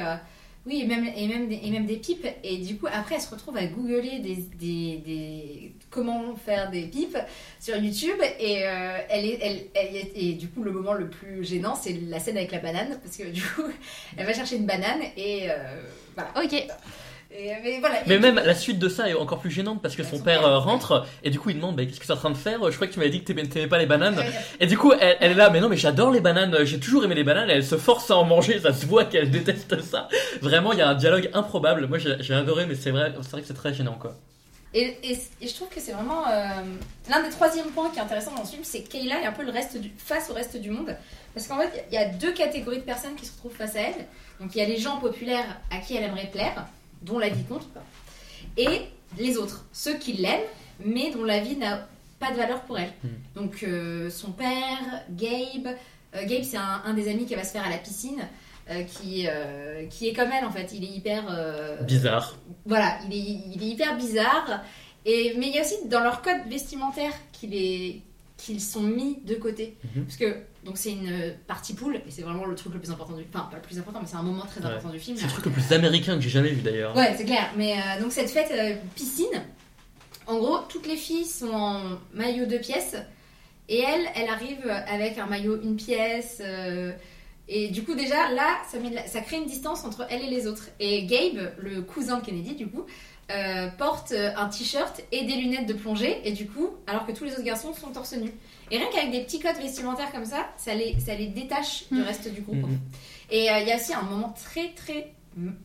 oui 0.69 0.82
et 0.84 0.86
même 0.86 1.05
et 1.15 1.27
même 1.27 1.51
et 1.51 1.71
même 1.71 1.86
des 1.88 1.97
pipes. 1.97 2.27
Et 2.43 2.58
du 2.60 2.77
coup, 2.77 2.88
après, 2.91 3.15
elle 3.15 3.21
se 3.21 3.29
retrouve 3.32 3.58
à 3.58 3.65
googler 3.65 4.19
des, 4.19 4.36
des, 4.36 4.97
des- 5.05 5.71
comment 5.89 6.36
faire 6.36 6.69
des 6.69 6.84
pipes 6.84 7.17
sur 7.60 7.75
YouTube 7.77 8.17
et 8.39 8.63
euh, 8.67 8.97
elle 9.10 9.25
est 9.25 9.39
elle, 9.41 9.60
elle 9.73 10.08
et 10.15 10.34
du 10.34 10.47
coup, 10.47 10.62
le 10.63 10.71
moment 10.71 10.93
le 10.93 11.10
plus 11.10 11.43
gênant, 11.43 11.73
c'est 11.75 11.93
la 12.08 12.19
scène 12.19 12.38
avec 12.38 12.51
la 12.51 12.60
banane 12.60 12.99
parce 13.03 13.17
que 13.17 13.23
du 13.23 13.41
coup, 13.41 13.63
elle 14.17 14.25
va 14.25 14.34
chercher 14.34 14.58
une 14.58 14.65
banane 14.67 15.01
et 15.17 15.49
euh, 15.49 15.55
voilà. 16.15 16.32
Ok, 16.43 16.53
Et, 17.32 17.52
mais 17.63 17.80
voilà. 17.80 17.98
Mais 18.08 18.15
Et- 18.15 18.20
même 18.20 18.36
la 18.44 18.56
suite 18.56 18.80
de 18.80 18.89
ça 18.89 19.08
est 19.08 19.13
encore 19.13 19.39
plus 19.39 19.52
gênante 19.52 19.82
parce 19.84 19.96
que 19.96 20.04
son 20.04 20.18
Son 20.18 20.24
père 20.24 20.39
père. 20.42 20.50
euh, 20.50 20.58
rentre 20.60 21.06
et 21.24 21.30
du 21.30 21.39
coup 21.39 21.52
il 21.52 21.58
demande 21.58 21.76
bah, 21.76 21.86
qu'est-ce 21.86 22.00
que 22.00 22.06
tu 22.06 22.12
es 22.12 22.13
en 22.13 22.18
train 22.18 22.32
de 22.32 22.38
faire? 22.38 22.60
Je 22.72 22.76
crois 22.76 22.88
que 22.88 22.94
tu 22.94 22.98
m'avais 23.00 23.12
dit 23.12 23.24
que 23.24 23.32
t'aimais 23.32 23.68
pas 23.68 23.78
les 23.78 23.86
bananes. 23.86 24.20
Et 24.60 24.65
du 24.65 24.78
coup 24.80 24.92
elle, 25.00 25.18
elle 25.20 25.32
est 25.34 25.36
là 25.36 25.50
mais 25.52 25.60
non 25.60 25.70
mais 25.70 25.78
j'adore 25.78 26.10
les 26.12 26.22
bananes, 26.22 26.58
j'ai 26.65 26.80
toujours 26.80 27.04
aimé 27.06 27.13
les 27.15 27.24
bananes. 27.24 27.50
Elle 27.50 27.63
se 27.63 27.78
force 27.78 28.10
à 28.10 28.18
en 28.18 28.24
manger, 28.26 28.60
ça 28.60 28.74
se 28.74 28.86
voit 28.88 29.06
qu'elle 29.06 29.30
déteste 29.30 29.80
ça. 29.82 30.08
Vraiment 30.42 30.74
il 30.74 30.80
y 30.80 30.82
a 30.82 30.89
un 30.89 30.96
dialogue 30.96 31.30
improbable. 31.34 31.86
Moi 31.88 32.00
j'ai 32.00 32.15
j'ai 32.20 32.34
adoré 32.34 32.65
mais 32.65 32.76
c'est 32.76 32.92
vrai, 32.92 33.13
c'est 33.22 33.32
vrai 33.32 33.42
que 33.42 33.48
c'est 33.48 33.54
très 33.54 33.74
gênant 33.76 33.98
quoi. 34.00 34.15
Et, 34.74 34.98
et- 35.04 35.18
et 35.42 35.48
je 35.48 35.54
trouve 35.56 35.70
que 35.70 35.80
c'est 35.80 35.92
vraiment 35.94 36.28
euh, 36.28 36.48
l'un 37.10 37.24
des 37.24 37.30
troisièmes 37.30 37.70
points 37.72 37.89
qui 37.92 37.98
est 38.00 38.02
intéressant 38.04 38.34
dans 38.36 38.46
ce 38.46 38.52
film, 38.52 38.63
c'est 38.63 38.82
Kayla 38.82 39.22
est 39.22 39.26
un 39.26 39.32
peu 39.32 39.44
le 39.44 39.52
reste 39.52 39.78
du, 39.78 39.92
face 39.98 40.30
au 40.30 40.34
reste 40.34 40.58
du 40.58 40.70
monde. 40.70 40.96
Parce 41.34 41.48
qu'en 41.48 41.58
fait, 41.60 41.86
il 41.92 41.96
y 41.96 41.98
a 41.98 42.06
deux 42.06 42.34
catégories 42.34 42.78
de 42.78 42.84
personnes 42.84 43.15
qui 43.15 43.26
se 43.26 43.32
retrouvent 43.34 43.56
face 43.56 43.76
à 43.76 43.80
elle. 43.82 44.06
Donc 44.39 44.54
il 44.56 44.60
y 44.60 44.62
a 44.62 44.65
les 44.68 44.78
gens 44.78 44.98
populaires 44.98 45.60
à 45.72 45.78
qui 45.80 45.96
elle 45.96 46.04
aimerait 46.04 46.30
plaire, 46.32 46.68
dont 47.02 47.20
la 47.20 47.30
vie 47.30 47.44
compte, 47.44 47.68
et 48.58 48.82
les 49.18 49.38
autres, 49.38 49.66
ceux 49.72 49.98
qui 49.98 50.14
l'aiment, 50.14 50.42
mais 50.84 51.12
dont 51.12 51.24
la 51.24 51.40
vie 51.40 51.56
n'a 51.58 51.88
pas 52.20 52.32
de 52.32 52.38
valeur 52.38 52.62
pour 52.62 52.78
elle. 52.78 52.94
Hmm. 53.04 53.10
Donc 53.36 53.64
euh, 53.64 54.10
son 54.10 54.32
père, 54.32 55.04
Gabe, 55.12 55.76
euh, 56.16 56.26
Gabe 56.26 56.44
c'est 56.44 56.58
un, 56.58 56.82
un 56.86 56.94
des 56.94 57.10
amis 57.10 57.26
qui 57.26 57.36
va 57.36 57.44
se 57.44 57.52
faire 57.52 57.66
à 57.66 57.70
la 57.70 57.78
piscine. 57.78 58.28
euh, 58.70 58.84
qui, 58.84 59.28
qui 59.90 60.10
est 60.10 60.14
comme 60.14 60.30
elle 60.32 60.46
en 60.46 60.52
fait, 60.52 60.72
il 60.74 60.84
est 60.84 60.92
hyper 60.98 61.24
Bizarre. 61.82 62.38
voilà, 62.66 63.00
il 63.10 63.14
est, 63.14 63.56
il 63.56 63.64
est 63.64 63.68
hyper 63.68 63.98
bizarre. 63.98 64.62
Et, 65.06 65.34
mais 65.40 65.48
il 65.48 65.56
y 65.56 65.58
a 65.58 65.62
aussi 65.62 65.88
dans 65.88 66.02
leur 66.02 66.22
code 66.22 66.48
vestimentaire 66.48 67.14
qu'il 67.32 67.56
est 67.56 68.02
qu'ils 68.39 68.62
sont 68.62 68.82
mis 68.82 69.19
de 69.25 69.36
côté. 69.36 69.75
Mhm. 69.95 70.06
Parce 70.06 70.15
que 70.17 70.36
donc 70.63 70.78
c'est 70.78 70.91
une 70.91 71.36
partie 71.45 71.73
pool 71.73 71.97
et 71.97 72.10
c'est 72.10 72.21
vraiment 72.21 72.45
le 72.45 72.56
truc 72.56 72.73
le 72.73 72.80
plus 72.80 72.89
important 72.91 73.13
du 73.13 73.25
enfin 73.34 73.47
pas 73.52 73.58
le 73.58 73.62
plus 73.62 73.78
important 73.78 73.99
mais 74.02 74.08
c'est 74.08 74.15
un 74.15 74.23
moment 74.23 74.45
très 74.45 74.62
Ouais. 74.62 74.67
important 74.67 74.89
du 74.89 74.99
film. 74.99 75.17
C'est 75.17 75.25
le 75.25 75.32
truc 75.32 75.45
le 75.45 75.52
plus 75.52 75.71
américain 75.73 76.15
que 76.15 76.21
j'ai 76.21 76.30
jamais 76.30 76.49
vu 76.49 76.62
d'ailleurs. 76.62 76.95
Ouais, 76.95 77.13
c'est 77.17 77.25
clair. 77.25 77.52
Mais 77.58 77.73
euh, 77.73 78.02
donc 78.02 78.12
cette 78.13 78.30
fête 78.30 78.49
euh, 78.52 78.75
piscine, 78.95 79.43
en 80.28 80.38
gros, 80.38 80.60
toutes 80.69 80.88
les 80.88 80.95
filles 80.95 81.25
sont 81.25 81.52
en 81.52 81.82
maillot 82.13 82.45
deux 82.45 82.60
pièces 82.60 82.95
et 83.67 83.80
elle, 83.80 84.06
elle 84.15 84.30
arrive 84.30 84.67
avec 84.88 85.17
un 85.17 85.25
maillot 85.25 85.62
une 85.62 85.75
pièce. 85.75 86.38
euh, 86.41 86.91
et 87.52 87.69
du 87.69 87.84
coup, 87.84 87.95
déjà, 87.95 88.32
là, 88.32 88.60
ça, 88.71 88.78
met 88.80 88.91
de 88.91 88.95
la- 88.95 89.08
ça 89.08 89.21
crée 89.21 89.38
une 89.38 89.47
distance 89.47 89.84
entre 89.84 90.06
elle 90.12 90.21
et 90.21 90.30
les 90.30 90.45
autres. 90.45 90.69
Et 90.80 91.06
Gabe, 91.08 91.52
le 91.58 91.82
cousin 91.82 92.19
de 92.19 92.25
Kennedy, 92.25 92.54
du 92.56 92.67
coup, 92.67 92.86
euh, 93.30 93.68
porte 93.78 94.12
euh, 94.12 94.32
un 94.36 94.48
t-shirt 94.50 95.02
et 95.12 95.24
des 95.26 95.36
lunettes 95.36 95.68
de 95.68 95.74
plongée. 95.74 96.20
Et 96.28 96.32
du 96.32 96.48
coup, 96.48 96.70
alors 96.88 97.06
que 97.06 97.12
tous 97.12 97.24
les 97.26 97.32
autres 97.34 97.44
garçons 97.44 97.74
sont 97.74 97.89
torse 97.92 98.13
nu. 98.13 98.32
Et 98.72 98.78
rien 98.78 98.88
qu'avec 98.94 99.12
des 99.12 99.22
petits 99.24 99.39
codes 99.39 99.58
vestimentaires 99.58 100.12
comme 100.12 100.26
ça, 100.26 100.48
ça 100.58 100.74
les, 100.76 101.00
ça 101.00 101.15
les 101.15 101.28
détache 101.28 101.86
du 101.92 102.00
Mm. 102.00 102.04
reste 102.04 102.32
du 102.34 102.42
groupe. 102.42 102.58
Mhm. 102.58 102.80
Et 103.32 103.50
euh, 103.52 103.60
il 103.60 103.68
y 103.68 103.72
a 103.72 103.76
aussi 103.76 103.94
un 103.94 104.02
moment 104.04 104.34
très 104.36 104.70
très, 104.74 105.13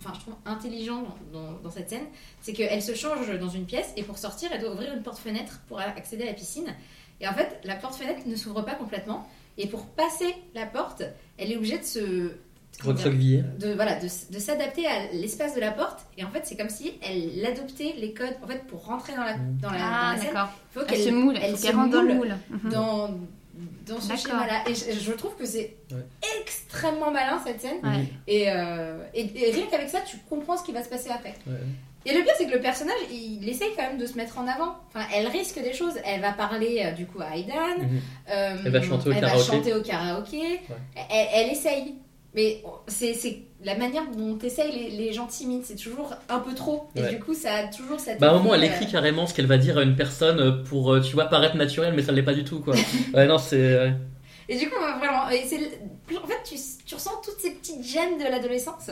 enfin 0.00 0.12
je 0.14 0.20
trouve 0.20 0.34
intelligent 0.44 1.04
dans, 1.32 1.40
dans- 1.40 1.52
dans 1.62 1.70
cette 1.70 1.88
scène, 1.90 2.04
c'est 2.42 2.52
qu'elle 2.52 2.82
se 2.82 2.94
change 2.94 3.30
dans 3.38 3.48
une 3.48 3.64
pièce 3.66 3.92
et 3.96 4.02
pour 4.02 4.18
sortir, 4.18 4.50
elle 4.52 4.60
doit 4.60 4.72
ouvrir 4.72 4.92
une 4.94 5.02
porte-fenêtre 5.02 5.60
pour 5.68 5.80
accéder 5.80 6.24
à 6.24 6.26
la 6.26 6.32
piscine. 6.34 6.74
Et 7.20 7.28
en 7.28 7.32
fait, 7.34 7.60
la 7.64 7.76
porte-fenêtre 7.76 8.20
ne 8.26 8.36
s'ouvre 8.36 8.62
pas 8.62 8.74
complètement. 8.74 9.26
Et 9.56 9.68
pour 9.68 9.86
passer 9.86 10.34
la 10.54 10.66
porte, 10.66 11.02
elle 11.38 11.52
est 11.52 11.56
obligée 11.56 11.78
de 11.78 11.84
se. 11.84 12.32
De, 12.82 13.72
voilà, 13.74 13.94
de, 13.96 14.06
de 14.06 14.38
s'adapter 14.38 14.86
à 14.86 15.12
l'espace 15.12 15.54
de 15.54 15.60
la 15.60 15.70
porte. 15.70 16.00
Et 16.18 16.24
en 16.24 16.30
fait, 16.30 16.42
c'est 16.44 16.56
comme 16.56 16.68
si 16.70 16.92
elle 17.02 17.44
adoptait 17.46 17.94
les 17.98 18.12
codes. 18.12 18.34
En 18.42 18.46
fait, 18.46 18.64
pour 18.66 18.84
rentrer 18.84 19.14
dans 19.14 19.24
la, 19.24 19.34
dans 19.34 19.70
la, 19.70 19.78
dans 19.78 19.84
ah 19.84 20.12
la 20.16 20.20
scène, 20.20 20.30
il 20.34 20.38
faut 20.72 20.80
Elle 20.80 20.86
qu'elle 20.86 21.04
se 21.04 21.10
moule, 21.10 21.34
elle 21.40 21.56
se 21.58 21.72
rentre 21.74 21.90
dans 21.90 22.02
le 22.02 22.14
moule. 22.14 22.34
Mhm. 22.50 22.70
dans, 22.72 23.10
dans 23.86 24.00
ce 24.00 24.16
schéma-là. 24.16 24.64
Et 24.68 24.74
je, 24.74 24.98
je 25.00 25.12
trouve 25.12 25.36
que 25.36 25.46
c'est 25.46 25.76
Ouais. 25.92 26.04
extrêmement 26.40 27.10
malin 27.12 27.40
cette 27.46 27.60
scène. 27.60 27.78
Ouais. 27.84 28.06
Et, 28.26 28.50
euh, 28.50 28.98
et, 29.14 29.30
et 29.48 29.52
rien 29.52 29.66
qu'avec 29.70 29.88
ça, 29.88 30.00
tu 30.00 30.16
comprends 30.28 30.56
ce 30.56 30.64
qui 30.64 30.72
va 30.72 30.82
se 30.82 30.88
passer 30.88 31.10
après. 31.10 31.34
Ouais. 31.46 31.54
Et 32.06 32.12
le 32.12 32.22
pire, 32.22 32.34
c'est 32.36 32.46
que 32.46 32.52
le 32.52 32.60
personnage, 32.60 32.98
il 33.10 33.48
essaye 33.48 33.70
quand 33.76 33.82
même 33.82 33.96
de 33.96 34.04
se 34.04 34.16
mettre 34.18 34.38
en 34.38 34.46
avant. 34.46 34.76
Enfin, 34.88 35.06
elle 35.14 35.26
risque 35.28 35.62
des 35.62 35.72
choses. 35.72 35.94
Elle 36.04 36.20
va 36.20 36.32
parler 36.32 36.82
euh, 36.84 36.90
du 36.92 37.06
coup 37.06 37.20
à 37.22 37.34
Aidan. 37.36 37.78
Mhm. 37.78 38.00
Euh, 38.28 38.56
Elle 38.66 38.72
va 38.72 38.82
chanter 38.82 39.08
au 39.08 39.12
elle 39.12 39.20
karaoké. 39.20 39.38
va 39.46 39.52
chanter 39.56 39.72
au 39.74 39.82
karaoké. 39.82 40.60
Elle, 41.10 41.26
elle 41.34 41.50
essaye. 41.50 41.94
Mais 42.34 42.62
c'est 42.88 43.14
la 43.62 43.76
manière 43.76 44.02
dont 44.10 44.34
t'essayes 44.36 44.72
les, 44.72 44.90
les 44.90 45.12
gens 45.12 45.26
timides. 45.26 45.62
C'est 45.64 45.76
toujours 45.76 46.14
un 46.28 46.38
peu 46.40 46.54
trop. 46.54 46.88
Et 46.96 47.00
Ouais. 47.02 47.10
du 47.14 47.20
coup, 47.20 47.32
ça 47.34 47.54
a 47.54 47.66
toujours 47.68 48.00
cette. 48.00 48.18
Bah 48.18 48.30
à 48.30 48.34
un 48.34 48.38
moment 48.38 48.54
elle 48.54 48.64
effet, 48.64 48.74
écrit 48.74 48.86
euh, 48.86 48.90
carrément 48.92 49.26
ce 49.26 49.34
qu'elle 49.34 49.46
va 49.46 49.56
dire 49.58 49.78
à 49.78 49.82
une 49.82 49.94
personne 49.96 50.40
euh, 50.40 50.62
pour 50.64 50.92
euh, 50.92 51.00
tu 51.00 51.12
vois 51.14 51.26
paraître 51.26 51.56
naturel 51.56 51.94
mais 51.94 52.02
ça 52.02 52.12
l'est 52.12 52.22
pas 52.22 52.34
du 52.34 52.44
tout 52.44 52.60
quoi. 52.60 52.74
ouais 53.14 53.26
non 53.26 53.38
c'est 53.38 53.56
euh, 53.56 53.90
Et 54.48 54.58
du 54.58 54.68
coup, 54.68 54.76
euh, 54.82 54.98
vraiment, 54.98 55.28
et 55.30 55.38
en 55.42 56.26
fait, 56.26 56.42
tu, 56.44 56.56
tu 56.84 56.94
ressens 56.94 57.12
toutes 57.24 57.38
ces 57.40 57.52
petites 57.52 57.82
gènes 57.84 58.18
de 58.18 58.24
l'adolescence. 58.24 58.90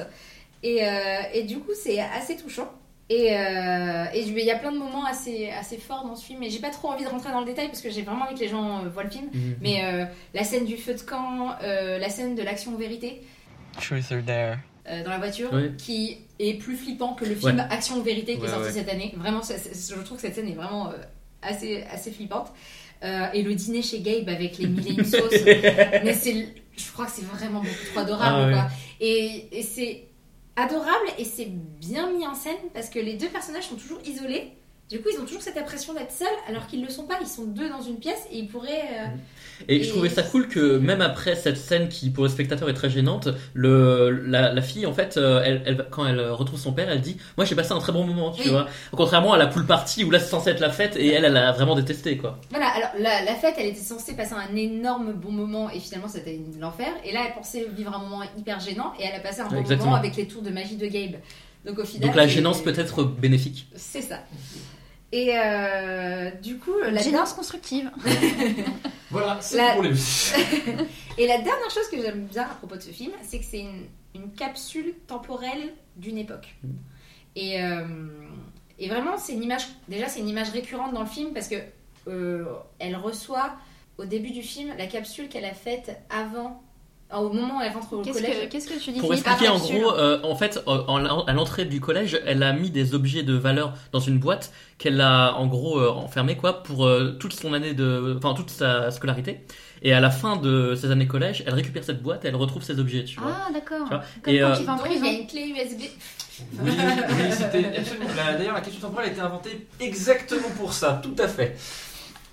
Et, 0.62 0.86
euh, 0.86 1.20
et 1.34 1.42
du 1.42 1.58
coup, 1.58 1.72
c'est 1.74 1.98
assez 2.00 2.36
touchant. 2.36 2.70
Et 3.10 3.36
euh, 3.36 4.04
et 4.14 4.20
il 4.20 4.38
y 4.38 4.50
a 4.50 4.56
plein 4.56 4.72
de 4.72 4.78
moments 4.78 5.04
assez, 5.04 5.50
assez 5.50 5.76
forts 5.76 6.04
dans 6.06 6.14
ce 6.14 6.24
film. 6.24 6.42
Et 6.42 6.48
j'ai 6.48 6.60
pas 6.60 6.70
trop 6.70 6.88
envie 6.88 7.04
de 7.04 7.08
rentrer 7.10 7.30
dans 7.32 7.40
le 7.40 7.46
détail 7.46 7.66
parce 7.66 7.82
que 7.82 7.90
j'ai 7.90 8.00
vraiment 8.02 8.24
envie 8.24 8.34
que 8.36 8.40
les 8.40 8.48
gens 8.48 8.78
euh, 8.84 8.88
voient 8.88 9.02
le 9.02 9.10
film. 9.10 9.26
Mhm. 9.34 9.56
Mais 9.60 9.84
euh, 9.84 10.04
la 10.32 10.44
scène 10.44 10.64
du 10.64 10.76
feu 10.78 10.94
de 10.94 11.00
camp, 11.00 11.50
euh, 11.62 11.98
la 11.98 12.08
scène 12.08 12.34
de 12.34 12.42
l'action 12.42 12.74
vérité 12.76 13.22
Truth 13.80 14.12
or 14.12 14.22
dare. 14.22 14.58
euh, 14.88 15.04
dans 15.04 15.10
la 15.10 15.18
voiture, 15.18 15.48
Oui. 15.52 15.76
qui 15.78 16.18
est 16.38 16.54
plus 16.54 16.76
flippant 16.76 17.14
que 17.14 17.24
le 17.24 17.34
film 17.36 17.56
Ouais. 17.56 17.64
Action 17.70 18.02
vérité 18.02 18.34
qui 18.34 18.40
Ouais, 18.42 18.46
est 18.48 18.50
sorti 18.50 18.66
ouais. 18.66 18.72
cette 18.72 18.88
année. 18.88 19.12
Vraiment, 19.16 19.42
c'est- 19.42 19.58
c'est- 19.58 19.94
je 19.94 20.00
trouve 20.02 20.16
que 20.16 20.22
cette 20.22 20.34
scène 20.34 20.48
est 20.48 20.54
vraiment 20.54 20.88
euh, 20.88 20.94
assez, 21.42 21.82
assez 21.90 22.10
flippante. 22.10 22.52
Euh, 23.04 23.26
et 23.32 23.42
le 23.42 23.54
dîner 23.54 23.82
chez 23.82 24.00
Gabe 24.00 24.28
avec 24.28 24.58
les 24.58 24.66
mille 24.68 24.86
et 24.88 24.92
une 24.92 25.04
sauces. 25.04 25.32
mais 26.04 26.14
c'est, 26.14 26.46
je 26.76 26.92
crois 26.92 27.06
que 27.06 27.12
c'est 27.12 27.24
vraiment 27.24 27.60
beaucoup 27.60 27.84
trop 27.92 28.00
adorable. 28.00 28.36
Ah 28.36 28.46
ouais. 28.46 28.52
quoi. 28.52 28.66
Et, 29.00 29.48
et 29.58 29.62
c'est 29.62 30.04
adorable 30.56 31.06
et 31.18 31.24
c'est 31.24 31.48
bien 31.48 32.12
mis 32.12 32.24
en 32.26 32.34
scène 32.34 32.54
parce 32.74 32.90
que 32.90 32.98
les 33.00 33.14
deux 33.14 33.28
personnages 33.28 33.64
sont 33.68 33.74
toujours 33.76 33.98
isolés. 34.04 34.52
Du 34.92 35.00
coup, 35.00 35.08
ils 35.10 35.18
ont 35.18 35.24
toujours 35.24 35.40
cette 35.40 35.56
impression 35.56 35.94
d'être 35.94 36.12
seuls 36.12 36.26
alors 36.48 36.66
qu'ils 36.66 36.80
ne 36.82 36.84
le 36.86 36.92
sont 36.92 37.04
pas. 37.04 37.14
Ils 37.22 37.26
sont 37.26 37.44
deux 37.46 37.70
dans 37.70 37.80
une 37.80 37.96
pièce 37.98 38.20
et 38.30 38.36
ils 38.40 38.46
pourraient. 38.46 38.68
euh, 38.92 39.06
Et, 39.68 39.76
Et- 39.76 39.82
je 39.84 39.88
trouvais 39.88 40.10
ça 40.10 40.22
cool 40.22 40.48
que 40.48 40.76
même 40.76 41.00
après 41.00 41.34
cette 41.34 41.56
scène 41.56 41.88
qui 41.88 42.10
pour 42.10 42.24
le 42.24 42.28
spectateur 42.30 42.68
est 42.68 42.74
très 42.74 42.90
gênante, 42.90 43.28
le, 43.54 44.10
la, 44.10 44.52
la 44.52 44.60
fille 44.60 44.84
en 44.84 44.92
fait, 44.92 45.16
euh, 45.16 45.40
elle, 45.44 45.62
elle, 45.64 45.86
quand 45.90 46.06
elle 46.06 46.20
retrouve 46.30 46.58
son 46.60 46.72
père, 46.74 46.90
elle 46.90 47.00
dit 47.00 47.16
Moi 47.38 47.46
j'ai 47.46 47.54
passé 47.54 47.72
un 47.72 47.78
très 47.78 47.92
bon 47.92 48.04
moment, 48.04 48.32
tu 48.32 48.42
Oui. 48.42 48.48
vois. 48.50 48.66
Contrairement 48.92 49.32
à 49.32 49.38
la 49.38 49.46
pool 49.46 49.64
party 49.66 50.04
où 50.04 50.10
là 50.10 50.18
c'est 50.18 50.28
censé 50.28 50.50
être 50.50 50.60
la 50.60 50.70
fête 50.70 50.94
et 50.96 51.08
elle, 51.08 51.24
elle 51.24 51.36
a 51.38 51.52
vraiment 51.52 51.74
détesté 51.74 52.18
quoi. 52.18 52.38
Voilà, 52.50 52.66
alors 52.68 52.90
la, 52.98 53.24
la 53.24 53.34
fête, 53.34 53.54
elle 53.56 53.68
était 53.68 53.80
censée 53.80 54.14
passer 54.14 54.34
un 54.34 54.54
énorme 54.56 55.14
bon 55.14 55.32
moment 55.32 55.70
et 55.70 55.80
finalement 55.80 56.08
c'était 56.08 56.38
l'enfer. 56.60 56.88
Et 57.04 57.12
là, 57.12 57.20
elle 57.28 57.32
pensait 57.34 57.66
vivre 57.74 57.94
un 57.94 57.98
moment 57.98 58.22
hyper 58.36 58.60
gênant 58.60 58.92
et 59.00 59.04
elle 59.04 59.14
a 59.14 59.20
passé 59.20 59.40
un 59.40 59.48
bon 59.48 59.56
Exactement. 59.56 59.86
moment 59.92 59.96
avec 59.96 60.16
les 60.16 60.26
tours 60.26 60.42
de 60.42 60.50
magie 60.50 60.76
de 60.76 60.86
Gabe. 60.86 61.14
Donc 61.64 61.78
au 61.78 61.84
final. 61.84 62.08
Donc 62.08 62.16
la 62.16 62.26
gênance 62.26 62.60
peut 62.60 62.74
être 62.76 63.04
bénéfique. 63.04 63.68
C'est 63.76 64.02
ça. 64.02 64.18
Et 65.12 65.36
euh, 65.38 66.30
du 66.42 66.58
coup, 66.58 66.72
la 66.90 67.00
Gênance 67.02 67.32
constructive. 67.34 67.90
Voilà, 69.10 69.38
c'est 69.42 69.58
La- 69.58 69.74
pour 69.74 69.82
les 69.82 69.90
Et 71.18 71.26
la 71.26 71.36
dernière 71.36 71.70
chose 71.70 71.86
que 71.90 72.00
j'aime 72.00 72.24
bien 72.28 72.44
à 72.44 72.54
propos 72.54 72.76
de 72.76 72.80
ce 72.80 72.88
film, 72.88 73.12
c'est 73.22 73.38
que 73.40 73.44
c'est 73.44 73.60
une, 73.60 73.84
une 74.14 74.32
capsule 74.32 74.94
temporelle 75.06 75.74
d'une 75.96 76.16
époque. 76.16 76.54
Et, 77.36 77.62
euh, 77.62 77.84
et 78.78 78.88
vraiment, 78.88 79.18
c'est 79.18 79.34
une 79.34 79.42
image. 79.42 79.66
Déjà, 79.86 80.08
c'est 80.08 80.20
une 80.20 80.28
image 80.30 80.48
récurrente 80.48 80.94
dans 80.94 81.02
le 81.02 81.06
film 81.06 81.34
parce 81.34 81.48
que 81.48 81.56
euh, 82.08 82.46
elle 82.78 82.96
reçoit 82.96 83.52
au 83.98 84.06
début 84.06 84.30
du 84.30 84.40
film 84.42 84.72
la 84.78 84.86
capsule 84.86 85.28
qu'elle 85.28 85.44
a 85.44 85.52
faite 85.52 85.94
avant, 86.08 86.62
au 87.20 87.30
moment 87.32 87.58
où 87.58 87.60
elle 87.62 87.72
rentre 87.72 87.92
au 87.92 88.02
Qu'est-ce 88.02 88.20
collège. 88.20 88.40
que, 88.40 88.52
qu'est-ce 88.52 88.68
que 88.68 88.78
tu 88.78 88.92
dis 88.92 89.00
Pour 89.00 89.10
Philippe 89.10 89.26
expliquer 89.26 89.50
en 89.50 89.58
Capsule. 89.58 89.80
gros, 89.80 89.92
euh, 89.96 90.20
en 90.22 90.34
fait, 90.34 90.62
euh, 90.66 90.82
en- 90.88 91.24
à 91.24 91.32
l'entrée 91.32 91.64
du 91.64 91.80
collège, 91.80 92.20
elle 92.26 92.42
a 92.42 92.52
mis 92.52 92.70
des 92.70 92.94
objets 92.94 93.22
de 93.22 93.34
valeur 93.34 93.74
dans 93.92 94.00
une 94.00 94.18
boîte 94.18 94.52
qu'elle 94.78 95.00
a 95.00 95.34
en 95.34 95.46
gros 95.46 95.78
euh, 95.78 95.90
enfermée 95.90 96.36
quoi 96.36 96.62
pour 96.62 96.86
euh, 96.86 97.16
toute 97.18 97.32
son 97.32 97.52
année 97.52 97.74
de, 97.74 98.14
enfin 98.16 98.34
toute 98.34 98.50
sa 98.50 98.90
scolarité. 98.90 99.40
Et 99.84 99.92
à 99.92 100.00
la 100.00 100.10
fin 100.10 100.36
de 100.36 100.74
ses 100.76 100.90
années 100.92 101.08
collège, 101.08 101.42
elle 101.46 101.54
récupère 101.54 101.82
cette 101.82 102.02
boîte 102.02 102.24
et 102.24 102.28
elle 102.28 102.36
retrouve 102.36 102.62
ses 102.62 102.78
objets, 102.78 103.04
tu 103.04 103.18
vois. 103.20 103.32
Ah, 103.48 103.52
d'accord. 103.52 103.88
Comme 104.22 104.32
et, 104.34 104.38
quand 104.40 104.46
euh, 104.52 104.56
tu 104.56 104.62
vas 104.64 104.72
en 104.74 104.84
il 104.86 105.04
y 105.04 105.08
a 105.08 105.12
une 105.20 105.26
clé 105.26 105.48
USB. 105.48 105.80
Oui, 106.62 106.70
oui, 106.70 106.72
c'était 107.30 107.76
absolument. 107.78 108.06
la- 108.16 108.34
D'ailleurs, 108.34 108.54
la 108.54 108.60
question 108.60 108.80
temporelle 108.80 109.08
a 109.10 109.12
été 109.12 109.20
inventée 109.20 109.66
exactement 109.80 110.48
pour 110.56 110.72
ça, 110.72 111.00
tout 111.02 111.14
à 111.18 111.28
fait. 111.28 111.56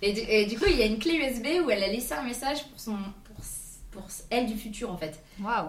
Et 0.01 0.13
du, 0.13 0.21
et 0.21 0.45
du 0.45 0.57
coup, 0.57 0.65
il 0.69 0.77
y 0.77 0.81
a 0.81 0.85
une 0.85 0.97
clé 0.99 1.15
USB 1.15 1.47
où 1.65 1.69
elle 1.69 1.83
a 1.83 1.87
laissé 1.87 2.13
un 2.13 2.23
message 2.23 2.63
pour 2.69 2.79
son 2.79 2.95
pour, 3.91 4.03
elle 4.29 4.45
du 4.45 4.55
futur 4.55 4.91
en 4.91 4.97
fait. 4.97 5.19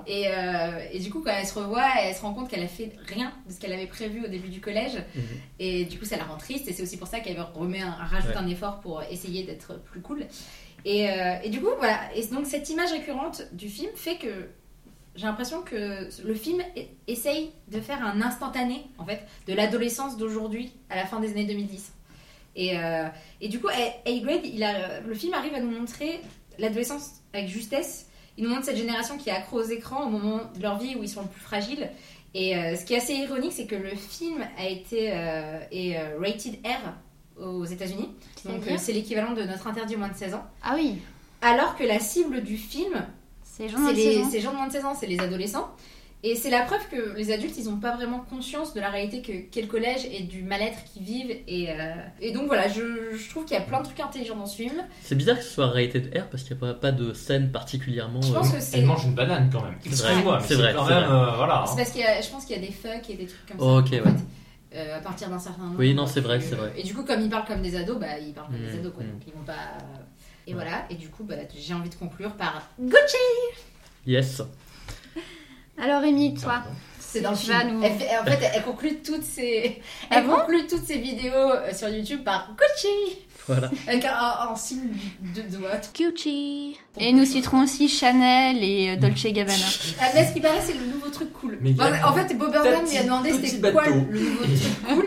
Et, 0.06 0.28
euh, 0.28 0.84
et 0.92 0.98
du 0.98 1.10
coup, 1.10 1.22
quand 1.22 1.30
elle 1.32 1.46
se 1.46 1.58
revoit, 1.58 1.86
elle 2.02 2.14
se 2.14 2.20
rend 2.22 2.34
compte 2.34 2.48
qu'elle 2.50 2.62
a 2.62 2.68
fait 2.68 2.92
rien 3.06 3.32
de 3.48 3.52
ce 3.52 3.58
qu'elle 3.58 3.72
avait 3.72 3.86
prévu 3.86 4.24
au 4.24 4.28
début 4.28 4.48
du 4.48 4.60
collège. 4.60 4.96
Mhm. 5.14 5.22
Et 5.58 5.84
du 5.86 5.98
coup, 5.98 6.04
ça 6.04 6.16
la 6.16 6.24
rend 6.24 6.36
triste. 6.36 6.68
Et 6.68 6.72
c'est 6.72 6.82
aussi 6.82 6.96
pour 6.98 7.08
ça 7.08 7.20
qu'elle 7.20 7.40
remet 7.40 7.80
un, 7.80 7.90
rajoute 7.92 8.30
Ouais. 8.30 8.36
un 8.36 8.48
effort 8.48 8.80
pour 8.80 9.02
essayer 9.04 9.42
d'être 9.44 9.80
plus 9.84 10.00
cool. 10.00 10.26
Et, 10.84 11.10
euh, 11.10 11.36
et 11.42 11.48
du 11.50 11.60
coup, 11.60 11.70
voilà. 11.78 11.98
Et 12.14 12.24
donc, 12.26 12.46
cette 12.46 12.68
image 12.70 12.90
récurrente 12.92 13.42
du 13.52 13.68
film 13.68 13.90
fait 13.94 14.16
que 14.16 14.48
j'ai 15.16 15.26
l'impression 15.26 15.62
que 15.62 16.08
le 16.24 16.34
film 16.34 16.62
essaye 17.08 17.50
de 17.68 17.80
faire 17.80 18.04
un 18.04 18.20
instantané, 18.22 18.84
en 18.98 19.04
fait, 19.04 19.20
de 19.48 19.54
l'adolescence 19.54 20.16
d'aujourd'hui 20.16 20.72
à 20.88 20.96
la 20.96 21.04
fin 21.06 21.20
des 21.20 21.30
années 21.32 21.46
2010. 21.46 21.92
Et, 22.56 22.78
euh, 22.78 23.06
et 23.40 23.48
du 23.48 23.60
coup, 23.60 23.68
A- 23.68 24.08
A-Grade, 24.10 24.44
il 24.44 24.62
a, 24.62 25.00
le 25.00 25.14
film 25.14 25.34
arrive 25.34 25.54
à 25.54 25.60
nous 25.60 25.70
montrer 25.70 26.20
l'adolescence 26.58 27.20
avec 27.32 27.48
justesse. 27.48 28.06
Il 28.40 28.44
nous 28.44 28.54
montre 28.54 28.64
cette 28.64 28.78
génération 28.78 29.18
qui 29.18 29.28
est 29.28 29.32
accro 29.32 29.58
aux 29.58 29.68
écrans 29.68 30.06
au 30.06 30.08
moment 30.08 30.40
de 30.56 30.62
leur 30.62 30.78
vie 30.78 30.96
où 30.96 31.02
ils 31.02 31.08
sont 31.10 31.20
le 31.20 31.28
plus 31.28 31.42
fragiles. 31.42 31.90
Et 32.32 32.56
euh, 32.56 32.74
ce 32.74 32.86
qui 32.86 32.94
est 32.94 32.96
assez 32.96 33.12
ironique, 33.12 33.52
c'est 33.52 33.66
que 33.66 33.74
le 33.74 33.90
film 33.90 34.42
a 34.56 34.66
été 34.66 35.10
euh, 35.12 35.58
est, 35.70 35.98
euh, 35.98 36.18
rated 36.18 36.58
R 36.64 37.44
aux 37.44 37.66
États-Unis. 37.66 38.08
Donc 38.46 38.62
c'est 38.78 38.94
l'équivalent 38.94 39.34
de 39.34 39.42
notre 39.42 39.66
interdit 39.66 39.96
moins 39.96 40.08
de 40.08 40.16
16 40.16 40.32
ans. 40.32 40.46
Ah 40.62 40.72
oui, 40.74 41.02
Alors 41.42 41.76
que 41.76 41.84
la 41.84 41.98
cible 41.98 42.42
du 42.42 42.56
film, 42.56 43.06
c'est 43.42 43.68
les, 43.92 44.24
les 44.24 44.40
gens 44.40 44.52
de 44.52 44.56
moins 44.56 44.68
de 44.68 44.72
16 44.72 44.84
ans, 44.86 44.94
c'est 44.98 45.06
les 45.06 45.20
adolescents. 45.20 45.68
Et 46.22 46.34
c'est 46.36 46.50
la 46.50 46.60
preuve 46.62 46.86
que 46.90 47.16
les 47.16 47.32
adultes, 47.32 47.56
ils 47.56 47.64
n'ont 47.64 47.78
pas 47.78 47.96
vraiment 47.96 48.18
conscience 48.20 48.74
de 48.74 48.80
la 48.80 48.90
réalité 48.90 49.22
que 49.22 49.32
qu'est 49.50 49.62
le 49.62 49.68
collège 49.68 50.04
et 50.04 50.22
du 50.22 50.42
mal-être 50.42 50.84
qu'ils 50.84 51.02
vivent. 51.02 51.34
Et, 51.48 51.70
euh, 51.70 51.74
et 52.20 52.32
donc 52.32 52.46
voilà, 52.46 52.68
je, 52.68 53.16
je 53.16 53.30
trouve 53.30 53.46
qu'il 53.46 53.54
y 53.54 53.58
a 53.58 53.62
plein 53.62 53.80
de 53.80 53.86
trucs 53.86 54.00
intelligents 54.00 54.36
dans 54.36 54.44
ce 54.44 54.56
film. 54.56 54.74
C'est 55.02 55.14
bizarre 55.14 55.38
que 55.38 55.42
ce 55.44 55.48
soit 55.50 55.68
rated 55.68 56.14
R 56.14 56.26
parce 56.28 56.42
qu'il 56.42 56.54
n'y 56.56 56.62
a 56.62 56.66
pas, 56.66 56.74
pas 56.74 56.92
de 56.92 57.14
scène 57.14 57.50
particulièrement. 57.50 58.20
Je 58.20 58.32
euh, 58.32 58.34
pense 58.34 58.50
que 58.52 58.60
c'est 58.60 58.78
Elle 58.80 58.84
mange 58.84 59.04
une 59.06 59.14
banane 59.14 59.48
quand 59.50 59.62
même. 59.62 59.72
vrai, 59.82 59.82
c'est 59.90 59.96
c'est 59.96 60.54
vrai, 60.56 60.74
quand 60.74 60.84
c'est 60.86 60.94
même. 60.94 61.04
vrai. 61.04 61.12
euh, 61.16 61.36
voilà. 61.36 61.64
c'est 61.66 61.72
hein. 61.72 61.76
parce 61.78 61.90
qu'il 61.92 62.00
y 62.02 62.04
a, 62.04 62.20
je 62.20 62.28
pense 62.28 62.44
qu'il 62.44 62.56
y 62.56 62.58
a 62.58 62.66
des 62.66 62.72
fucks 62.72 63.08
et 63.10 63.14
des 63.14 63.26
trucs 63.26 63.46
comme 63.46 63.58
ça. 63.58 63.64
Oh, 63.64 63.78
ok, 63.78 63.86
en 63.86 63.90
ouais. 63.92 64.00
fait, 64.02 64.76
euh, 64.76 64.98
à 64.98 65.00
partir 65.00 65.30
d'un 65.30 65.38
certain 65.38 65.62
nombre. 65.62 65.78
Oui, 65.78 65.94
non, 65.94 66.06
c'est 66.06 66.20
vrai, 66.20 66.38
c'est 66.42 66.52
euh, 66.52 66.58
vrai. 66.58 66.72
Et 66.76 66.82
du 66.82 66.94
coup, 66.94 67.02
comme 67.02 67.22
ils 67.22 67.30
parlent 67.30 67.46
comme 67.46 67.62
des 67.62 67.74
ados, 67.76 67.98
bah 67.98 68.18
ils 68.18 68.34
parlent 68.34 68.48
comme 68.48 68.60
des 68.60 68.76
Mm, 68.76 68.80
ados 68.80 68.92
quoi. 68.92 69.04
mm. 69.04 69.10
Donc 69.10 69.22
ils 69.26 69.32
vont 69.32 69.44
pas. 69.46 69.54
Et 70.46 70.50
Ouais. 70.52 70.62
voilà. 70.62 70.84
Et 70.90 70.96
du 70.96 71.08
coup, 71.08 71.24
bah, 71.24 71.36
j'ai 71.56 71.72
envie 71.72 71.88
de 71.88 71.94
conclure 71.94 72.32
par 72.34 72.68
Gucci. 72.78 73.16
Yes. 74.06 74.42
Alors, 75.82 76.02
Rémi, 76.02 76.34
toi, 76.34 76.62
C'est 76.98 77.20
dans 77.22 77.30
le 77.30 77.36
film. 77.36 77.56
vas 77.56 77.64
nous- 77.64 77.82
Elle 77.82 77.92
fait- 77.98 78.18
en 78.18 78.24
fait, 78.24 78.50
elle 78.54 78.62
conclut 78.62 78.96
toutes 79.04 79.24
ses, 79.24 79.80
Ah 80.10 80.16
elle 80.18 80.26
bon 80.26 80.36
conclut 80.36 80.66
toutes 80.68 80.84
ses 80.84 80.98
vidéos 80.98 81.32
euh, 81.34 81.72
sur 81.74 81.88
YouTube 81.88 82.22
par 82.24 82.50
Gucci 82.56 83.18
Voilà. 83.48 83.70
avec 83.88 84.04
un, 84.04 84.12
un- 84.12 84.52
un 84.52 84.56
signe 84.56 84.90
de 85.34 85.42
doigt. 85.56 85.70
Gucci. 85.98 86.76
Et 86.98 87.12
nous 87.12 87.24
citerons 87.24 87.62
aussi 87.64 87.88
Chanel 87.88 88.62
et 88.62 88.90
euh, 88.90 88.96
Dolce 88.96 89.24
Gabbana. 89.26 89.64
Ah, 90.00 90.04
mais 90.14 90.26
ce 90.26 90.34
qui 90.34 90.40
paraît, 90.40 90.60
c'est 90.64 90.74
le 90.74 90.84
nouveau 90.86 91.08
truc 91.08 91.32
cool. 91.32 91.58
En 92.04 92.12
fait, 92.12 92.34
Bob 92.36 92.52
Burnham 92.52 92.84
lui 92.88 92.96
a 92.96 93.02
demandé 93.02 93.32
c'était 93.32 93.72
quoi 93.72 93.86
le 93.88 93.94
nouveau 93.94 94.44
truc 94.44 94.86
cool. 94.88 94.99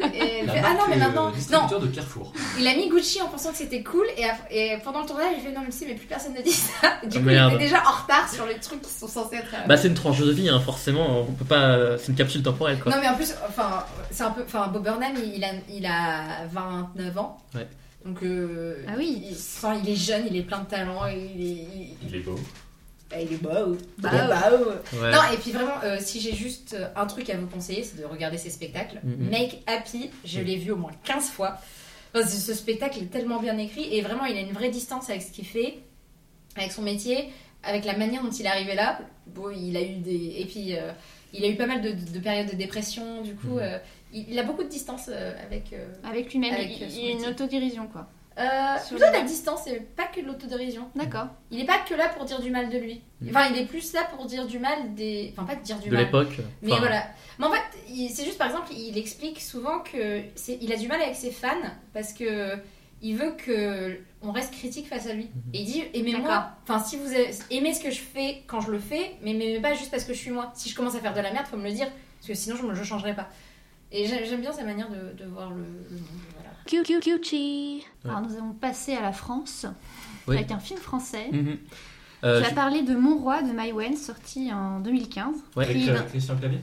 Ah 0.63 0.73
non, 0.73 0.79
mais 0.89 0.95
euh, 0.95 0.99
maintenant. 0.99 1.31
Non, 1.51 1.79
de 1.79 1.87
Carrefour. 1.87 2.33
il 2.59 2.67
a 2.67 2.75
mis 2.75 2.89
Gucci 2.89 3.21
en 3.21 3.27
pensant 3.27 3.51
que 3.51 3.57
c'était 3.57 3.83
cool. 3.83 4.05
Et, 4.17 4.25
et 4.73 4.77
pendant 4.83 5.01
le 5.01 5.07
tournage, 5.07 5.33
il 5.37 5.41
fait 5.43 5.51
non, 5.51 5.61
mais 5.65 5.71
sais, 5.71 5.85
mais 5.87 5.95
plus 5.95 6.07
personne 6.07 6.33
ne 6.33 6.41
dit 6.41 6.51
ça. 6.51 6.71
Du 7.07 7.17
Oh, 7.17 7.19
coup, 7.19 7.25
merde. 7.25 7.51
il 7.51 7.55
était 7.55 7.65
déjà 7.65 7.83
en 7.87 7.91
retard 8.01 8.31
sur 8.31 8.45
les 8.45 8.55
trucs 8.59 8.81
qui 8.81 8.89
sont 8.91 9.07
censés 9.07 9.35
être. 9.37 9.53
euh, 9.53 9.67
Bah 9.67 9.77
c'est 9.77 9.87
une 9.89 9.93
tranche 9.93 10.19
de 10.19 10.31
vie, 10.31 10.49
hein, 10.49 10.59
forcément. 10.59 11.21
On 11.21 11.31
peut 11.33 11.45
pas. 11.45 11.97
C'est 11.97 12.09
une 12.09 12.15
capsule 12.15 12.43
temporelle 12.43 12.79
quoi. 12.79 12.91
Non 12.91 12.99
mais 13.01 13.07
en 13.09 13.15
plus, 13.15 13.33
enfin, 13.47 13.83
c'est 14.11 14.23
un 14.23 14.31
peu, 14.31 14.43
enfin, 14.45 14.67
Bob 14.67 14.83
Burnham, 14.83 15.13
il 15.33 15.43
a, 15.43 15.49
il 15.69 15.85
a 15.85 16.45
29 16.51 17.17
ans. 17.17 17.37
Ouais. 17.55 17.67
Donc, 18.05 18.21
euh, 18.23 18.83
Ah 18.87 18.93
oui. 18.97 19.23
il, 19.29 19.33
enfin, 19.33 19.79
il 19.81 19.89
est 19.89 19.95
jeune, 19.95 20.23
il 20.29 20.35
est 20.35 20.41
plein 20.41 20.59
de 20.59 20.65
talent, 20.65 21.05
il 21.07 21.15
est, 21.41 21.67
il, 21.75 21.97
Il 22.07 22.15
est 22.15 22.19
beau. 22.19 22.37
Bah, 23.13 23.21
il 23.21 23.33
est 23.33 23.37
beau. 23.37 23.49
Est 23.75 24.57
beau. 24.57 24.99
Ouais. 25.01 25.11
Non, 25.11 25.19
et 25.33 25.37
puis 25.37 25.51
vraiment, 25.51 25.75
euh, 25.83 25.97
si 25.99 26.19
j'ai 26.19 26.33
juste 26.33 26.75
un 26.95 27.05
truc 27.05 27.29
à 27.29 27.37
vous 27.37 27.47
conseiller, 27.47 27.83
c'est 27.83 27.99
de 27.99 28.05
regarder 28.05 28.37
ces 28.37 28.49
spectacles. 28.49 28.99
Mhm. 29.03 29.29
Make 29.29 29.61
Happy, 29.67 30.09
je 30.25 30.41
l'ai 30.41 30.55
vu 30.57 30.71
au 30.71 30.77
moins 30.77 30.91
15 31.03 31.29
fois. 31.29 31.57
Enfin, 32.15 32.25
ce, 32.27 32.53
spectacle 32.53 32.99
est 33.01 33.07
tellement 33.11 33.39
bien 33.39 33.57
écrit 33.57 33.93
et 33.95 34.01
vraiment, 34.01 34.25
il 34.25 34.37
a 34.37 34.41
une 34.41 34.51
vraie 34.53 34.69
distance 34.69 35.09
avec 35.09 35.21
ce 35.23 35.31
qu'il 35.31 35.45
fait, 35.45 35.79
avec 36.55 36.71
son 36.71 36.81
métier, 36.83 37.29
avec 37.63 37.85
la 37.85 37.97
manière 37.97 38.21
dont 38.23 38.29
il 38.29 38.45
est 38.45 38.49
arrivé 38.49 38.75
là. 38.75 38.99
Bon, 39.27 39.49
il 39.49 39.75
a 39.77 39.81
eu 39.81 39.95
des. 39.97 40.35
Et 40.39 40.45
puis, 40.45 40.75
euh, 40.75 40.91
il 41.33 41.43
a 41.43 41.47
eu 41.47 41.55
pas 41.55 41.65
mal 41.65 41.81
de, 41.81 41.91
de 41.91 42.19
périodes 42.19 42.51
de 42.51 42.55
dépression, 42.55 43.21
du 43.23 43.33
coup, 43.35 43.55
Mhm. 43.55 43.59
euh, 43.61 43.77
il, 44.13 44.29
il 44.29 44.37
a 44.39 44.43
beaucoup 44.43 44.63
de 44.63 44.69
distance 44.69 45.07
avec. 45.09 45.73
euh, 45.73 45.87
Avec 46.03 46.31
lui-même, 46.31 46.53
il 46.69 47.07
a 47.07 47.11
une 47.11 47.25
autodérision, 47.25 47.87
quoi. 47.87 48.07
Euh, 48.39 48.75
plutôt 48.87 49.05
de 49.07 49.11
la 49.11 49.21
distance 49.21 49.67
et 49.67 49.79
pas 49.79 50.05
que 50.05 50.19
de 50.21 50.25
l'autodérision. 50.25 50.89
D'accord. 50.95 51.27
Il 51.51 51.59
est 51.59 51.65
pas 51.65 51.79
que 51.79 51.93
là 51.93 52.09
pour 52.09 52.25
dire 52.25 52.39
du 52.41 52.49
mal 52.51 52.69
de 52.69 52.77
lui. 52.77 53.01
Mhm. 53.21 53.29
Enfin, 53.29 53.47
il 53.51 53.57
est 53.59 53.65
plus 53.65 53.93
là 53.93 54.03
pour 54.15 54.25
dire 54.25 54.45
du 54.47 54.59
mal 54.59 54.93
des. 54.95 55.33
Enfin, 55.37 55.45
pas 55.45 55.55
de 55.55 55.63
dire 55.63 55.77
du 55.79 55.89
De 55.89 55.95
mal. 55.95 56.05
l'époque. 56.05 56.37
Mais 56.61 56.71
Enfin, 56.71 56.81
voilà. 56.81 57.03
Mais 57.39 57.45
en 57.45 57.51
fait, 57.51 57.61
c'est 58.13 58.25
juste 58.25 58.37
par 58.37 58.47
exemple, 58.47 58.67
il 58.75 58.97
explique 58.97 59.41
souvent 59.41 59.79
que 59.79 60.21
c'est, 60.35 60.57
il 60.61 60.71
a 60.71 60.77
du 60.77 60.87
mal 60.87 61.01
avec 61.01 61.15
ses 61.15 61.31
fans 61.31 61.49
parce 61.93 62.13
que 62.13 62.57
il 63.01 63.17
veut 63.17 63.31
que 63.37 63.99
on 64.21 64.31
reste 64.31 64.53
critique 64.53 64.87
face 64.87 65.07
à 65.07 65.13
lui. 65.13 65.29
Et 65.53 65.59
il 65.61 65.65
dit 65.65 65.83
aimez-moi. 65.93 66.47
Enfin, 66.63 66.79
si 66.83 66.95
vous 66.97 67.07
avez- 67.07 67.31
aimez 67.51 67.73
ce 67.73 67.83
que 67.83 67.91
je 67.91 67.99
fais 67.99 68.43
quand 68.47 68.61
je 68.61 68.71
le 68.71 68.79
fais, 68.79 69.15
mais 69.21 69.33
m'aimez 69.33 69.59
pas 69.59 69.73
juste 69.73 69.91
parce 69.91 70.05
que 70.05 70.13
je 70.13 70.19
suis 70.19 70.31
moi. 70.31 70.51
Si 70.55 70.69
je 70.69 70.75
commence 70.75 70.95
à 70.95 70.99
faire 70.99 71.13
de 71.13 71.19
la 71.19 71.31
merde, 71.33 71.45
faut 71.47 71.57
me 71.57 71.63
le 71.65 71.71
dire 71.73 71.87
parce 72.19 72.27
que 72.27 72.33
sinon 72.33 72.55
je 72.55 72.65
ne 72.65 72.83
changerai 72.83 73.13
pas. 73.15 73.27
Et 73.91 74.05
j'ai- 74.07 74.25
j'aime 74.25 74.41
bien 74.41 74.53
sa 74.53 74.63
manière 74.63 74.89
de, 74.89 75.13
de 75.21 75.25
voir 75.29 75.49
le, 75.51 75.57
le 75.57 75.97
monde. 75.97 76.07
Voilà. 76.35 76.49
Gucci. 76.67 77.83
Ouais. 78.05 78.09
Alors, 78.11 78.21
nous 78.21 78.35
allons 78.35 78.53
passer 78.53 78.93
à 78.95 79.01
la 79.01 79.11
France 79.11 79.65
Oui. 80.27 80.35
avec 80.37 80.51
un 80.51 80.59
film 80.59 80.79
français. 80.79 81.27
mhm. 81.31 81.57
Euh, 82.23 82.39
tu 82.39 82.45
as 82.45 82.49
je- 82.51 82.55
parlé 82.55 82.81
de 82.83 82.95
Mon 82.95 83.17
Roi 83.17 83.41
de 83.43 83.51
Maïwen, 83.51 83.97
sorti 83.97 84.49
en 84.53 84.79
2015. 84.79 85.35
Ouais. 85.57 85.65
Avec 85.65 85.77
euh, 85.89 85.93
d'un- 85.93 86.03
Christian 86.03 86.35
Clavier 86.37 86.59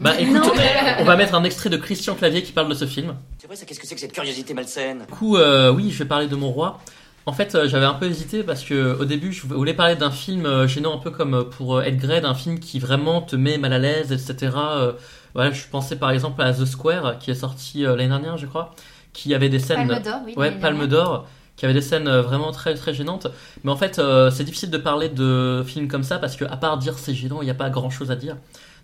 Bah 0.00 0.20
écoute, 0.20 0.34
Non. 0.34 0.42
on 0.98 1.04
va 1.04 1.16
mettre 1.16 1.34
un 1.36 1.44
extrait 1.44 1.70
de 1.70 1.76
Christian 1.76 2.14
Clavier 2.16 2.42
qui 2.42 2.50
parle 2.52 2.68
de 2.68 2.74
ce 2.74 2.84
film. 2.86 3.14
C'est 3.38 3.46
vrai, 3.46 3.54
ça, 3.54 3.64
qu'est-ce 3.64 3.78
que 3.78 3.86
c'est 3.86 3.94
que 3.94 4.00
cette 4.00 4.12
curiosité 4.12 4.54
malsaine? 4.54 4.98
Du 5.08 5.14
coup, 5.14 5.36
euh, 5.36 5.72
oui, 5.72 5.90
je 5.92 5.98
vais 6.00 6.04
parler 6.04 6.26
de 6.26 6.34
Mon 6.34 6.50
Roi. 6.50 6.80
En 7.26 7.32
fait, 7.32 7.54
euh, 7.54 7.68
j'avais 7.68 7.84
un 7.84 7.94
peu 7.94 8.06
hésité 8.06 8.42
parce 8.42 8.64
que 8.64 8.96
au 8.98 9.04
début, 9.04 9.32
je 9.32 9.46
voulais 9.46 9.74
parler 9.74 9.94
d'un 9.94 10.10
film 10.10 10.46
euh, 10.46 10.66
gênant 10.66 10.94
un 10.96 10.98
peu 10.98 11.10
comme 11.12 11.34
euh, 11.34 11.44
pour 11.44 11.76
euh, 11.76 11.82
Edgrade, 11.82 12.24
un 12.24 12.34
film 12.34 12.58
qui 12.58 12.80
vraiment 12.80 13.20
te 13.22 13.36
met 13.36 13.56
mal 13.58 13.72
à 13.74 13.78
l'aise, 13.78 14.10
etc. 14.12 14.52
Euh, 14.56 14.92
voilà, 15.34 15.52
je 15.52 15.62
pensais 15.70 15.94
par 15.96 16.10
exemple 16.10 16.42
à 16.42 16.52
The 16.52 16.64
Square 16.64 17.18
qui 17.20 17.30
est 17.30 17.34
sorti 17.36 17.84
euh, 17.84 17.94
l'année 17.96 18.08
dernière, 18.08 18.36
je 18.38 18.46
crois, 18.46 18.74
qui 19.22 19.34
avait 19.34 19.48
des 19.48 19.58
scènes. 19.58 19.88
Palme 19.88 20.02
d'Or, 20.02 20.20
oui. 20.26 20.34
Ouais, 20.36 20.50
Palme 20.52 20.86
d'Or, 20.86 21.26
qui 21.56 21.64
avait 21.64 21.74
des 21.74 21.80
scènes 21.80 22.06
euh, 22.06 22.22
vraiment 22.22 22.52
très 22.52 22.74
très 22.74 22.94
gênantes. 22.94 23.26
Mais 23.64 23.70
en 23.72 23.76
fait, 23.76 23.98
euh, 23.98 24.30
c'est 24.30 24.44
difficile 24.44 24.70
de 24.70 24.78
parler 24.78 25.08
de 25.08 25.64
films 25.66 25.88
comme 25.88 26.04
ça 26.04 26.18
parce 26.18 26.36
que 26.36 26.44
à 26.44 26.56
part 26.56 26.78
dire 26.78 26.96
c'est 26.98 27.14
gênant, 27.14 27.42
il 27.42 27.46
n'y 27.46 27.50
a 27.50 27.54
pas 27.54 27.68
grand 27.70 27.90
chose 27.90 28.10
à 28.12 28.16
dire. 28.16 28.36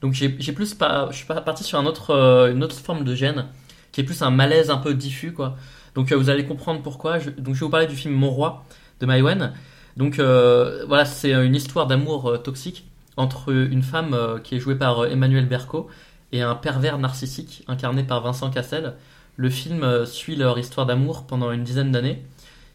Donc 0.02 0.12
j'ai 0.12 0.28
plus 0.28 0.74
pas, 0.74 1.08
je 1.12 1.16
suis 1.16 1.26
pas 1.26 1.40
parti 1.40 1.62
sur 1.62 1.78
un 1.78 1.86
autre, 1.86 2.10
euh, 2.10 2.50
une 2.52 2.64
autre 2.64 2.74
forme 2.76 3.04
de 3.04 3.14
gêne 3.14 3.46
qui 3.92 4.00
est 4.00 4.04
plus 4.04 4.22
un 4.22 4.30
malaise 4.30 4.70
un 4.70 4.76
peu 4.78 4.92
diffus 4.92 5.32
quoi. 5.32 5.56
Donc 5.94 6.10
euh, 6.10 6.16
vous 6.16 6.28
allez 6.30 6.44
comprendre 6.44 6.82
pourquoi. 6.82 7.20
Je- 7.20 7.30
donc 7.30 7.54
je 7.54 7.60
vais 7.60 7.66
vous 7.66 7.70
parler 7.70 7.86
du 7.86 7.94
film 7.96 8.12
Mon 8.14 8.30
Roi 8.30 8.64
de 9.00 9.06
Maïwen. 9.06 9.52
Donc 9.96 10.18
euh, 10.18 10.84
voilà, 10.88 11.04
c'est 11.04 11.30
une 11.30 11.54
histoire 11.54 11.86
d'amour 11.86 12.42
toxique 12.42 12.84
entre 13.16 13.52
une 13.52 13.84
femme 13.84 14.18
qui 14.42 14.56
est 14.56 14.58
jouée 14.58 14.74
par 14.74 15.06
Emmanuel 15.06 15.46
Berco 15.46 15.86
et 16.32 16.42
un 16.42 16.56
pervers 16.56 16.98
narcissique 16.98 17.62
incarné 17.68 18.02
par 18.02 18.20
Vincent 18.20 18.50
Cassel. 18.50 18.94
Le 19.36 19.50
film 19.50 19.82
euh, 19.82 20.06
suit 20.06 20.36
leur 20.36 20.58
histoire 20.58 20.86
d'amour 20.86 21.26
pendant 21.26 21.50
une 21.52 21.64
dizaine 21.64 21.92
d'années. 21.92 22.22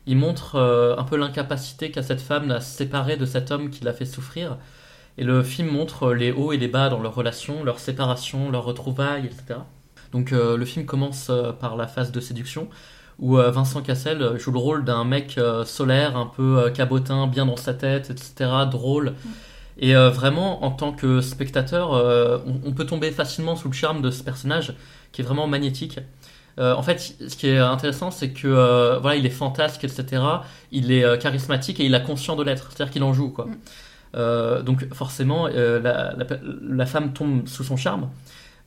Il 0.06 0.17
montre 0.17 0.56
euh, 0.56 0.98
un 0.98 1.04
peu 1.04 1.17
l'incapacité 1.17 1.91
qu'a 1.91 2.04
cette 2.04 2.22
femme 2.22 2.52
à 2.52 2.62
se 2.62 2.76
séparer 2.78 3.17
de 3.17 3.26
cet 3.26 3.52
homme 3.52 3.69
qui 3.69 3.84
l'a 3.84 3.93
fait 3.93 4.06
souffrir. 4.06 4.58
Et 5.17 5.24
le 5.24 5.43
film 5.43 5.69
montre 5.69 6.13
les 6.13 6.32
hauts 6.32 6.54
et 6.54 6.58
les 6.58 6.67
bas 6.67 6.89
dans 6.89 7.02
leur 7.02 7.15
relation, 7.15 7.63
leur 7.63 7.80
séparation, 7.80 8.52
leur 8.52 8.63
retrouvailles, 8.63 9.26
etc. 9.26 9.60
Donc 10.12 10.32
euh, 10.32 10.58
le 10.58 10.65
film 10.65 10.86
commence 10.86 11.30
euh, 11.30 11.52
par 11.52 11.76
la 11.76 11.88
phase 11.88 12.12
de 12.12 12.19
séduction 12.19 12.69
où 13.19 13.38
euh, 13.38 13.52
Vincent 13.52 13.82
Cassel 13.82 14.38
joue 14.39 14.52
le 14.52 14.60
rôle 14.60 14.86
d'un 14.86 15.04
mec 15.04 15.38
euh, 15.38 15.65
solaire, 15.65 16.15
un 16.17 16.26
peu 16.26 16.60
euh, 16.60 16.69
cabotin, 16.72 17.28
bien 17.28 17.45
dans 17.45 17.58
sa 17.58 17.74
tête, 17.74 18.10
etc., 18.10 18.50
drôle. 18.72 19.13
Et 19.78 19.95
euh, 19.95 20.10
vraiment, 20.10 20.63
en 20.63 20.72
tant 20.72 20.91
que 20.91 21.22
spectateur, 21.22 21.93
euh, 21.93 22.38
on, 22.45 22.69
on 22.69 22.72
peut 22.74 22.86
tomber 22.86 23.12
facilement 23.12 23.56
sous 23.56 23.69
le 23.69 23.74
charme 23.74 24.02
de 24.02 24.12
ce 24.12 24.24
personnage 24.24 24.74
qui 25.12 25.22
est 25.22 25.24
vraiment 25.24 25.48
magnétique. 25.48 26.00
Euh, 26.60 26.74
en 26.76 26.84
fait, 26.84 27.00
ce 27.00 27.36
qui 27.38 27.48
est 27.48 27.58
intéressant, 27.58 28.12
c'est 28.12 28.32
que 28.32 28.48
euh, 28.48 29.00
voilà, 29.00 29.15
il 29.15 29.26
est 29.26 29.32
fantasque, 29.32 29.84
etc. 29.84 30.22
Il 30.72 30.91
est 30.91 31.04
euh, 31.06 31.17
charismatique 31.17 31.80
et 31.80 31.86
il 31.86 31.95
a 31.95 32.00
conscient 32.00 32.36
de 32.36 32.43
l'être, 32.43 32.69
c'est-à-dire 32.72 32.91
qu'il 32.91 33.04
en 33.04 33.13
joue, 33.13 33.30
quoi. 33.30 33.45
Mm. 33.45 34.63
Donc 34.63 34.91
forcément, 34.91 35.48
la, 35.48 35.80
la, 35.80 36.26
la 36.67 36.86
femme 36.88 37.13
tombe 37.13 37.48
sous 37.48 37.63
son 37.63 37.78
charme. 37.78 38.10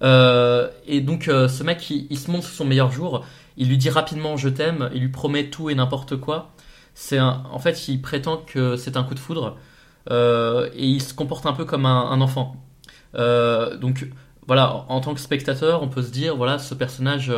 Et 0.01 1.01
donc 1.01 1.25
ce 1.25 1.63
mec, 1.65 1.91
il, 1.91 2.07
il 2.11 2.19
se 2.19 2.31
montre 2.31 2.47
sous 2.47 2.55
son 2.55 2.65
meilleur 2.65 2.93
jour. 2.93 3.25
Il 3.57 3.69
lui 3.69 3.77
dit 3.77 3.91
rapidement 3.91 4.37
je 4.37 4.49
t'aime. 4.49 4.89
Il 4.95 5.01
lui 5.01 5.09
promet 5.09 5.51
tout 5.51 5.69
et 5.69 5.75
n'importe 5.75 6.17
quoi. 6.17 6.53
C'est 6.95 7.19
en 7.19 7.59
fait, 7.59 7.89
il 7.89 8.01
prétend 8.01 8.37
que 8.37 8.77
c'est 8.77 8.97
un 8.97 9.03
coup 9.03 9.15
de 9.15 9.19
foudre 9.19 9.57
et 10.09 10.87
il 10.87 11.03
se 11.03 11.13
comporte 11.13 11.45
un 11.47 11.55
peu 11.55 11.65
comme 11.65 11.87
un, 11.87 12.11
un 12.13 12.21
enfant. 12.21 12.55
Donc 13.15 14.09
voilà, 14.47 14.77
en, 14.77 14.87
en 14.91 15.01
tant 15.01 15.13
que 15.13 15.21
spectateur, 15.21 15.83
on 15.83 15.89
peut 15.89 16.03
se 16.03 16.13
dire 16.13 16.37
voilà, 16.37 16.61
ce 16.61 16.77
personnage 16.77 17.33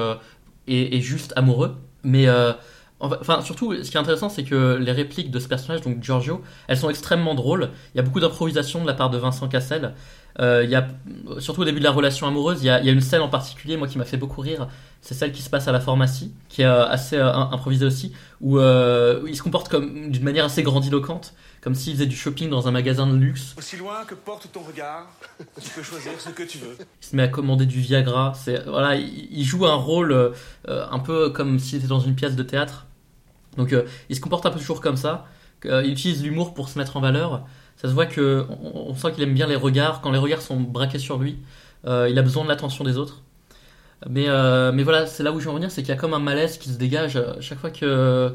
est 0.67 1.01
juste 1.01 1.33
amoureux, 1.37 1.77
mais 2.03 2.27
euh, 2.27 2.53
Enfin, 3.01 3.43
surtout, 3.43 3.75
ce 3.83 3.91
qui 3.91 3.97
est 3.97 4.01
intéressant, 4.01 4.29
c'est 4.29 4.45
que 4.45 4.77
les 4.77 4.93
répliques 4.93 5.31
de 5.31 5.39
ce 5.39 5.49
personnage, 5.49 5.83
donc 5.83 6.03
Giorgio, 6.03 6.43
elles 6.69 6.79
sont 6.79 6.89
extrêmement 6.89 7.35
drôles. 7.35 7.71
Il 7.95 7.99
y 7.99 8.01
a 8.01 8.03
beaucoup 8.03 8.21
d'improvisation 8.21 8.81
de 8.81 8.87
la 8.87 8.95
part 8.95 9.11
de 9.11 9.19
Vincent 9.19 9.49
Cassel. 9.49 9.95
Euh, 10.41 10.63
il 10.65 10.71
y 10.71 10.75
a, 10.75 10.89
surtout 11.39 11.63
au 11.63 11.65
début 11.65 11.81
de 11.81 11.85
la 11.85 11.91
relation 11.91 12.27
amoureuse, 12.27 12.63
il 12.63 12.67
y 12.67 12.71
a, 12.71 12.81
il 12.81 12.87
y 12.87 12.89
a 12.89 12.93
une 12.93 13.01
scène 13.01 13.21
en 13.21 13.29
particulier, 13.29 13.77
moi, 13.77 13.89
qui 13.89 13.99
m'a 13.99 14.05
fait 14.05 14.17
beaucoup 14.17 14.41
rire. 14.41 14.69
C'est 15.03 15.15
celle 15.15 15.33
qui 15.33 15.43
se 15.43 15.51
passe 15.51 15.69
à 15.69 15.73
la 15.73 15.81
pharmacie, 15.81 16.33
qui 16.49 16.63
est 16.63 16.67
euh, 16.67 16.87
assez 16.87 17.17
euh, 17.17 17.31
improvisée 17.31 17.85
aussi, 17.85 18.13
euh, 18.43 19.21
où 19.23 19.27
il 19.27 19.37
se 19.37 19.43
comporte 19.43 19.69
comme 19.69 20.11
d'une 20.11 20.25
manière 20.25 20.47
assez 20.47 20.63
grandiloquente, 20.63 21.35
comme 21.65 21.75
s'il 21.75 21.95
faisait 21.95 22.05
du 22.05 22.15
shopping 22.15 22.51
dans 22.51 22.69
un 22.69 22.71
magasin 22.71 23.07
de 23.07 23.17
luxe. 23.17 23.55
Aussi 23.57 23.79
loin 23.79 24.05
que 24.05 24.15
porte 24.15 24.53
ton 24.53 24.61
regard, 24.61 25.07
tu 25.59 25.71
peux 25.71 25.83
choisir 25.83 26.13
ce 26.19 26.29
que 26.29 26.43
tu 26.43 26.59
veux. 26.59 26.77
Il 27.03 27.07
se 27.07 27.17
met 27.17 27.23
à 27.23 27.29
commander 27.29 27.65
du 27.65 27.81
Viagra. 27.81 28.35
C'est 28.35 28.63
voilà, 28.69 28.97
il, 28.97 29.29
il 29.31 29.45
joue 29.45 29.65
un 29.65 29.75
rôle 29.75 30.13
euh, 30.13 30.35
un 30.67 30.99
peu 30.99 31.31
comme 31.31 31.59
s'il 31.59 31.79
était 31.79 31.89
dans 31.89 32.01
une 32.01 32.15
pièce 32.15 32.37
de 32.37 32.43
théâtre. 32.43 32.85
Donc 33.57 33.73
euh, 33.73 33.87
il 34.11 34.17
se 34.17 34.21
comporte 34.21 34.45
un 34.45 34.51
peu 34.51 34.59
toujours 34.59 34.83
comme 34.83 34.99
ça. 34.99 35.27
Euh, 35.65 35.83
il 35.83 35.93
utilise 35.93 36.23
l'humour 36.23 36.53
pour 36.53 36.69
se 36.69 36.79
mettre 36.79 36.99
en 36.99 37.01
valeur. 37.01 37.47
Ça 37.77 37.89
se 37.89 37.95
voit 37.95 38.05
que 38.05 38.45
on, 38.51 38.91
on 38.91 38.95
sent 38.95 39.13
qu'il 39.13 39.23
aime 39.23 39.33
bien 39.33 39.47
les 39.47 39.57
regards. 39.57 40.03
Quand 40.03 40.11
les 40.11 40.19
regards 40.19 40.43
sont 40.43 40.61
braqués 40.61 40.99
sur 40.99 41.17
lui, 41.17 41.39
il 41.87 42.19
a 42.19 42.23
besoin 42.23 42.45
de 42.45 42.49
l'attention 42.51 42.85
des 42.85 42.99
autres. 42.99 43.23
Mais 44.11 44.27
mais 44.73 44.83
voilà, 44.83 45.07
c'est 45.07 45.23
là 45.23 45.33
où 45.33 45.41
je 45.41 45.47
veux 45.47 45.51
en 45.51 45.55
venir, 45.55 45.71
c'est 45.71 45.81
qu'il 45.81 45.89
y 45.95 45.97
a 45.97 45.97
comme 45.97 46.13
un 46.13 46.19
malaise 46.19 46.59
qui 46.59 46.69
se 46.69 46.77
dégage 46.77 47.19
chaque 47.41 47.59
fois 47.59 47.71
que 47.71 48.35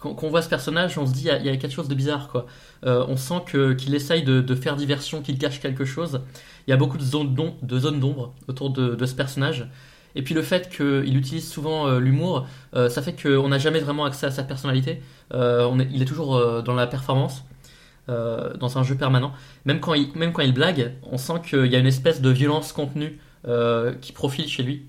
qu'on 0.00 0.14
qu'on 0.14 0.28
voit 0.28 0.42
ce 0.42 0.48
personnage, 0.48 0.98
on 0.98 1.06
se 1.06 1.12
dit 1.12 1.22
il 1.22 1.46
y 1.46 1.48
a, 1.48 1.56
quelque 1.56 1.72
chose 1.72 1.88
de 1.88 1.94
bizarre 1.94 2.28
quoi. 2.28 2.46
Euh, 2.86 3.04
on 3.08 3.16
sent 3.16 3.42
que 3.46 3.72
qu'il 3.72 3.94
essaye 3.94 4.22
de, 4.22 4.54
faire 4.54 4.76
diversion, 4.76 5.22
qu'il 5.22 5.38
cache 5.38 5.60
quelque 5.60 5.84
chose. 5.84 6.22
Il 6.66 6.70
y 6.70 6.74
a 6.74 6.76
beaucoup 6.76 6.98
de 6.98 7.02
zones 7.02 7.34
de 7.62 7.78
zones 7.78 8.00
d'ombre 8.00 8.34
autour 8.46 8.70
de, 8.70 9.06
ce 9.06 9.14
personnage. 9.14 9.68
Et 10.14 10.22
puis 10.22 10.34
le 10.34 10.42
fait 10.42 10.68
qu'il 10.70 11.16
utilise 11.16 11.48
souvent 11.48 11.86
euh, 11.86 12.00
l'humour, 12.00 12.46
euh, 12.74 12.88
ça 12.88 13.02
fait 13.02 13.20
qu'on 13.20 13.48
n'a 13.48 13.58
jamais 13.58 13.80
vraiment 13.80 14.04
accès 14.04 14.26
à 14.26 14.30
sa 14.30 14.42
personnalité. 14.42 15.02
On 15.32 15.78
il 15.78 16.02
est 16.02 16.06
toujours 16.06 16.62
dans 16.62 16.74
la 16.74 16.86
performance, 16.86 17.44
dans 18.08 18.78
un 18.78 18.82
jeu 18.82 18.94
permanent. 18.94 19.32
Même 19.64 19.80
quand 19.80 19.94
il, 19.94 20.10
même 20.14 20.32
quand 20.32 20.42
il 20.42 20.54
blague, 20.54 20.94
on 21.02 21.18
sent 21.18 21.40
qu'il 21.48 21.66
y 21.66 21.76
a 21.76 21.78
une 21.78 21.86
espèce 21.86 22.20
de 22.20 22.30
violence 22.30 22.72
contenue 22.72 23.18
qui 24.00 24.12
profile 24.12 24.48
chez 24.48 24.62
lui. 24.62 24.86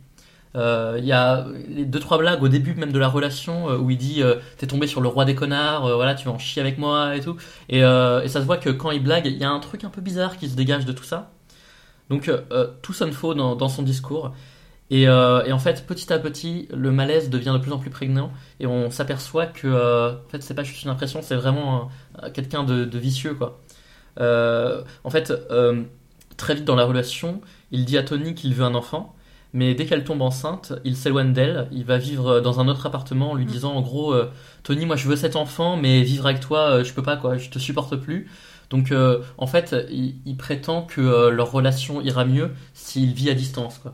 Euh, 0.56 0.96
Il 1.00 1.06
y 1.06 1.12
a 1.12 1.46
les 1.68 1.86
deux 1.86 2.00
trois 2.00 2.18
blagues 2.18 2.42
au 2.42 2.48
début 2.48 2.74
même 2.74 2.92
de 2.92 2.98
la 3.00 3.08
relation 3.08 3.70
euh, 3.70 3.78
où 3.78 3.92
il 3.92 3.98
dit 3.98 4.24
euh, 4.24 4.36
t'es 4.58 4.66
tombé 4.68 4.88
sur 4.88 5.00
le 5.02 5.08
roi 5.08 5.24
des 5.26 5.36
connards, 5.36 5.94
voilà 5.96 6.16
tu 6.16 6.26
vas 6.26 6.32
en 6.32 6.40
chier 6.40 6.62
avec 6.62 6.78
moi 6.78 7.16
et 7.16 7.22
tout. 7.22 7.38
Et, 7.70 7.82
ça 7.82 8.28
se 8.42 8.46
voit 8.46 8.58
que 8.58 8.70
quand 8.70 8.92
il 8.92 9.04
blague, 9.04 9.26
il 9.28 9.38
y 9.38 9.44
a 9.44 9.50
un 9.52 9.60
truc 9.60 9.84
un 9.84 9.90
peu 9.90 10.02
bizarre 10.02 10.38
qui 10.38 10.50
se 10.50 10.56
dégage 10.56 10.86
de 10.86 10.92
tout 10.92 11.04
ça. 11.04 11.32
Donc 12.10 12.32
tout 12.82 12.94
sonne 12.94 13.12
faux 13.12 13.34
dans, 13.36 13.56
dans 13.56 13.70
son 13.70 13.84
discours. 13.84 14.34
Et, 14.92 15.08
en 15.10 15.60
fait, 15.60 15.86
petit 15.88 16.12
à 16.14 16.20
petit, 16.20 16.68
le 16.74 16.92
malaise 16.92 17.30
devient 17.30 17.52
de 17.54 17.60
plus 17.60 17.72
en 17.72 17.78
plus 17.80 17.92
prégnant 17.92 18.32
et 18.60 18.66
on 18.68 18.90
s'aperçoit 18.92 19.46
que 19.48 19.68
en 20.26 20.30
fait, 20.30 20.42
c'est 20.44 20.56
pas 20.56 20.64
juste 20.64 20.84
une 20.84 20.90
impression, 20.90 21.22
c'est 21.22 21.36
vraiment 21.36 21.92
un- 22.22 22.28
un- 22.28 22.30
quelqu'un 22.32 22.64
de, 22.64 22.86
de 22.86 23.00
vicieux 23.00 23.36
quoi. 23.36 23.60
En 24.18 25.10
fait, 25.12 25.32
très 26.38 26.56
vite 26.56 26.66
dans 26.66 26.76
la 26.76 26.86
relation, 26.86 27.42
il 27.72 27.86
dit 27.86 27.98
à 27.98 28.04
Tony 28.04 28.34
qu'il 28.34 28.54
veut 28.56 28.66
un 28.66 28.76
enfant, 28.76 29.16
mais 29.54 29.74
dès 29.74 29.86
qu'elle 29.86 30.04
tombe 30.04 30.22
enceinte, 30.22 30.74
il 30.84 30.96
s'éloigne 30.96 31.34
d'elle, 31.34 31.68
il 31.72 31.86
va 31.86 31.98
vivre 31.98 32.40
dans 32.42 32.60
un 32.60 32.68
autre 32.68 32.86
appartement 32.86 33.32
en 33.32 33.36
lui 33.36 33.46
disant 33.46 33.74
en 33.74 33.82
gros, 33.82 34.14
euh, 34.14 34.30
Tony, 34.64 34.86
moi 34.86 34.96
je 34.96 35.08
veux 35.08 35.16
cet 35.16 35.36
enfant, 35.36 35.78
mais 35.78 36.04
vivre 36.04 36.26
avec 36.28 36.40
toi, 36.40 36.72
euh, 36.80 36.84
je 36.84 36.94
peux 36.94 37.04
pas 37.04 37.18
quoi, 37.18 37.38
je 37.38 37.50
te 37.50 37.60
supporte 37.60 37.96
plus. 37.96 38.30
Donc 38.70 38.92
euh, 38.92 39.20
en 39.38 39.48
fait, 39.48 39.76
il, 39.92 40.16
il 40.26 40.38
prétend 40.38 40.84
que 40.84 41.02
euh, 41.02 41.32
leur 41.32 41.52
relation 41.52 42.02
ira 42.02 42.26
mieux 42.26 42.52
s'il 42.74 43.14
vit 43.14 43.30
à 43.30 43.34
distance 43.34 43.80
quoi. 43.80 43.94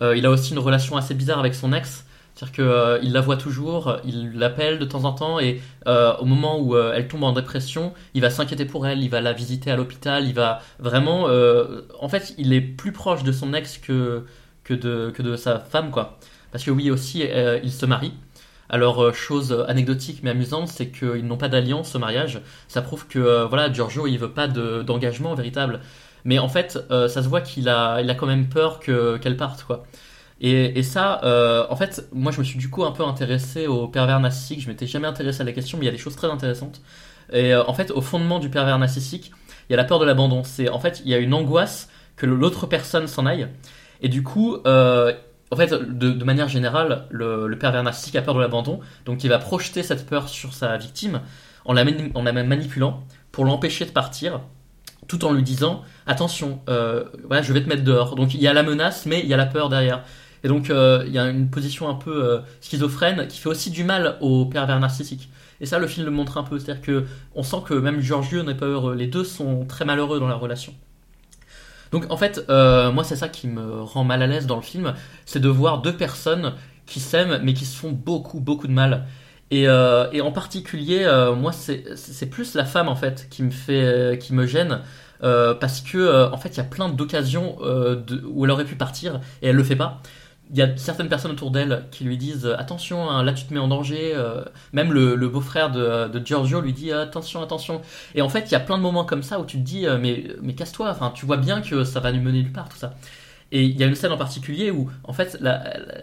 Euh, 0.00 0.16
il 0.16 0.26
a 0.26 0.30
aussi 0.30 0.52
une 0.52 0.58
relation 0.58 0.96
assez 0.96 1.14
bizarre 1.14 1.38
avec 1.38 1.54
son 1.54 1.72
ex, 1.72 2.04
c'est-à-dire 2.34 2.56
que 2.56 2.62
euh, 2.62 2.98
il 3.02 3.12
la 3.12 3.20
voit 3.20 3.36
toujours, 3.36 3.98
il 4.04 4.32
l'appelle 4.38 4.78
de 4.78 4.84
temps 4.84 5.04
en 5.04 5.12
temps 5.12 5.38
et 5.38 5.60
euh, 5.86 6.14
au 6.16 6.24
moment 6.24 6.58
où 6.58 6.74
euh, 6.74 6.92
elle 6.94 7.08
tombe 7.08 7.24
en 7.24 7.32
dépression, 7.32 7.92
il 8.14 8.22
va 8.22 8.30
s'inquiéter 8.30 8.64
pour 8.64 8.86
elle, 8.86 9.02
il 9.02 9.10
va 9.10 9.20
la 9.20 9.32
visiter 9.32 9.70
à 9.70 9.76
l'hôpital, 9.76 10.26
il 10.26 10.34
va 10.34 10.60
vraiment, 10.78 11.28
euh, 11.28 11.82
en 12.00 12.08
fait, 12.08 12.34
il 12.38 12.52
est 12.52 12.62
plus 12.62 12.92
proche 12.92 13.22
de 13.22 13.32
son 13.32 13.52
ex 13.54 13.78
que 13.78 14.24
que 14.76 15.22
de 15.22 15.36
sa 15.36 15.58
femme 15.60 15.90
quoi. 15.90 16.18
Parce 16.52 16.64
que 16.64 16.70
oui 16.70 16.90
aussi, 16.90 17.24
euh, 17.26 17.58
il 17.64 17.72
se 17.72 17.86
marie. 17.86 18.12
Alors 18.68 19.02
euh, 19.02 19.12
chose 19.12 19.64
anecdotique 19.68 20.20
mais 20.22 20.30
amusante, 20.30 20.68
c'est 20.68 20.88
qu'ils 20.88 21.26
n'ont 21.26 21.36
pas 21.36 21.48
d'alliance 21.48 21.94
au 21.94 21.98
mariage. 21.98 22.40
Ça 22.68 22.82
prouve 22.82 23.06
que 23.06 23.18
euh, 23.18 23.46
voilà, 23.46 23.72
Giorgio 23.72 24.06
il 24.06 24.18
veut 24.18 24.30
pas 24.32 24.48
de- 24.48 24.82
d'engagement 24.82 25.34
véritable. 25.34 25.80
Mais 26.24 26.38
en 26.38 26.48
fait, 26.48 26.78
euh, 26.90 27.08
ça 27.08 27.22
se 27.22 27.28
voit 27.28 27.40
qu'il 27.40 27.68
a, 27.68 28.00
il 28.00 28.08
a 28.10 28.14
quand 28.14 28.26
même 28.26 28.48
peur 28.48 28.78
que 28.80 29.16
qu'elle 29.18 29.36
parte, 29.36 29.64
quoi. 29.64 29.84
Et, 30.40 30.82
ça, 30.82 31.20
en 31.70 31.76
fait, 31.76 32.08
moi 32.12 32.32
je 32.32 32.40
me 32.40 32.44
suis 32.44 32.58
du 32.58 32.68
coup 32.68 32.84
un 32.84 32.90
peu 32.90 33.04
intéressé 33.04 33.68
au 33.68 33.86
pervers 33.88 34.18
narcissique. 34.18 34.60
Je 34.60 34.68
m'étais 34.68 34.88
jamais 34.88 35.06
intéressé 35.06 35.42
à 35.42 35.44
la 35.44 35.52
question, 35.52 35.78
mais 35.78 35.84
il 35.84 35.86
y 35.86 35.88
a 35.88 35.92
des 35.92 35.98
choses 35.98 36.16
très 36.16 36.28
intéressantes. 36.28 36.80
Et 37.32 37.54
en 37.54 37.72
fait, 37.74 37.92
au 37.92 38.00
fondement 38.00 38.40
du 38.40 38.50
pervers 38.50 38.76
narcissique, 38.78 39.30
il 39.68 39.72
y 39.72 39.74
a 39.74 39.76
la 39.76 39.84
peur 39.84 40.00
de 40.00 40.04
l'abandon. 40.04 40.42
C'est 40.44 40.68
en 40.68 40.80
fait, 40.80 41.00
il 41.04 41.10
y 41.10 41.14
a 41.14 41.18
une 41.18 41.32
angoisse 41.32 41.88
que 42.16 42.26
l'autre 42.26 42.66
personne 42.66 43.06
s'en 43.06 43.24
aille. 43.26 43.46
Et 44.02 44.08
du 44.08 44.22
coup, 44.22 44.58
euh, 44.66 45.12
en 45.50 45.56
fait, 45.56 45.72
de, 45.72 46.24
manière 46.24 46.48
générale, 46.48 47.06
le, 47.10 47.48
pervers 47.58 47.82
narcissique 47.82 48.16
a 48.16 48.22
peur 48.22 48.34
de 48.34 48.40
l'abandon, 48.40 48.80
donc 49.06 49.24
il 49.24 49.30
va 49.30 49.38
projeter 49.38 49.82
cette 49.82 50.06
peur 50.06 50.28
sur 50.28 50.52
sa 50.52 50.76
victime 50.76 51.20
en 51.64 51.72
la, 51.72 51.84
en 52.14 52.22
la 52.22 52.32
manipulant 52.32 53.04
pour 53.30 53.44
l'empêcher 53.44 53.84
de 53.84 53.90
partir 53.90 54.40
tout 55.08 55.24
en 55.24 55.32
lui 55.32 55.42
disant 55.42 55.82
attention, 56.06 56.60
euh, 56.68 57.04
voilà, 57.26 57.42
je 57.42 57.52
vais 57.52 57.62
te 57.62 57.68
mettre 57.68 57.82
dehors. 57.82 58.14
Donc 58.14 58.34
il 58.34 58.40
y 58.40 58.46
a 58.46 58.52
la 58.52 58.62
menace, 58.62 59.04
mais 59.04 59.20
il 59.20 59.26
y 59.26 59.34
a 59.34 59.36
la 59.36 59.46
peur 59.46 59.68
derrière. 59.68 60.04
Et 60.44 60.48
donc 60.48 60.70
euh, 60.70 61.04
il 61.06 61.12
y 61.12 61.18
a 61.18 61.28
une 61.28 61.50
position 61.50 61.88
un 61.88 61.94
peu 61.94 62.40
schizophrène 62.60 63.26
qui 63.26 63.38
fait 63.38 63.48
aussi 63.48 63.70
du 63.70 63.84
mal 63.84 64.16
au 64.20 64.46
pervers 64.46 64.78
narcissique. 64.78 65.28
Et 65.60 65.66
ça, 65.66 65.78
le 65.78 65.86
film 65.86 66.06
le 66.06 66.12
montre 66.12 66.38
un 66.38 66.42
peu, 66.42 66.58
c'est-à-dire 66.58 66.82
que 66.82 67.04
on 67.34 67.42
sent 67.44 67.58
que 67.66 67.74
même 67.74 68.00
Giorgio 68.00 68.42
n'est 68.42 68.56
pas 68.56 68.66
heureux. 68.66 68.94
Les 68.94 69.06
deux 69.06 69.24
sont 69.24 69.64
très 69.64 69.84
malheureux 69.84 70.18
dans 70.18 70.28
la 70.28 70.34
relation. 70.34 70.74
Donc 71.92 72.06
en 72.10 72.16
fait, 72.16 72.44
euh, 72.48 72.90
moi 72.90 73.04
c'est 73.04 73.16
ça 73.16 73.28
qui 73.28 73.46
me 73.46 73.82
rend 73.82 74.02
mal 74.02 74.22
à 74.22 74.26
l'aise 74.26 74.46
dans 74.46 74.56
le 74.56 74.62
film, 74.62 74.94
c'est 75.26 75.40
de 75.40 75.48
voir 75.48 75.82
deux 75.82 75.94
personnes 75.94 76.54
qui 76.86 77.00
s'aiment 77.00 77.40
mais 77.44 77.54
qui 77.54 77.66
se 77.66 77.76
font 77.76 77.92
beaucoup 77.92 78.40
beaucoup 78.40 78.66
de 78.66 78.72
mal. 78.72 79.06
Et, 79.50 79.68
euh, 79.68 80.08
en 80.22 80.32
particulier, 80.32 81.04
euh, 81.04 81.34
moi 81.34 81.52
c'est 81.52 82.30
plus 82.30 82.54
la 82.54 82.64
femme 82.64 82.88
en 82.88 82.96
fait 82.96 83.28
qui 83.30 83.42
me 83.42 83.50
fait 83.50 84.18
qui 84.20 84.32
me 84.34 84.46
gêne 84.46 84.80
parce 85.20 85.82
que 85.82 86.32
en 86.32 86.38
fait 86.38 86.48
il 86.50 86.56
y 86.56 86.60
a 86.60 86.64
plein 86.64 86.88
d'occasions 86.88 87.58
où 87.60 88.44
elle 88.44 88.50
aurait 88.50 88.64
pu 88.64 88.74
partir 88.74 89.20
et 89.42 89.48
elle 89.48 89.56
le 89.56 89.64
fait 89.64 89.76
pas. 89.76 90.02
Il 90.52 90.58
y 90.58 90.62
a 90.62 90.76
certaines 90.76 91.08
personnes 91.08 91.32
autour 91.32 91.50
d'elle 91.50 91.84
qui 91.90 92.04
lui 92.04 92.18
disent 92.18 92.44
euh, 92.46 92.58
attention, 92.58 93.10
hein, 93.10 93.22
là 93.22 93.32
tu 93.32 93.44
te 93.44 93.54
mets 93.54 93.60
en 93.60 93.68
danger. 93.68 94.12
euh, 94.14 94.44
même 94.72 94.92
le, 94.92 95.28
beau-frère 95.28 95.70
de, 95.70 96.22
Giorgio 96.24 96.60
lui 96.60 96.72
dit 96.72 96.92
attention, 96.92 97.42
attention. 97.42 97.80
Et 98.14 98.22
en 98.22 98.28
fait, 98.28 98.50
il 98.50 98.52
y 98.52 98.54
a 98.54 98.60
plein 98.60 98.76
de 98.76 98.82
moments 98.82 99.04
comme 99.04 99.22
ça 99.22 99.40
où 99.40 99.46
tu 99.46 99.56
te 99.58 99.62
dis 99.62 99.86
euh, 99.86 99.98
mais, 99.98 100.26
mais 100.42 100.54
casse-toi. 100.54 100.90
Enfin, 100.90 101.10
tu 101.14 101.26
vois 101.26 101.38
bien 101.38 101.62
que 101.62 101.84
ça 101.84 102.00
va 102.00 102.12
nous 102.12 102.20
mener 102.20 102.42
nulle 102.42 102.52
part 102.52 102.68
tout 102.68 102.76
ça. 102.76 102.94
Et 103.50 103.64
il 103.64 103.78
y 103.78 103.84
a 103.84 103.86
une 103.86 103.94
scène 103.94 104.12
en 104.12 104.16
particulier 104.18 104.70
où 104.70 104.90
en 105.04 105.12
fait, 105.12 105.38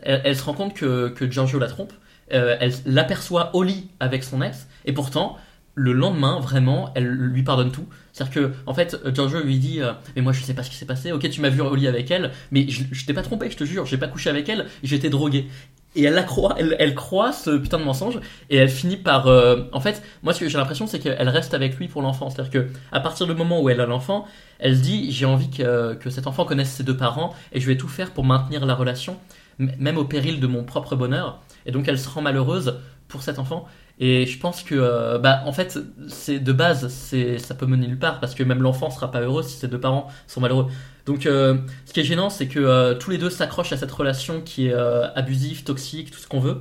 elle, 0.03 0.35
se 0.35 0.43
rend 0.43 0.53
compte 0.53 0.73
que, 0.73 1.09
que 1.09 1.29
Giorgio 1.29 1.59
la 1.59 1.67
trompe. 1.67 1.93
Euh, 2.31 2.57
elle 2.59 2.73
l'aperçoit 2.85 3.55
au 3.55 3.63
lit 3.63 3.89
avec 3.99 4.23
son 4.23 4.43
ex, 4.43 4.67
et 4.85 4.93
pourtant 4.93 5.37
le 5.79 5.93
lendemain, 5.93 6.41
vraiment, 6.41 6.91
elle 6.93 7.07
lui 7.07 7.41
pardonne 7.41 7.71
tout. 7.71 7.87
C'est-à-dire 8.11 8.33
que, 8.33 8.53
en 8.65 8.73
fait, 8.73 8.97
Giorgio 9.13 9.39
lui 9.39 9.57
dit 9.57 9.81
euh, 9.81 9.93
Mais 10.15 10.21
moi, 10.21 10.33
je 10.33 10.43
sais 10.43 10.53
pas 10.53 10.61
ce 10.61 10.69
qui 10.69 10.75
s'est 10.75 10.85
passé. 10.85 11.13
Ok, 11.13 11.29
tu 11.29 11.39
m'as 11.39 11.49
vu 11.49 11.61
au 11.61 11.73
lit 11.73 11.87
avec 11.87 12.11
elle, 12.11 12.31
mais 12.51 12.67
je, 12.67 12.83
je 12.91 13.05
t'ai 13.05 13.13
pas 13.13 13.21
trompé, 13.21 13.49
je 13.49 13.55
te 13.55 13.63
jure. 13.63 13.85
J'ai 13.85 13.97
pas 13.97 14.09
couché 14.09 14.29
avec 14.29 14.49
elle, 14.49 14.65
j'étais 14.83 15.09
drogué. 15.09 15.47
Et 15.95 16.03
elle 16.03 16.13
la 16.13 16.23
croit, 16.23 16.55
elle, 16.57 16.93
croit 16.95 17.31
ce 17.31 17.57
putain 17.57 17.79
de 17.79 17.83
mensonge, 17.83 18.19
et 18.49 18.57
elle 18.57 18.69
finit 18.69 18.97
par. 18.97 19.27
euh, 19.27 19.63
en 19.71 19.79
fait, 19.79 20.03
moi, 20.21 20.33
ce 20.33 20.41
que 20.41 20.49
j'ai 20.49 20.57
l'impression, 20.57 20.85
c'est 20.85 20.99
qu'elle 20.99 21.29
reste 21.29 21.53
avec 21.53 21.77
lui 21.77 21.87
pour 21.87 22.01
l'enfant. 22.01 22.29
C'est-à-dire 22.29 22.51
que, 22.51 22.67
à 22.91 22.99
partir 22.99 23.25
du 23.25 23.33
moment 23.33 23.61
où 23.61 23.69
elle 23.69 23.79
a 23.79 23.85
l'enfant, 23.85 24.27
elle 24.59 24.75
se 24.75 24.81
dit 24.81 25.11
J'ai 25.11 25.25
envie 25.25 25.49
que, 25.49 25.93
que 25.93 26.09
cet 26.09 26.27
enfant 26.27 26.43
connaisse 26.43 26.71
ses 26.71 26.83
deux 26.83 26.97
parents, 26.97 27.33
et 27.53 27.61
je 27.61 27.67
vais 27.67 27.77
tout 27.77 27.87
faire 27.87 28.11
pour 28.11 28.25
maintenir 28.25 28.65
la 28.65 28.75
relation, 28.75 29.17
même 29.57 29.97
au 29.97 30.03
péril 30.03 30.41
de 30.41 30.47
mon 30.47 30.65
propre 30.65 30.97
bonheur. 30.97 31.41
Et 31.65 31.71
donc, 31.71 31.87
elle 31.87 31.97
se 31.97 32.09
rend 32.09 32.21
malheureuse 32.21 32.79
pour 33.07 33.23
cet 33.23 33.39
enfant. 33.39 33.65
Et 34.01 34.25
je 34.25 34.39
pense 34.39 34.63
que, 34.63 34.75
euh, 34.75 35.17
bah, 35.17 35.41
en 35.45 35.51
fait, 35.51 35.77
c'est 36.07 36.39
de 36.39 36.53
base, 36.53 36.87
c'est, 36.87 37.37
ça 37.37 37.53
peut 37.53 37.65
mener 37.65 37.85
nulle 37.87 37.99
part 37.99 38.19
parce 38.21 38.33
que 38.33 38.43
même 38.43 38.61
l'enfant 38.61 38.89
sera 38.91 39.11
pas 39.11 39.19
heureux 39.21 39.43
si 39.43 39.57
ses 39.57 39.67
deux 39.67 39.79
parents 39.79 40.07
sont 40.27 40.39
malheureux. 40.39 40.67
Donc, 41.05 41.25
euh, 41.25 41.57
ce 41.85 41.91
qui 41.93 41.99
est 41.99 42.03
gênant, 42.05 42.29
c'est 42.29 42.47
que 42.47 42.59
euh, 42.59 42.93
tous 42.95 43.11
les 43.11 43.17
deux 43.17 43.29
s'accrochent 43.29 43.73
à 43.73 43.77
cette 43.77 43.91
relation 43.91 44.41
qui 44.41 44.67
est 44.67 44.73
euh, 44.73 45.07
abusive, 45.15 45.63
toxique, 45.63 46.11
tout 46.11 46.19
ce 46.19 46.27
qu'on 46.27 46.39
veut. 46.39 46.57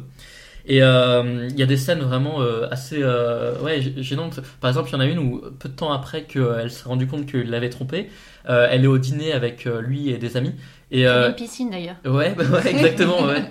Et 0.67 0.83
euh, 0.83 1.47
il 1.49 1.59
y 1.59 1.63
a 1.63 1.67
des 1.67 1.77
scènes 1.77 2.01
vraiment 2.01 2.43
euh, 2.43 2.67
assez 2.71 2.99
euh, 3.03 3.55
ouais, 3.63 3.81
gê- 3.81 4.03
gênantes. 4.03 4.41
Par 4.61 4.69
exemple, 4.69 4.91
il 4.91 4.93
y 4.95 4.97
en 4.97 5.01
a 5.01 5.07
une 5.07 5.19
où, 5.19 5.41
peu 5.59 5.69
de 5.69 5.75
temps 5.75 5.93
après 5.93 6.25
qu'elle 6.25 6.71
s'est 6.71 6.89
rendue 6.89 7.07
compte 7.07 7.25
qu'il 7.27 7.49
l'avait 7.51 7.71
trompée, 7.71 8.11
euh, 8.51 8.67
elle 8.71 8.85
est 8.85 8.89
au 8.89 8.99
dîner 8.99 9.33
avec 9.33 9.65
lui 9.65 10.11
et 10.11 10.19
des 10.19 10.37
amis. 10.37 10.55
Et, 10.91 10.99
Il 10.99 11.03
y 11.03 11.07
a 11.07 11.29
une 11.29 11.35
piscine 11.35 11.71
d'ailleurs. 11.71 11.97
Ouais, 12.05 12.35
bah 12.37 12.45
ouais, 12.53 12.69
exactement, 12.71 13.23
ouais. 13.25 13.43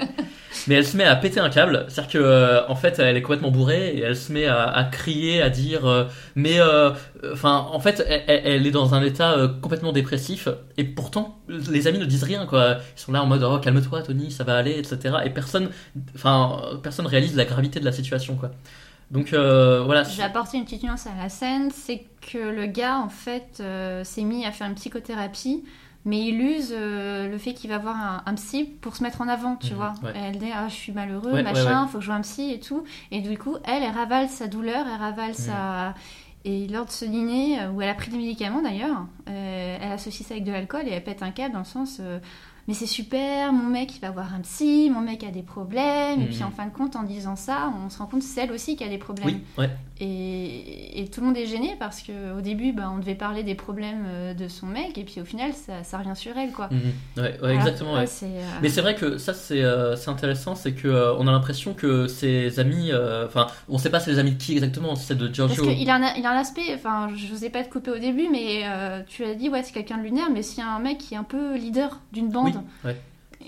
Mais 0.68 0.76
elle 0.76 0.86
se 0.86 0.98
met 0.98 1.04
à 1.04 1.16
péter 1.16 1.40
un 1.40 1.50
câble, 1.50 1.86
c'est-à-dire 1.88 2.12
que 2.12 2.18
euh, 2.18 2.68
en 2.68 2.76
fait 2.76 3.00
elle 3.00 3.18
est 3.18 3.22
complètement 3.22 3.52
bourrée 3.52 3.90
et 3.90 4.02
elle 4.02 4.16
se 4.16 4.32
met 4.32 4.48
à, 4.48 4.84
crier, 4.92 5.42
à 5.42 5.50
dire 5.50 5.86
euh, 5.86 6.06
mais 6.36 6.60
euh, 6.60 6.92
enfin 7.32 7.68
en 7.72 7.80
fait 7.80 8.04
elle, 8.28 8.66
est 8.66 8.72
dans 8.72 8.94
un 8.94 9.04
état 9.04 9.36
complètement 9.62 9.92
dépressif 9.92 10.48
et 10.78 10.84
pourtant 10.84 11.40
les 11.48 11.88
amis 11.88 12.00
ne 12.00 12.06
disent 12.06 12.24
rien 12.24 12.46
quoi. 12.46 12.78
Ils 12.96 13.00
sont 13.00 13.12
là 13.12 13.24
en 13.24 13.26
mode 13.26 13.44
oh 13.44 13.60
calme-toi 13.60 14.02
Tony, 14.04 14.32
ça 14.32 14.44
va 14.44 14.56
aller 14.56 14.78
etc. 14.78 15.16
Et 15.26 15.30
personne 15.30 15.70
enfin 16.16 16.60
personne 16.84 17.08
réalise 17.08 17.36
la 17.36 17.46
gravité 17.46 17.80
de 17.80 17.86
la 17.86 17.92
situation 17.92 18.36
quoi. 18.36 18.52
Donc 19.12 19.34
voilà. 19.34 20.04
J'ai 20.04 20.24
apporté 20.24 20.58
une 20.58 20.66
petite 20.66 20.84
nuance 20.84 21.08
à 21.08 21.22
la 21.22 21.30
scène, 21.30 21.70
c'est 21.72 22.04
que 22.32 22.38
le 22.38 22.66
gars 22.66 22.98
en 22.98 23.10
fait 23.10 23.62
s'est 24.04 24.24
mis 24.24 24.46
à 24.46 24.52
faire 24.52 24.68
une 24.68 24.76
psychothérapie, 24.76 25.64
mais 26.08 26.20
il 26.26 26.42
use 26.42 26.70
euh, 26.72 27.30
le 27.30 27.38
fait 27.38 27.54
qu'il 27.54 27.70
va 27.70 27.78
voir 27.78 27.96
un, 27.96 28.24
un 28.26 28.34
psy 28.34 28.64
pour 28.82 28.96
se 28.96 29.04
mettre 29.04 29.22
en 29.22 29.28
avant, 29.28 29.56
tu 29.58 29.74
Mhm, 29.74 29.76
vois. 29.78 29.94
ouais. 30.04 30.14
Elle 30.16 30.40
dit 30.40 30.50
ah 30.52 30.68
je 30.68 30.74
suis 30.74 30.92
malheureux, 30.92 31.34
Ouais, 31.34 31.44
machin, 31.44 31.84
ouais. 31.84 31.88
faut 31.90 32.00
que 32.00 32.04
je 32.04 32.08
voie 32.08 32.16
un 32.16 32.22
psy 32.22 32.52
et 32.52 32.60
tout. 32.60 32.84
Et 33.12 33.22
du 33.22 33.38
coup 33.38 33.58
elle, 33.66 33.84
elle 33.84 33.92
ravale 33.94 34.28
sa 34.30 34.48
douleur, 34.48 34.86
elle 34.92 35.00
ravale 35.00 35.36
sa 35.36 35.94
et 36.46 36.66
lors 36.68 36.86
de 36.86 36.92
ce 36.92 37.04
dîner, 37.04 37.60
euh, 37.60 37.72
où 37.72 37.82
elle 37.82 37.90
a 37.90 37.94
pris 37.94 38.10
des 38.10 38.18
médicaments 38.18 38.62
d'ailleurs, 38.62 39.06
euh, 39.30 39.78
elle 39.82 39.92
associe 39.92 40.26
ça 40.26 40.34
avec 40.36 40.46
de 40.46 40.52
l'alcool 40.52 40.84
et 40.88 40.92
elle 40.92 41.04
pète 41.04 41.22
un 41.22 41.32
câble 41.32 41.52
dans 41.54 41.60
le 41.60 41.66
sens 41.66 41.98
euh, 42.00 42.20
mais 42.68 42.74
c'est 42.74 42.86
super, 42.86 43.54
mon 43.54 43.66
mec 43.70 43.96
il 43.96 44.00
va 44.02 44.12
voir 44.12 44.34
un 44.34 44.42
psy, 44.42 44.90
mon 44.92 45.02
mec 45.02 45.24
a 45.24 45.32
des 45.32 45.44
problèmes, 45.44 46.22
et 46.22 46.24
Mhm. 46.26 46.30
puis 46.30 46.44
en 46.44 46.52
fin 46.52 46.66
de 46.66 46.72
compte 46.74 46.96
en 46.96 47.04
disant 47.04 47.36
ça, 47.36 47.72
on 47.86 47.90
se 47.90 47.98
rend 47.98 48.06
compte 48.08 48.20
que 48.22 48.26
c'est 48.26 48.42
elle 48.42 48.52
aussi 48.52 48.76
qui 48.76 48.84
a 48.84 48.90
des 48.90 48.98
problèmes. 48.98 49.28
Oui, 49.28 49.42
ouais. 49.58 49.70
Et, 50.00 51.02
et 51.02 51.08
tout 51.08 51.22
le 51.22 51.28
monde 51.28 51.38
est 51.38 51.48
gêné 51.48 51.76
parce 51.80 52.04
qu'au 52.04 52.40
début, 52.42 52.72
bah, 52.72 52.92
on 52.94 53.00
devait 53.00 53.16
parler 53.16 53.42
des 53.44 53.56
problèmes 53.56 54.04
euh, 54.08 54.34
de 54.36 54.48
son 54.48 54.68
mec, 54.68 54.96
et 54.98 55.04
puis 55.04 55.20
au 55.22 55.26
final, 55.26 55.54
ça, 55.54 55.84
ça 55.84 55.98
revient 55.98 56.16
sur 56.16 56.38
elle, 56.38 56.52
quoi. 56.52 56.70
Mhm. 56.72 57.24
Ouais, 57.24 57.56
exactement. 57.56 57.96
Euh, 57.96 58.06
Mais 58.62 58.70
c'est 58.70 58.82
vrai 58.82 58.96
que 58.96 59.18
ça 59.18 59.34
c'est 59.34 59.64
euh, 59.64 59.96
intéressant, 60.08 60.56
c'est 60.56 60.74
que 60.74 60.88
euh, 60.88 61.16
on 61.18 61.28
a 61.28 61.32
l'impression 61.32 61.74
que 61.74 62.08
ses 62.08 62.60
amis, 62.60 62.92
enfin 63.26 63.48
on 63.70 63.78
sait 63.78 63.90
pas 63.90 64.00
c'est 64.00 64.12
les 64.12 64.20
amis 64.20 64.32
de 64.32 64.38
qui 64.38 64.54
exactement, 64.54 64.96
si 64.96 65.06
c'est 65.06 65.16
de 65.16 65.26
Parce 65.26 65.36
Giorgio. 65.36 65.64
qu'il 65.64 65.90
a, 65.90 65.96
un- 65.96 66.14
il 66.16 66.26
a 66.26 66.32
un 66.32 66.38
aspect, 66.40 66.74
enfin, 66.76 67.10
je 67.16 67.28
vous 67.34 67.44
ai 67.44 67.50
pas 67.50 67.64
te 67.64 67.70
couper 67.70 67.92
au 67.92 67.98
début, 68.00 68.28
mais 68.32 68.64
tu 69.08 69.24
as 69.24 69.34
dit, 69.34 69.50
ouais, 69.50 69.64
c'est 69.64 69.74
quelqu'un 69.74 69.98
de 69.98 70.04
lunaire, 70.04 70.30
mais 70.32 70.42
c'est 70.44 70.62
un 70.62 70.80
mec 70.80 70.98
qui 71.00 71.14
est 71.16 71.18
un 71.18 71.24
peu 71.24 71.56
leader 71.56 72.00
d'une 72.12 72.30
bande. 72.30 72.56
Oui, 72.56 72.57
ouais. 72.86 72.96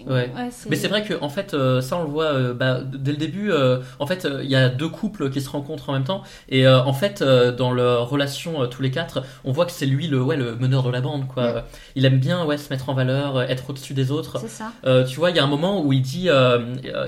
Ouais. 0.08 0.32
Mais 0.70 0.76
c'est 0.76 0.88
vrai 0.88 1.04
que 1.04 1.14
en 1.22 1.30
fait 1.30 1.54
euh, 1.54 1.82
ça 1.82 1.98
on 1.98 2.04
le 2.04 2.10
voit 2.10 2.26
euh, 2.26 2.54
bah, 2.54 2.80
dès 2.82 3.12
le 3.12 3.18
début 3.18 3.52
euh, 3.52 3.80
en 4.00 4.08
fait 4.08 4.28
il 4.42 4.50
y 4.50 4.56
a 4.56 4.70
deux 4.70 4.88
couples 4.88 5.30
qui 5.30 5.42
se 5.42 5.50
rencontrent 5.50 5.90
en 5.90 5.94
même 5.94 6.04
temps. 6.04 6.24
Et 6.48 6.68
en 6.68 6.94
fait 6.94 7.22
dans 7.24 7.72
leur 7.72 8.10
relation 8.10 8.68
tous 8.68 8.82
les 8.82 8.92
quatre 8.92 9.24
on 9.44 9.52
voit 9.52 9.66
que 9.66 9.72
c'est 9.72 9.86
lui 9.86 10.08
le 10.08 10.22
ouais 10.22 10.38
le 10.38 10.56
meneur 10.56 10.84
de 10.84 10.90
la 10.90 11.02
bande 11.02 11.28
quoi. 11.28 11.66
Il 11.96 12.06
aime 12.06 12.20
bien 12.20 12.46
ouais 12.46 12.58
se 12.58 12.70
mettre 12.70 12.90
en 12.90 12.94
valeur 12.94 13.42
être 13.42 13.72
au-dessus 13.72 13.94
des 13.94 14.12
autres. 14.12 14.40
C'est 14.40 14.48
ça. 14.48 14.72
Tu 15.06 15.18
vois 15.18 15.32
il 15.32 15.36
y 15.36 15.40
a 15.40 15.44
un 15.44 15.48
moment 15.48 15.84
où 15.84 15.92
il 15.92 16.02
dit 16.02 16.30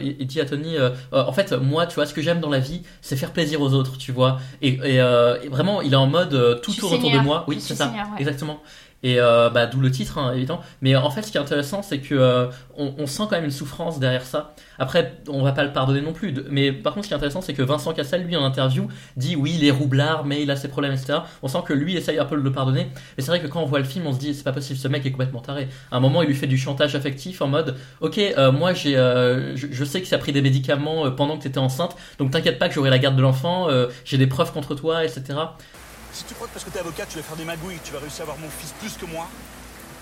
il 0.01 0.27
dit 0.27 0.41
à 0.41 0.45
Tony 0.45 0.75
en 1.11 1.33
fait 1.33 1.53
moi 1.53 1.85
tu 1.85 1.95
vois 1.95 2.05
ce 2.05 2.13
que 2.13 2.21
j'aime 2.21 2.39
dans 2.39 2.49
la 2.49 2.59
vie 2.59 2.81
c'est 3.01 3.15
faire 3.15 3.31
plaisir 3.31 3.61
aux 3.61 3.73
autres 3.73 3.97
tu 3.97 4.11
vois. 4.11 4.39
Et, 4.61 4.69
et, 4.83 4.95
et 4.95 5.49
vraiment 5.49 5.81
il 5.81 5.93
est 5.93 5.97
en 5.97 6.07
mode 6.07 6.59
tout 6.61 6.73
autour 6.85 7.11
de 7.11 7.19
moi. 7.19 7.45
Oui 7.47 7.61
c'est 7.61 7.75
ça. 7.75 7.93
exactement 8.19 8.59
et 9.03 9.19
euh, 9.19 9.49
bah, 9.49 9.65
d'où 9.65 9.79
le 9.79 9.89
titre, 9.91 10.17
hein, 10.17 10.33
évidemment. 10.33 10.61
Mais 10.81 10.95
en 10.95 11.09
fait, 11.09 11.21
ce 11.23 11.31
qui 11.31 11.37
est 11.37 11.41
intéressant, 11.41 11.81
c'est 11.81 11.99
que 11.99 12.15
euh, 12.15 12.47
on, 12.77 12.93
on 12.97 13.07
sent 13.07 13.23
quand 13.29 13.35
même 13.35 13.45
une 13.45 13.51
souffrance 13.51 13.99
derrière 13.99 14.23
ça. 14.25 14.53
Après, 14.77 15.17
on 15.27 15.41
va 15.43 15.51
pas 15.51 15.63
le 15.63 15.73
pardonner 15.73 16.01
non 16.01 16.13
plus. 16.13 16.33
Mais 16.49 16.71
par 16.71 16.93
contre, 16.93 17.05
ce 17.05 17.09
qui 17.09 17.13
est 17.13 17.17
intéressant, 17.17 17.41
c'est 17.41 17.53
que 17.53 17.61
Vincent 17.63 17.93
Cassel, 17.93 18.23
lui, 18.23 18.35
en 18.35 18.43
interview, 18.43 18.87
dit 19.17 19.35
oui, 19.35 19.55
il 19.57 19.65
est 19.65 19.71
roublard, 19.71 20.25
mais 20.25 20.41
il 20.43 20.51
a 20.51 20.55
ses 20.55 20.67
problèmes, 20.67 20.93
etc. 20.93 21.19
On 21.43 21.47
sent 21.47 21.59
que 21.65 21.73
lui 21.73 21.95
essaye 21.97 22.19
un 22.19 22.25
peu 22.25 22.35
de 22.35 22.41
le 22.41 22.51
pardonner. 22.51 22.87
Mais 23.17 23.23
c'est 23.23 23.31
vrai 23.31 23.41
que 23.41 23.47
quand 23.47 23.61
on 23.61 23.65
voit 23.65 23.79
le 23.79 23.85
film, 23.85 24.05
on 24.07 24.13
se 24.13 24.19
dit 24.19 24.33
c'est 24.33 24.43
pas 24.43 24.51
possible, 24.53 24.79
ce 24.79 24.87
mec 24.87 25.05
est 25.05 25.11
complètement 25.11 25.41
taré. 25.41 25.67
À 25.91 25.97
un 25.97 25.99
moment, 25.99 26.21
il 26.21 26.27
lui 26.27 26.35
fait 26.35 26.47
du 26.47 26.57
chantage 26.57 26.95
affectif 26.95 27.41
en 27.41 27.47
mode 27.47 27.75
ok, 28.01 28.17
euh, 28.19 28.51
moi, 28.51 28.73
j'ai, 28.73 28.97
euh, 28.97 29.55
je, 29.55 29.67
je 29.71 29.83
sais 29.83 30.01
que 30.01 30.07
ça 30.07 30.15
a 30.17 30.19
pris 30.19 30.31
des 30.31 30.41
médicaments 30.41 31.05
euh, 31.05 31.09
pendant 31.11 31.37
que 31.37 31.43
t'étais 31.43 31.57
enceinte, 31.59 31.95
donc 32.19 32.31
t'inquiète 32.31 32.59
pas 32.59 32.67
que 32.67 32.73
j'aurai 32.75 32.89
la 32.89 32.99
garde 32.99 33.15
de 33.15 33.21
l'enfant. 33.21 33.69
euh, 33.69 33.87
j'ai 34.05 34.17
des 34.17 34.27
preuves 34.27 34.51
contre 34.51 34.75
toi, 34.75 35.03
etc. 35.03 35.39
Si 36.21 36.27
tu 36.27 36.35
crois 36.35 36.47
que 36.47 36.53
parce 36.53 36.63
que 36.63 36.69
t'es 36.69 36.77
avocat, 36.77 37.07
tu 37.07 37.17
vas 37.17 37.23
faire 37.23 37.35
des 37.35 37.45
magouilles, 37.45 37.79
tu 37.83 37.91
vas 37.93 37.97
réussir 37.97 38.19
à 38.19 38.23
avoir 38.29 38.37
mon 38.37 38.49
fils 38.49 38.71
plus 38.79 38.93
que 38.95 39.11
moi, 39.11 39.27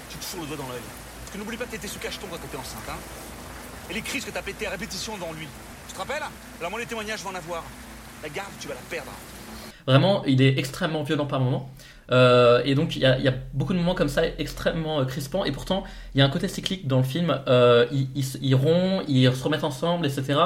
tu 0.10 0.18
te 0.18 0.26
fous 0.26 0.42
le 0.42 0.48
doigt 0.48 0.58
dans 0.58 0.68
l'œil. 0.68 0.84
Parce 1.22 1.32
que 1.32 1.38
n'oublie 1.38 1.56
pas 1.56 1.64
que 1.64 1.72
t'étais 1.72 1.88
sous 1.88 1.98
cacheton 1.98 2.28
quand 2.30 2.36
t'étais 2.36 2.58
enceinte, 2.58 2.84
hein. 2.90 3.00
Et 3.90 3.94
les 3.94 4.02
crises 4.02 4.26
que 4.26 4.32
t'as 4.32 4.42
pété 4.42 4.68
à 4.68 4.72
répétition 4.72 5.16
devant 5.16 5.32
lui. 5.32 5.48
Tu 5.88 5.94
te 5.94 5.98
rappelles? 5.98 6.24
Alors 6.60 6.72
moi, 6.72 6.80
les 6.82 6.86
témoignages 6.88 7.22
vont 7.22 7.30
en 7.30 7.36
avoir. 7.36 7.64
La 8.22 8.28
garde, 8.28 8.50
tu 8.60 8.68
vas 8.68 8.74
la 8.74 8.82
perdre. 8.90 9.12
Vraiment, 9.88 10.26
il 10.26 10.42
est 10.42 10.60
extrêmement 10.60 11.04
violent 11.04 11.26
par 11.26 11.40
moment. 11.40 11.70
Euh, 12.12 12.62
et 12.66 12.76
donc, 12.76 12.98
il 12.98 13.02
y, 13.02 13.06
a, 13.06 13.34
beaucoup 13.54 13.72
de 13.72 13.80
moments 13.80 13.96
comme 13.96 14.10
ça 14.10 14.24
extrêmement 14.26 15.00
euh, 15.00 15.06
crispants. 15.06 15.46
Et 15.46 15.54
pourtant, 15.54 15.86
il 16.16 16.20
y 16.20 16.22
a 16.22 16.26
un 16.26 16.30
côté 16.30 16.50
cyclique 16.50 16.86
dans 16.86 16.98
le 16.98 17.04
film. 17.04 17.40
Euh, 17.48 17.86
ils, 17.94 18.10
ils, 18.14 18.26
ils 18.42 18.56
rompent, 18.56 19.06
ils 19.08 19.34
se 19.34 19.42
remettent 19.42 19.64
ensemble, 19.64 20.06
etc. 20.06 20.38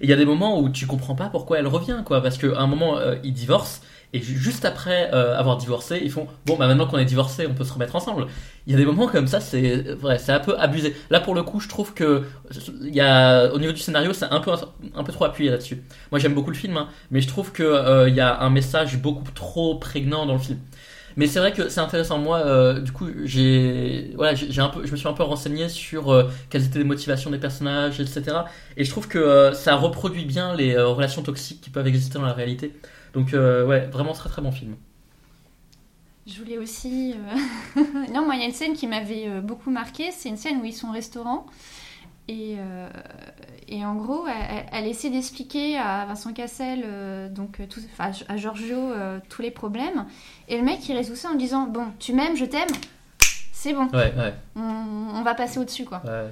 Et 0.00 0.04
il 0.04 0.08
y 0.10 0.12
a 0.12 0.16
des 0.16 0.24
moments 0.24 0.60
où 0.60 0.68
tu 0.68 0.86
comprends 0.86 1.16
pas 1.16 1.28
pourquoi 1.28 1.58
elle 1.58 1.66
revient, 1.66 2.02
quoi. 2.04 2.22
Parce 2.22 2.38
qu'à 2.38 2.56
un 2.56 2.68
moment, 2.68 3.00
ils 3.24 3.32
divorcent. 3.32 3.80
Et 4.14 4.20
ju- 4.22 4.38
juste 4.38 4.64
après 4.64 5.10
euh, 5.12 5.36
avoir 5.38 5.58
divorcé, 5.58 6.00
ils 6.02 6.10
font 6.10 6.26
bon, 6.46 6.56
bah 6.56 6.66
maintenant 6.66 6.86
qu'on 6.86 6.96
est 6.98 7.04
divorcé, 7.04 7.46
on 7.46 7.54
peut 7.54 7.64
se 7.64 7.72
remettre 7.74 7.94
ensemble. 7.94 8.26
Il 8.66 8.72
y 8.72 8.74
a 8.74 8.78
des 8.78 8.86
moments 8.86 9.06
comme 9.06 9.26
ça, 9.26 9.40
c'est 9.40 9.82
vrai, 9.94 10.18
c'est 10.18 10.32
un 10.32 10.40
peu 10.40 10.58
abusé. 10.58 10.96
Là, 11.10 11.20
pour 11.20 11.34
le 11.34 11.42
coup, 11.42 11.60
je 11.60 11.68
trouve 11.68 11.92
que 11.94 12.24
il 12.82 12.94
y 12.94 13.00
a 13.02 13.52
au 13.52 13.58
niveau 13.58 13.72
du 13.72 13.80
scénario, 13.80 14.12
c'est 14.14 14.26
un 14.30 14.40
peu 14.40 14.50
un 14.94 15.04
peu 15.04 15.12
trop 15.12 15.24
appuyé 15.26 15.50
là-dessus. 15.50 15.82
Moi, 16.10 16.18
j'aime 16.20 16.34
beaucoup 16.34 16.50
le 16.50 16.56
film, 16.56 16.76
hein, 16.78 16.88
mais 17.10 17.20
je 17.20 17.28
trouve 17.28 17.52
que 17.52 17.62
euh, 17.62 18.08
il 18.08 18.14
y 18.14 18.20
a 18.20 18.40
un 18.40 18.50
message 18.50 18.96
beaucoup 18.98 19.30
trop 19.34 19.76
prégnant 19.78 20.24
dans 20.26 20.34
le 20.34 20.38
film. 20.38 20.58
Mais 21.16 21.26
c'est 21.26 21.40
vrai 21.40 21.52
que 21.52 21.68
c'est 21.68 21.80
intéressant. 21.80 22.18
Moi, 22.18 22.38
euh, 22.38 22.80
du 22.80 22.92
coup, 22.92 23.08
j'ai 23.24 24.12
voilà, 24.14 24.34
j'ai 24.34 24.60
un 24.60 24.68
peu, 24.68 24.86
je 24.86 24.92
me 24.92 24.96
suis 24.96 25.08
un 25.08 25.12
peu 25.12 25.22
renseigné 25.24 25.68
sur 25.68 26.12
euh, 26.12 26.30
quelles 26.50 26.64
étaient 26.66 26.78
les 26.78 26.84
motivations 26.84 27.30
des 27.30 27.38
personnages, 27.38 28.00
etc. 28.00 28.46
Et 28.76 28.84
je 28.84 28.90
trouve 28.90 29.08
que 29.08 29.18
euh, 29.18 29.52
ça 29.52 29.74
reproduit 29.76 30.24
bien 30.24 30.54
les 30.54 30.74
euh, 30.76 30.86
relations 30.88 31.22
toxiques 31.22 31.60
qui 31.60 31.70
peuvent 31.70 31.86
exister 31.88 32.18
dans 32.18 32.24
la 32.26 32.32
réalité. 32.34 32.72
Donc, 33.14 33.34
euh, 33.34 33.66
ouais, 33.66 33.86
vraiment 33.86 34.12
très 34.12 34.28
très 34.28 34.42
bon 34.42 34.52
film. 34.52 34.76
Je 36.26 36.38
voulais 36.42 36.58
aussi. 36.58 37.14
euh, 37.76 37.82
non, 38.12 38.24
moi, 38.24 38.34
il 38.34 38.40
y 38.40 38.42
a 38.42 38.46
une 38.46 38.52
scène 38.52 38.74
qui 38.74 38.86
m'avait 38.86 39.26
euh, 39.28 39.40
beaucoup 39.40 39.70
marqué. 39.70 40.10
C'est 40.12 40.28
une 40.28 40.36
scène 40.36 40.60
où 40.60 40.64
ils 40.64 40.74
sont 40.74 40.88
au 40.88 40.92
restaurant. 40.92 41.46
Et, 42.30 42.56
euh, 42.58 42.90
et 43.68 43.86
en 43.86 43.94
gros, 43.94 44.26
elle, 44.26 44.66
elle 44.70 44.86
essaie 44.86 45.08
d'expliquer 45.08 45.78
à 45.78 46.04
Vincent 46.04 46.34
Cassel, 46.34 46.82
euh, 46.84 47.30
donc, 47.30 47.62
tout, 47.70 47.80
enfin, 47.92 48.10
à 48.28 48.36
Giorgio, 48.36 48.76
euh, 48.76 49.18
tous 49.30 49.40
les 49.40 49.50
problèmes. 49.50 50.04
Et 50.48 50.58
le 50.58 50.62
mec, 50.62 50.86
il 50.90 50.94
résout 50.94 51.16
ça 51.16 51.30
en 51.30 51.34
disant 51.36 51.66
Bon, 51.66 51.86
tu 51.98 52.12
m'aimes, 52.12 52.36
je 52.36 52.44
t'aime, 52.44 52.68
c'est 53.52 53.72
bon. 53.72 53.86
Ouais, 53.94 54.12
ouais. 54.14 54.34
On, 54.56 54.60
on 55.14 55.22
va 55.22 55.34
passer 55.34 55.58
au-dessus, 55.58 55.86
quoi. 55.86 56.02
ouais. 56.04 56.28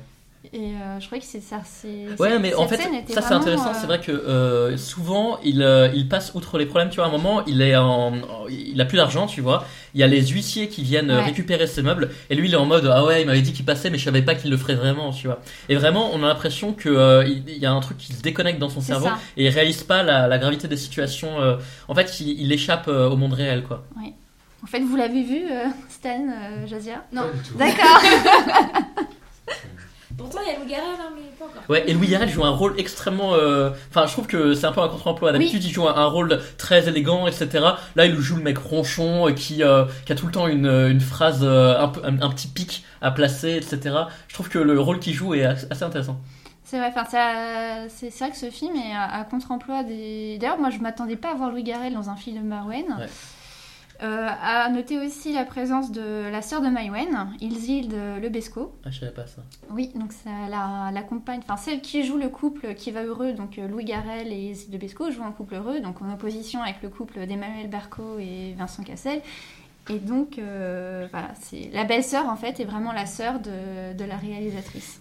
Et 0.53 0.59
euh, 0.61 1.01
je 1.01 1.07
crois 1.07 1.19
que 1.19 1.25
c'est 1.25 1.41
ça. 1.41 1.61
c'est- 1.65 2.07
Ouais, 2.21 2.39
mais 2.39 2.55
en 2.55 2.67
fait, 2.69 2.77
ça 3.09 3.21
c'est 3.21 3.35
intéressant. 3.35 3.71
euh, 3.71 3.79
C'est 3.79 3.87
vrai 3.87 4.01
que 4.01 4.13
euh, 4.13 4.77
souvent, 4.77 5.39
il, 5.45 5.61
euh, 5.63 5.89
il 5.95 6.09
passe 6.09 6.33
outre 6.35 6.57
les 6.59 6.67
problèmes. 6.67 6.89
Tu 6.89 6.97
vois, 6.97 7.05
à 7.07 7.09
un 7.09 7.11
moment, 7.13 7.45
il 7.47 7.61
est 7.63 7.75
en, 7.77 8.13
il 8.49 8.81
a 8.81 8.85
plus 8.85 8.97
d'argent, 8.97 9.27
tu 9.27 9.41
vois. 9.41 9.65
Il 9.95 10.01
y 10.01 10.03
a 10.03 10.07
les 10.07 10.25
huissiers 10.27 10.69
qui 10.69 10.83
viennent 10.83 11.11
Ouais. 11.11 11.23
récupérer 11.25 11.67
ses 11.67 11.83
meubles, 11.83 12.11
et 12.31 12.35
lui, 12.35 12.49
il 12.49 12.55
est 12.55 12.57
en 12.59 12.65
mode 12.67 12.87
ah 12.93 13.05
ouais, 13.05 13.23
il 13.23 13.27
m'avait 13.27 13.43
dit 13.43 13.53
qu'il 13.53 13.65
passait, 13.65 13.91
mais 13.91 13.99
je 13.99 14.05
savais 14.05 14.23
pas 14.23 14.35
qu'il 14.35 14.51
le 14.51 14.57
ferait 14.57 14.75
vraiment, 14.77 15.11
tu 15.13 15.27
vois. 15.27 15.41
Et 15.69 15.75
vraiment, 15.75 16.11
on 16.15 16.23
a 16.23 16.27
l'impression 16.29 16.73
que 16.73 16.89
euh, 16.89 17.27
il 17.27 17.59
y 17.59 17.67
a 17.67 17.73
un 17.73 17.81
truc 17.81 17.99
qui 17.99 18.13
se 18.13 18.23
déconnecte 18.23 18.59
dans 18.59 18.69
son 18.69 18.81
C'est 18.81 18.89
cerveau 18.93 19.07
ça. 19.07 19.19
et 19.37 19.45
il 19.47 19.49
réalise 19.51 19.83
pas 19.83 20.03
la, 20.03 20.29
la 20.29 20.39
gravité 20.39 20.69
des 20.69 20.77
situations. 20.77 21.41
euh, 21.41 21.57
en 21.89 21.95
fait, 21.95 22.21
il, 22.21 22.41
il 22.41 22.53
échappe 22.53 22.89
euh, 22.89 23.09
au 23.09 23.17
monde 23.17 23.33
réel, 23.33 23.63
quoi. 23.65 23.85
En 24.63 24.67
fait, 24.69 24.81
vous 24.81 24.97
l'avez 24.97 25.23
vu, 25.23 25.45
euh, 25.51 25.67
Stan, 25.89 26.11
euh, 26.29 26.67
Jazia? 26.67 27.05
Non. 27.13 27.23
Pas 27.23 27.29
du 27.33 27.43
tout. 27.43 27.59
D'accord. 27.59 28.03
Pourtant, 30.19 30.39
il 30.47 30.53
y 30.53 30.57
a 30.57 30.59
Lou 30.59 30.65
Garrel, 30.69 30.85
hein, 30.99 31.11
mais 31.15 31.23
pas 31.39 31.45
encore. 31.45 31.56
Ouais, 31.69 31.85
et 31.89 31.93
Louis 31.95 32.07
Garrel 32.09 32.29
joue 32.29 32.45
un 32.45 32.51
rôle 32.51 32.75
extrêmement. 32.79 33.35
euh, 33.35 33.71
Enfin, 33.91 34.07
je 34.07 34.13
trouve 34.13 34.27
que 34.27 34.55
c'est 34.55 34.67
un 34.67 34.73
peu 34.73 34.81
un 34.81 34.89
contre-emploi. 34.89 35.33
D'habitude, 35.33 35.65
il 35.65 35.71
joue 35.73 35.89
un, 35.89 35.95
un 35.97 36.07
rôle 36.07 36.41
très 36.59 36.89
élégant, 36.89 37.27
etc. 37.27 37.49
Là, 37.97 38.07
il 38.07 38.17
joue 38.19 38.37
le 38.37 38.43
mec 38.43 38.59
ronchon 38.59 39.29
euh, 39.29 39.33
qui, 39.33 39.63
euh, 39.63 39.85
qui 40.05 40.13
a 40.13 40.15
tout 40.15 40.27
le 40.27 40.33
temps 40.33 40.47
une, 40.49 40.67
une 40.67 41.01
phrase, 41.01 41.43
un, 41.45 41.89
peu- 41.89 42.03
un, 42.05 42.21
un 42.23 42.31
petit 42.31 42.49
pic 42.49 42.85
à 43.03 43.11
placer, 43.11 43.57
etc. 43.57 43.97
Je 44.29 44.35
trouve 44.35 44.49
que 44.49 44.59
le 44.59 44.81
rôle 44.81 44.99
qu'il 45.01 45.15
joue 45.15 45.35
est 45.35 45.45
assez 45.45 45.83
intéressant. 45.83 46.19
C'est 46.65 46.79
vrai, 46.79 46.91
c'est 48.11 48.19
vrai 48.19 48.31
que 48.31 48.37
ce 48.37 48.51
film 48.51 48.75
est 48.75 48.93
à, 48.93 49.05
à 49.21 49.25
contre-emploi 49.25 49.85
des. 49.85 50.37
D'ailleurs, 50.41 50.59
moi, 50.59 50.71
je 50.71 50.79
m'attendais 50.79 51.15
pas 51.15 51.31
à 51.31 51.35
voir 51.35 51.51
Louis 51.53 51.63
Garrel 51.63 51.95
dans 51.95 52.11
un 52.11 52.17
film 52.17 52.53
de. 52.53 52.87
Ouais. 52.99 53.07
Euh, 54.03 54.29
à 54.43 54.69
noter 54.69 54.99
aussi 54.99 55.33
la 55.33 55.45
présence 55.45 55.91
de 55.91 56.29
la 56.31 56.43
sœur 56.43 56.61
de 56.61 56.69
Maïwen, 56.69 57.31
Ilzilde 57.41 57.95
Lebesco. 58.21 58.75
Ah, 58.85 58.91
je 58.91 59.01
savais 59.01 59.13
pas 59.13 59.27
ça. 59.27 59.43
Oui, 59.71 59.91
donc 59.95 60.13
ça 60.13 60.31
la, 60.51 60.91
la 60.93 61.03
compagne, 61.03 61.41
enfin 61.43 61.57
celle 61.57 61.81
qui 61.81 62.05
joue 62.05 62.19
le 62.19 62.29
couple 62.29 62.75
qui 62.75 62.91
va 62.91 63.05
heureux, 63.05 63.33
donc 63.33 63.59
euh, 63.59 63.67
Louis 63.67 63.85
Garrel 63.85 64.31
et 64.33 64.51
Ilzilde 64.51 64.75
Lebesco 64.75 65.11
jouent 65.11 65.25
un 65.25 65.33
couple 65.33 65.55
heureux, 65.55 65.81
donc 65.81 66.03
en 66.03 66.13
opposition 66.13 66.61
avec 66.63 66.83
le 66.83 66.91
couple 66.91 67.27
d'Emmanuel 67.27 67.71
Berco 67.71 68.19
et 68.19 68.55
Vincent 68.59 68.83
Cassel. 68.83 69.23
Et 69.89 69.99
donc, 69.99 70.39
euh, 70.39 71.07
voilà, 71.11 71.29
c'est 71.41 71.71
la 71.73 71.85
belle-sœur 71.85 72.29
en 72.29 72.37
fait 72.37 72.61
est 72.61 72.65
vraiment 72.65 72.93
la 72.93 73.07
sœur 73.07 73.41
de, 73.41 73.95
de 73.97 74.05
la 74.05 74.17
réalisatrice. 74.17 75.01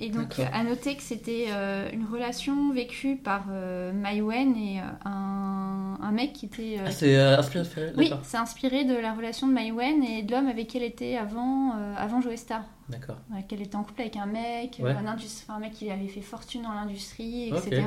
Et 0.00 0.10
donc, 0.10 0.38
à 0.52 0.62
noter 0.62 0.94
que 0.96 1.02
c'était 1.02 1.46
euh, 1.50 1.88
une 1.92 2.06
relation 2.06 2.70
vécue 2.72 3.16
par 3.16 3.46
euh, 3.50 3.92
Mai 3.92 4.20
Wen 4.22 4.56
et 4.56 4.78
euh, 4.78 4.82
un, 5.04 5.98
un 6.00 6.12
mec 6.12 6.32
qui 6.34 6.46
était. 6.46 6.76
euh, 6.78 6.84
Ah, 6.86 6.90
c'est 6.92 7.16
inspiré 7.16 7.64
de 7.64 7.68
Ferré 7.68 7.92
oui, 7.96 8.12
c'est 8.22 8.36
inspiré 8.36 8.84
de 8.84 8.94
la 8.94 9.12
relation 9.12 9.48
de 9.48 9.52
Mai 9.52 9.72
Wen 9.72 10.04
et 10.04 10.22
de 10.22 10.30
l'homme 10.32 10.46
avec 10.46 10.68
qui 10.68 10.76
elle 10.76 10.84
était 10.84 11.16
avant, 11.16 11.72
avant 11.96 12.20
Joe 12.20 12.36
Star. 12.36 12.62
D'accord. 12.88 13.16
Ouais, 13.34 13.42
qu'elle 13.46 13.60
était 13.60 13.76
en 13.76 13.82
couple 13.82 14.00
avec 14.02 14.16
un 14.16 14.24
mec, 14.26 14.78
Ouais. 14.80 14.92
un, 14.92 15.04
enfin, 15.14 15.54
un 15.54 15.58
mec 15.58 15.72
qui 15.72 15.90
avait 15.90 16.06
fait 16.06 16.22
fortune 16.22 16.62
dans 16.62 16.72
l'industrie, 16.72 17.48
etc. 17.48 17.82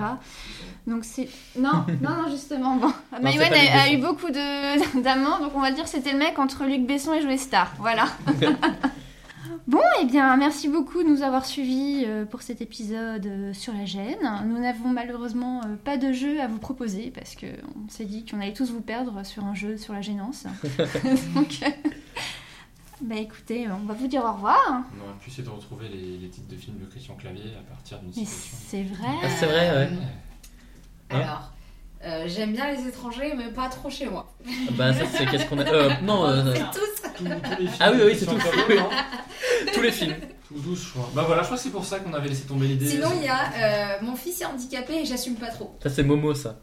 Donc 0.86 1.06
c'est 1.06 1.28
non, 1.58 1.86
non, 2.02 2.10
non, 2.24 2.30
justement. 2.30 2.76
Bon, 2.76 2.92
Maïwen 3.22 3.52
a, 3.54 3.92
eu 3.94 3.98
beaucoup 3.98 4.30
d'amants, 5.02 5.40
donc 5.40 5.54
on 5.56 5.62
va 5.62 5.72
dire 5.72 5.86
que 5.86 5.90
c'était 5.90 6.12
le 6.12 6.20
mec 6.20 6.38
entre 6.38 6.66
Luc 6.66 6.86
Besson 6.86 7.14
et 7.14 7.22
Joe 7.22 7.38
Star. 7.40 7.74
Voilà. 7.80 8.06
Bon, 9.68 9.80
eh 10.02 10.06
bien, 10.06 10.36
merci 10.38 10.68
beaucoup 10.68 11.04
de 11.04 11.08
nous 11.08 11.22
avoir 11.22 11.46
suivis 11.46 12.04
euh, 12.06 12.26
pour 12.26 12.42
cet 12.42 12.62
épisode 12.62 13.26
euh, 13.28 13.54
sur 13.54 13.74
la 13.74 13.86
gêne. 13.86 14.18
Nous 14.48 14.60
n'avons 14.60 14.90
malheureusement 14.90 15.62
euh, 15.64 15.76
pas 15.84 15.98
de 15.98 16.12
jeu 16.12 16.42
à 16.42 16.48
vous 16.48 16.58
proposer 16.58 17.12
parce 17.14 17.36
que 17.36 17.46
on 17.86 17.88
s'est 17.90 18.06
dit 18.06 18.26
qu'on 18.26 18.40
allait 18.42 18.54
tous 18.54 18.72
vous 18.72 18.82
perdre 18.82 19.24
sur 19.26 19.46
un 19.46 19.54
jeu 19.54 19.78
sur 19.78 19.94
la 19.94 20.02
gênance. 20.02 20.46
Donc, 21.36 21.60
euh, 21.64 21.70
bah 23.02 23.16
écoutez, 23.18 23.68
on 23.70 23.86
va 23.86 23.94
vous 23.94 24.08
dire 24.08 24.24
au 24.26 24.34
revoir. 24.34 24.58
On 24.98 25.04
aurait 25.08 25.18
pu 25.22 25.30
essayer 25.30 25.44
de 25.44 25.50
retrouver 25.50 25.88
les, 25.90 26.18
les 26.18 26.30
titres 26.30 26.50
de 26.50 26.56
films 26.58 26.80
de 26.80 26.86
Christian 26.86 27.16
Clavier 27.16 27.52
à 27.60 27.64
partir 27.72 28.00
d'une 28.00 28.10
Mais 28.10 28.26
citation. 28.26 28.58
c'est 28.68 28.84
vrai. 28.84 29.08
Ah, 29.24 29.28
c'est 29.40 29.46
vrai, 29.46 29.72
ouais. 29.72 29.90
Alors, 31.12 31.52
euh, 32.04 32.24
j'aime 32.28 32.54
bien 32.54 32.72
les 32.72 32.88
étrangers, 32.88 33.34
mais 33.38 33.50
pas 33.52 33.70
trop 33.70 33.90
chez 33.92 34.10
moi. 34.10 34.34
Bah, 34.72 34.92
ça, 34.94 35.06
c'est 35.06 35.26
qu'est-ce 35.28 35.46
qu'on 35.46 35.60
a. 35.60 35.66
Euh, 35.68 35.90
non, 36.02 36.26
euh, 36.28 36.54
tous. 36.74 36.80
Tous- 36.80 37.24
tous 37.24 37.26
les 37.60 37.68
films 37.68 37.70
Ah 37.80 37.92
oui, 37.94 38.00
oui, 38.08 38.16
c'est 38.18 38.26
tout. 38.26 38.36
Tous 39.74 39.82
les 39.82 39.92
films. 39.92 40.16
Tous 40.48 40.60
12, 40.60 40.84
je 40.84 40.90
crois. 40.92 41.10
Bah 41.14 41.24
voilà, 41.26 41.42
je 41.42 41.48
crois 41.48 41.58
que 41.58 41.64
c'est 41.64 41.70
pour 41.70 41.86
ça 41.86 42.00
qu'on 42.00 42.14
avait 42.14 42.30
laissé 42.30 42.44
tomber 42.44 42.68
l'idée. 42.68 42.88
Sinon, 42.88 43.10
il 43.18 43.24
y 43.26 43.28
a 43.28 43.98
euh, 43.98 43.98
mon 44.02 44.16
fils 44.16 44.42
est 44.42 44.46
handicapé 44.46 44.96
et 45.02 45.06
j'assume 45.06 45.36
pas 45.36 45.48
trop. 45.50 45.76
Ça, 45.82 45.90
c'est 45.90 46.04
Momo, 46.04 46.34
ça. 46.34 46.60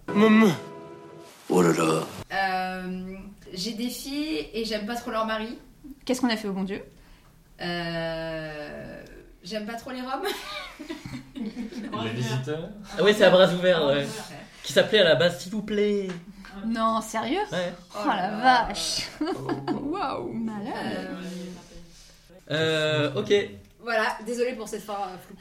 Oh 1.51 1.63
là 1.63 1.73
là. 1.73 2.03
Euh, 2.33 3.15
J'ai 3.55 3.73
des 3.73 3.89
filles 3.89 4.49
et 4.53 4.65
j'aime 4.65 4.87
pas 4.87 4.97
trop 4.97 5.11
leur 5.11 5.27
mari. 5.27 5.59
Qu'est-ce 6.05 6.21
qu'on 6.21 6.29
a 6.29 6.37
fait 6.37 6.49
au 6.49 6.53
bon 6.53 6.65
Dieu? 6.65 6.83
Euh, 7.61 9.03
J'aime 9.43 9.65
pas 9.67 9.75
trop 9.75 9.91
les 9.91 10.01
roms. 10.03 10.27
Les 12.05 12.11
visiteurs. 12.11 12.69
Ah 12.99 13.03
oui, 13.03 13.15
c'est 13.17 13.25
à 13.25 13.31
bras 13.31 13.51
ouverts, 13.53 13.87
ouais. 13.87 14.07
Qui 14.63 14.73
s'appelait 14.73 15.01
à 15.01 15.05
la 15.05 15.15
base, 15.15 15.39
s'il 15.41 15.53
vous 15.53 15.63
plaît. 15.63 16.09
Non, 16.67 17.01
sérieux? 17.01 17.39
Ouais. 17.53 17.73
Oh 17.95 18.09
la 18.09 18.31
vache 18.37 19.07
Waouh, 19.21 20.33
malade 20.33 21.17
Euh, 22.51 23.11
ok. 23.15 23.33
voilà, 23.83 24.17
désolé 24.27 24.53
pour 24.53 24.69
cette 24.69 24.83
fin 24.83 24.95
euh, 24.95 25.17
floue. 25.27 25.37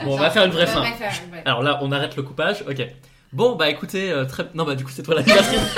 Bon, 0.04 0.14
on 0.14 0.16
va 0.16 0.30
faire 0.30 0.44
une 0.44 0.50
vraie 0.52 0.66
fin. 0.66 0.84
Alors 1.44 1.62
là, 1.62 1.78
on 1.82 1.92
arrête 1.92 2.16
le 2.16 2.22
coupage, 2.22 2.64
ok. 2.68 2.86
Bon, 3.32 3.54
bah 3.54 3.68
écoutez, 3.70 4.10
euh, 4.10 4.24
très... 4.24 4.46
Non, 4.54 4.64
bah 4.64 4.74
du 4.74 4.84
coup, 4.84 4.90
c'est 4.90 5.02
toi 5.04 5.14
la 5.14 5.22
créatrice. 5.22 5.60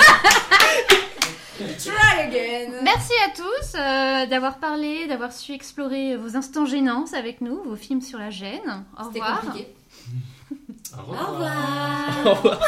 Try 1.77 2.21
again. 2.21 2.71
Merci 2.83 3.13
à 3.25 3.29
tous 3.35 3.75
euh, 3.75 4.25
d'avoir 4.25 4.57
parlé, 4.57 5.07
d'avoir 5.07 5.31
su 5.31 5.53
explorer 5.53 6.17
vos 6.17 6.35
instants 6.35 6.65
gênants 6.65 7.05
avec 7.15 7.41
nous, 7.41 7.61
vos 7.63 7.75
films 7.75 8.01
sur 8.01 8.17
la 8.17 8.31
gêne. 8.31 8.83
Au 8.99 9.03
revoir. 9.09 9.41
compliqué. 9.41 9.67
Au 10.95 10.99
Au 10.99 11.03
revoir. 11.03 11.31
revoir. 11.31 12.25
Au 12.25 12.33
revoir. 12.33 12.59